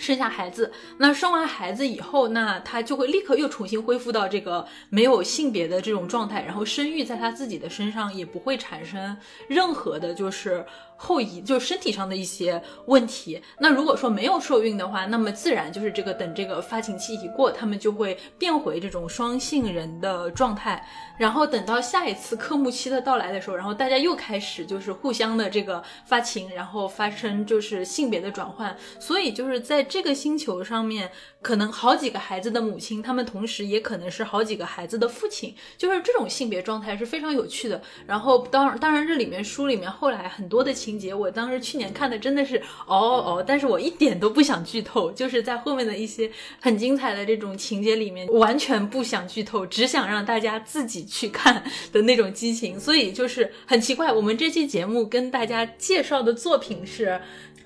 [0.00, 9.14] 生下孩子，那生完孩子以后，那他就会立刻又重新恢复到这个没有性别的这种状态，然后生育在他自己的身上也不会产生
[9.46, 10.64] 任何的，就是
[11.02, 13.40] 后遗，就是身体上的一些问题。
[13.58, 20.86] 那如果说没有受孕的话，那么自然就是这个等这个发情期一过，他们就会变回这种双性人的状态。
[21.18, 28.76] 然后等到下一次科目期的到来的时候，然后大家又开始就是互相的这个发情，然后发生就是性别的转换。
[28.98, 31.10] 所以就是在这个星球上面，
[31.42, 35.54] 可能好几个孩子的母亲，他们同时也可能是好几个孩子的父亲。
[35.76, 37.82] 就是这种性别状态是非常有趣的。
[38.06, 42.56] 然后当当然这里面书里面后来很多的情节，我当时去年看的真的是
[42.86, 46.30] 哦哦，但是我一点都不想剧透， 就是在后面的一些
[46.60, 51.00] 很精彩的这种情节里面，完全不想剧透，只想让大家自己。
[51.10, 54.12] 去看的那种激情，所以就是很奇怪。
[54.12, 57.20] 我们这期节目跟大家介绍的作品是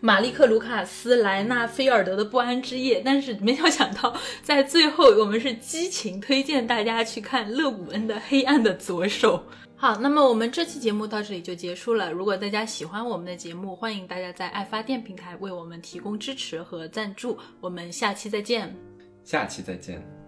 [0.05, 4.15] 马利克·卢卡斯·莱纳菲尔德的《不安之夜》，但是没有想到
[4.45, 9.39] 在最后我们是激情推荐大家去看勒古恩的《黑暗的左手》。
[9.75, 12.13] 好，那么我们这期节目到这里就结束了。
[12.13, 17.39] 如果大家喜欢我们的节目，欢迎大家在爱发电平台为我们提供支持和赞助。
[17.63, 18.77] 我们下期再见，
[19.25, 20.24] 下期再见。